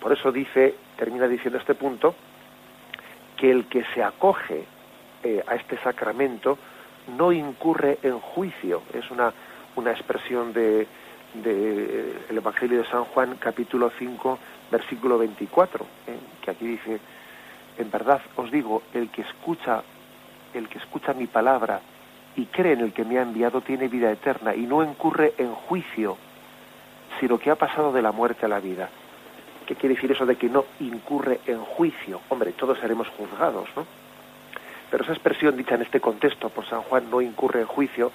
Por 0.01 0.13
eso 0.13 0.31
dice, 0.31 0.75
termina 0.97 1.27
diciendo 1.27 1.59
este 1.59 1.75
punto, 1.75 2.15
que 3.37 3.51
el 3.51 3.67
que 3.67 3.85
se 3.95 4.03
acoge 4.03 4.65
eh, 5.23 5.43
a 5.47 5.55
este 5.55 5.79
sacramento 5.79 6.59
no 7.17 7.33
incurre 7.33 7.99
en 8.03 8.19
juicio. 8.19 8.83
Es 8.93 9.11
una, 9.11 9.33
una 9.77 9.91
expresión 9.93 10.53
de, 10.53 10.87
de 11.35 12.17
el 12.29 12.37
Evangelio 12.37 12.79
de 12.79 12.89
San 12.89 13.05
Juan, 13.05 13.37
capítulo 13.39 13.91
5, 13.99 14.39
versículo 14.71 15.19
24, 15.19 15.85
¿eh? 16.07 16.19
que 16.43 16.51
aquí 16.51 16.67
dice, 16.67 17.01
en 17.79 17.91
verdad 17.91 18.21
os 18.37 18.51
digo, 18.51 18.83
el 18.95 19.11
que 19.11 19.23
escucha, 19.23 19.83
el 20.55 20.69
que 20.69 20.79
escucha 20.79 21.15
mi 21.15 21.27
palabra 21.27 21.81
y 22.37 22.47
cree 22.47 22.75
en 22.75 22.81
el 22.81 22.93
que 22.93 23.05
me 23.05 23.19
ha 23.19 23.23
enviado 23.23 23.61
tiene 23.61 23.89
vida 23.89 24.11
eterna 24.11 24.55
y 24.55 24.67
no 24.67 24.83
incurre 24.83 25.35
en 25.39 25.55
juicio, 25.55 26.17
sino 27.21 27.39
que 27.39 27.51
ha 27.51 27.57
pasado 27.57 27.93
de 27.93 28.03
la 28.03 28.13
muerte 28.13 28.47
a 28.47 28.49
la 28.49 28.61
vida. 28.61 28.89
¿Qué 29.67 29.75
quiere 29.75 29.95
decir 29.95 30.13
eso 30.13 30.25
de 30.25 30.37
que 30.37 30.49
no 30.49 30.65
incurre 30.81 31.41
en 31.47 31.61
juicio? 31.61 32.21
Hombre, 32.31 32.53
todos 32.53 32.79
seremos 32.79 33.09
juzgados, 33.09 33.69
¿no? 33.77 33.85
Pero 34.91 35.05
esa 35.05 35.13
expresión 35.13 35.57
dicha 35.57 35.75
en 35.75 35.83
este 35.83 36.01
contexto 36.01 36.49
por 36.49 36.67
San 36.67 36.83
Juan 36.83 37.11
no 37.11 37.21
incurre 37.21 37.61
en 37.61 37.67
juicio, 37.67 38.11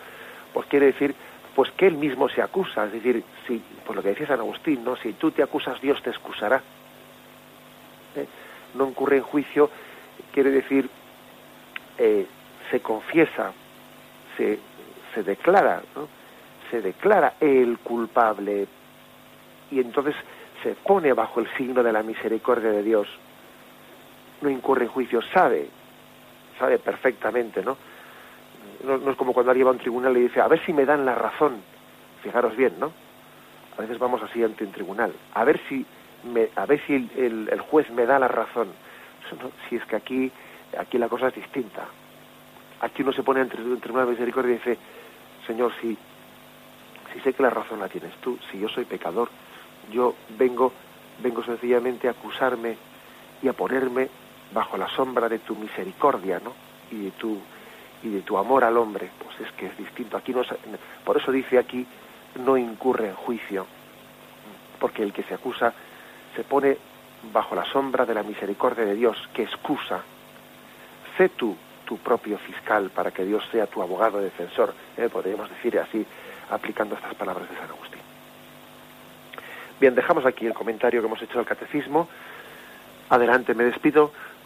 pues 0.53 0.67
quiere 0.67 0.88
decir 0.88 1.15
pues 1.55 1.69
que 1.71 1.86
él 1.86 1.97
mismo 1.97 2.30
se 2.30 2.41
acusa, 2.41 2.86
es 2.86 2.93
decir, 2.93 3.24
si, 3.45 3.61
por 3.86 3.95
lo 3.95 4.01
que 4.01 4.09
decía 4.09 4.26
San 4.26 4.39
Agustín, 4.39 4.84
¿no? 4.84 4.95
si 4.95 5.13
tú 5.13 5.30
te 5.30 5.43
acusas, 5.43 5.80
Dios 5.82 6.01
te 6.01 6.09
excusará. 6.09 6.63
¿Eh? 8.15 8.26
No 8.74 8.88
incurre 8.88 9.17
en 9.17 9.24
juicio, 9.24 9.69
quiere 10.34 10.49
decir, 10.49 10.89
eh, 11.99 12.26
se 12.71 12.80
confiesa, 12.80 13.53
se, 14.36 14.57
se 15.13 15.21
declara, 15.21 15.84
¿no? 15.95 16.07
se 16.71 16.82
declara 16.82 17.36
el 17.39 17.78
culpable 17.78 18.65
y 19.69 19.80
entonces 19.80 20.15
se 20.63 20.74
pone 20.74 21.13
bajo 21.13 21.39
el 21.39 21.47
signo 21.55 21.84
de 21.84 21.93
la 21.93 22.01
misericordia 22.01 22.71
de 22.71 22.82
Dios. 22.82 23.07
No 24.41 24.49
incurre 24.49 24.86
en 24.86 24.89
juicio, 24.89 25.21
sabe 25.21 25.69
sabe 26.57 26.79
perfectamente, 26.79 27.63
¿no? 27.63 27.77
¿no? 28.83 29.11
es 29.11 29.17
como 29.17 29.33
cuando 29.33 29.51
alguien 29.51 29.67
va 29.67 29.71
a 29.71 29.73
un 29.73 29.79
tribunal 29.79 30.15
y 30.17 30.21
dice, 30.21 30.41
a 30.41 30.47
ver 30.47 30.63
si 30.65 30.73
me 30.73 30.85
dan 30.85 31.05
la 31.05 31.15
razón. 31.15 31.61
Fijaros 32.21 32.55
bien, 32.55 32.73
¿no? 32.79 32.91
A 33.77 33.81
veces 33.81 33.97
vamos 33.99 34.21
así 34.21 34.43
ante 34.43 34.63
un 34.63 34.71
tribunal. 34.71 35.13
A 35.33 35.43
ver 35.43 35.59
si, 35.67 35.85
me, 36.23 36.49
a 36.55 36.65
ver 36.65 36.81
si 36.85 36.95
el, 36.95 37.49
el, 37.51 37.59
juez 37.61 37.89
me 37.91 38.05
da 38.05 38.19
la 38.19 38.27
razón. 38.27 38.69
Si 39.67 39.75
es 39.75 39.85
que 39.85 39.95
aquí, 39.95 40.31
aquí 40.77 40.97
la 40.97 41.09
cosa 41.09 41.27
es 41.27 41.35
distinta. 41.35 41.85
Aquí 42.81 43.01
uno 43.01 43.13
se 43.13 43.23
pone 43.23 43.41
ante 43.41 43.57
un 43.61 43.79
tribunal 43.79 44.05
de 44.07 44.11
misericordia 44.11 44.51
y 44.51 44.57
dice, 44.57 44.77
Señor, 45.47 45.71
si, 45.81 45.97
si 47.13 47.19
sé 47.21 47.33
que 47.33 47.43
la 47.43 47.49
razón 47.49 47.79
la 47.79 47.89
tienes 47.89 48.15
tú, 48.17 48.37
si 48.51 48.59
yo 48.59 48.69
soy 48.69 48.85
pecador, 48.85 49.29
yo 49.91 50.15
vengo, 50.37 50.71
vengo 51.21 51.43
sencillamente 51.43 52.07
a 52.07 52.11
acusarme 52.11 52.77
y 53.41 53.47
a 53.47 53.53
ponerme 53.53 54.09
bajo 54.53 54.77
la 54.77 54.87
sombra 54.89 55.27
de 55.27 55.39
tu 55.39 55.55
misericordia, 55.55 56.39
¿no? 56.43 56.53
Y 56.91 57.05
de 57.05 57.11
tu 57.11 57.39
y 58.03 58.09
de 58.09 58.21
tu 58.21 58.37
amor 58.37 58.65
al 58.65 58.77
hombre, 58.77 59.09
pues 59.23 59.39
es 59.39 59.51
que 59.55 59.67
es 59.67 59.77
distinto. 59.77 60.17
Aquí 60.17 60.33
no, 60.33 60.41
por 61.05 61.17
eso 61.17 61.31
dice 61.31 61.57
aquí 61.57 61.87
no 62.43 62.57
incurre 62.57 63.07
en 63.07 63.15
juicio, 63.15 63.65
porque 64.79 65.03
el 65.03 65.13
que 65.13 65.23
se 65.23 65.33
acusa 65.33 65.73
se 66.35 66.43
pone 66.43 66.77
bajo 67.31 67.55
la 67.55 67.63
sombra 67.65 68.05
de 68.05 68.13
la 68.13 68.23
misericordia 68.23 68.83
de 68.85 68.95
Dios, 68.95 69.17
que 69.33 69.43
excusa. 69.43 70.01
Sé 71.17 71.29
tú 71.29 71.55
tu 71.85 71.97
propio 71.97 72.37
fiscal 72.37 72.89
para 72.89 73.11
que 73.11 73.25
Dios 73.25 73.43
sea 73.51 73.67
tu 73.67 73.81
abogado 73.81 74.19
defensor, 74.19 74.73
¿eh? 74.97 75.09
podríamos 75.11 75.49
decir 75.49 75.77
así, 75.79 76.05
aplicando 76.49 76.95
estas 76.95 77.13
palabras 77.15 77.49
de 77.49 77.55
San 77.57 77.69
Agustín. 77.69 77.99
Bien, 79.79 79.95
dejamos 79.95 80.25
aquí 80.25 80.45
el 80.45 80.53
comentario 80.53 81.01
que 81.01 81.07
hemos 81.07 81.21
hecho 81.21 81.37
del 81.37 81.45
catecismo. 81.45 82.07
Adelante, 83.09 83.53
me 83.53 83.65
despido 83.65 84.11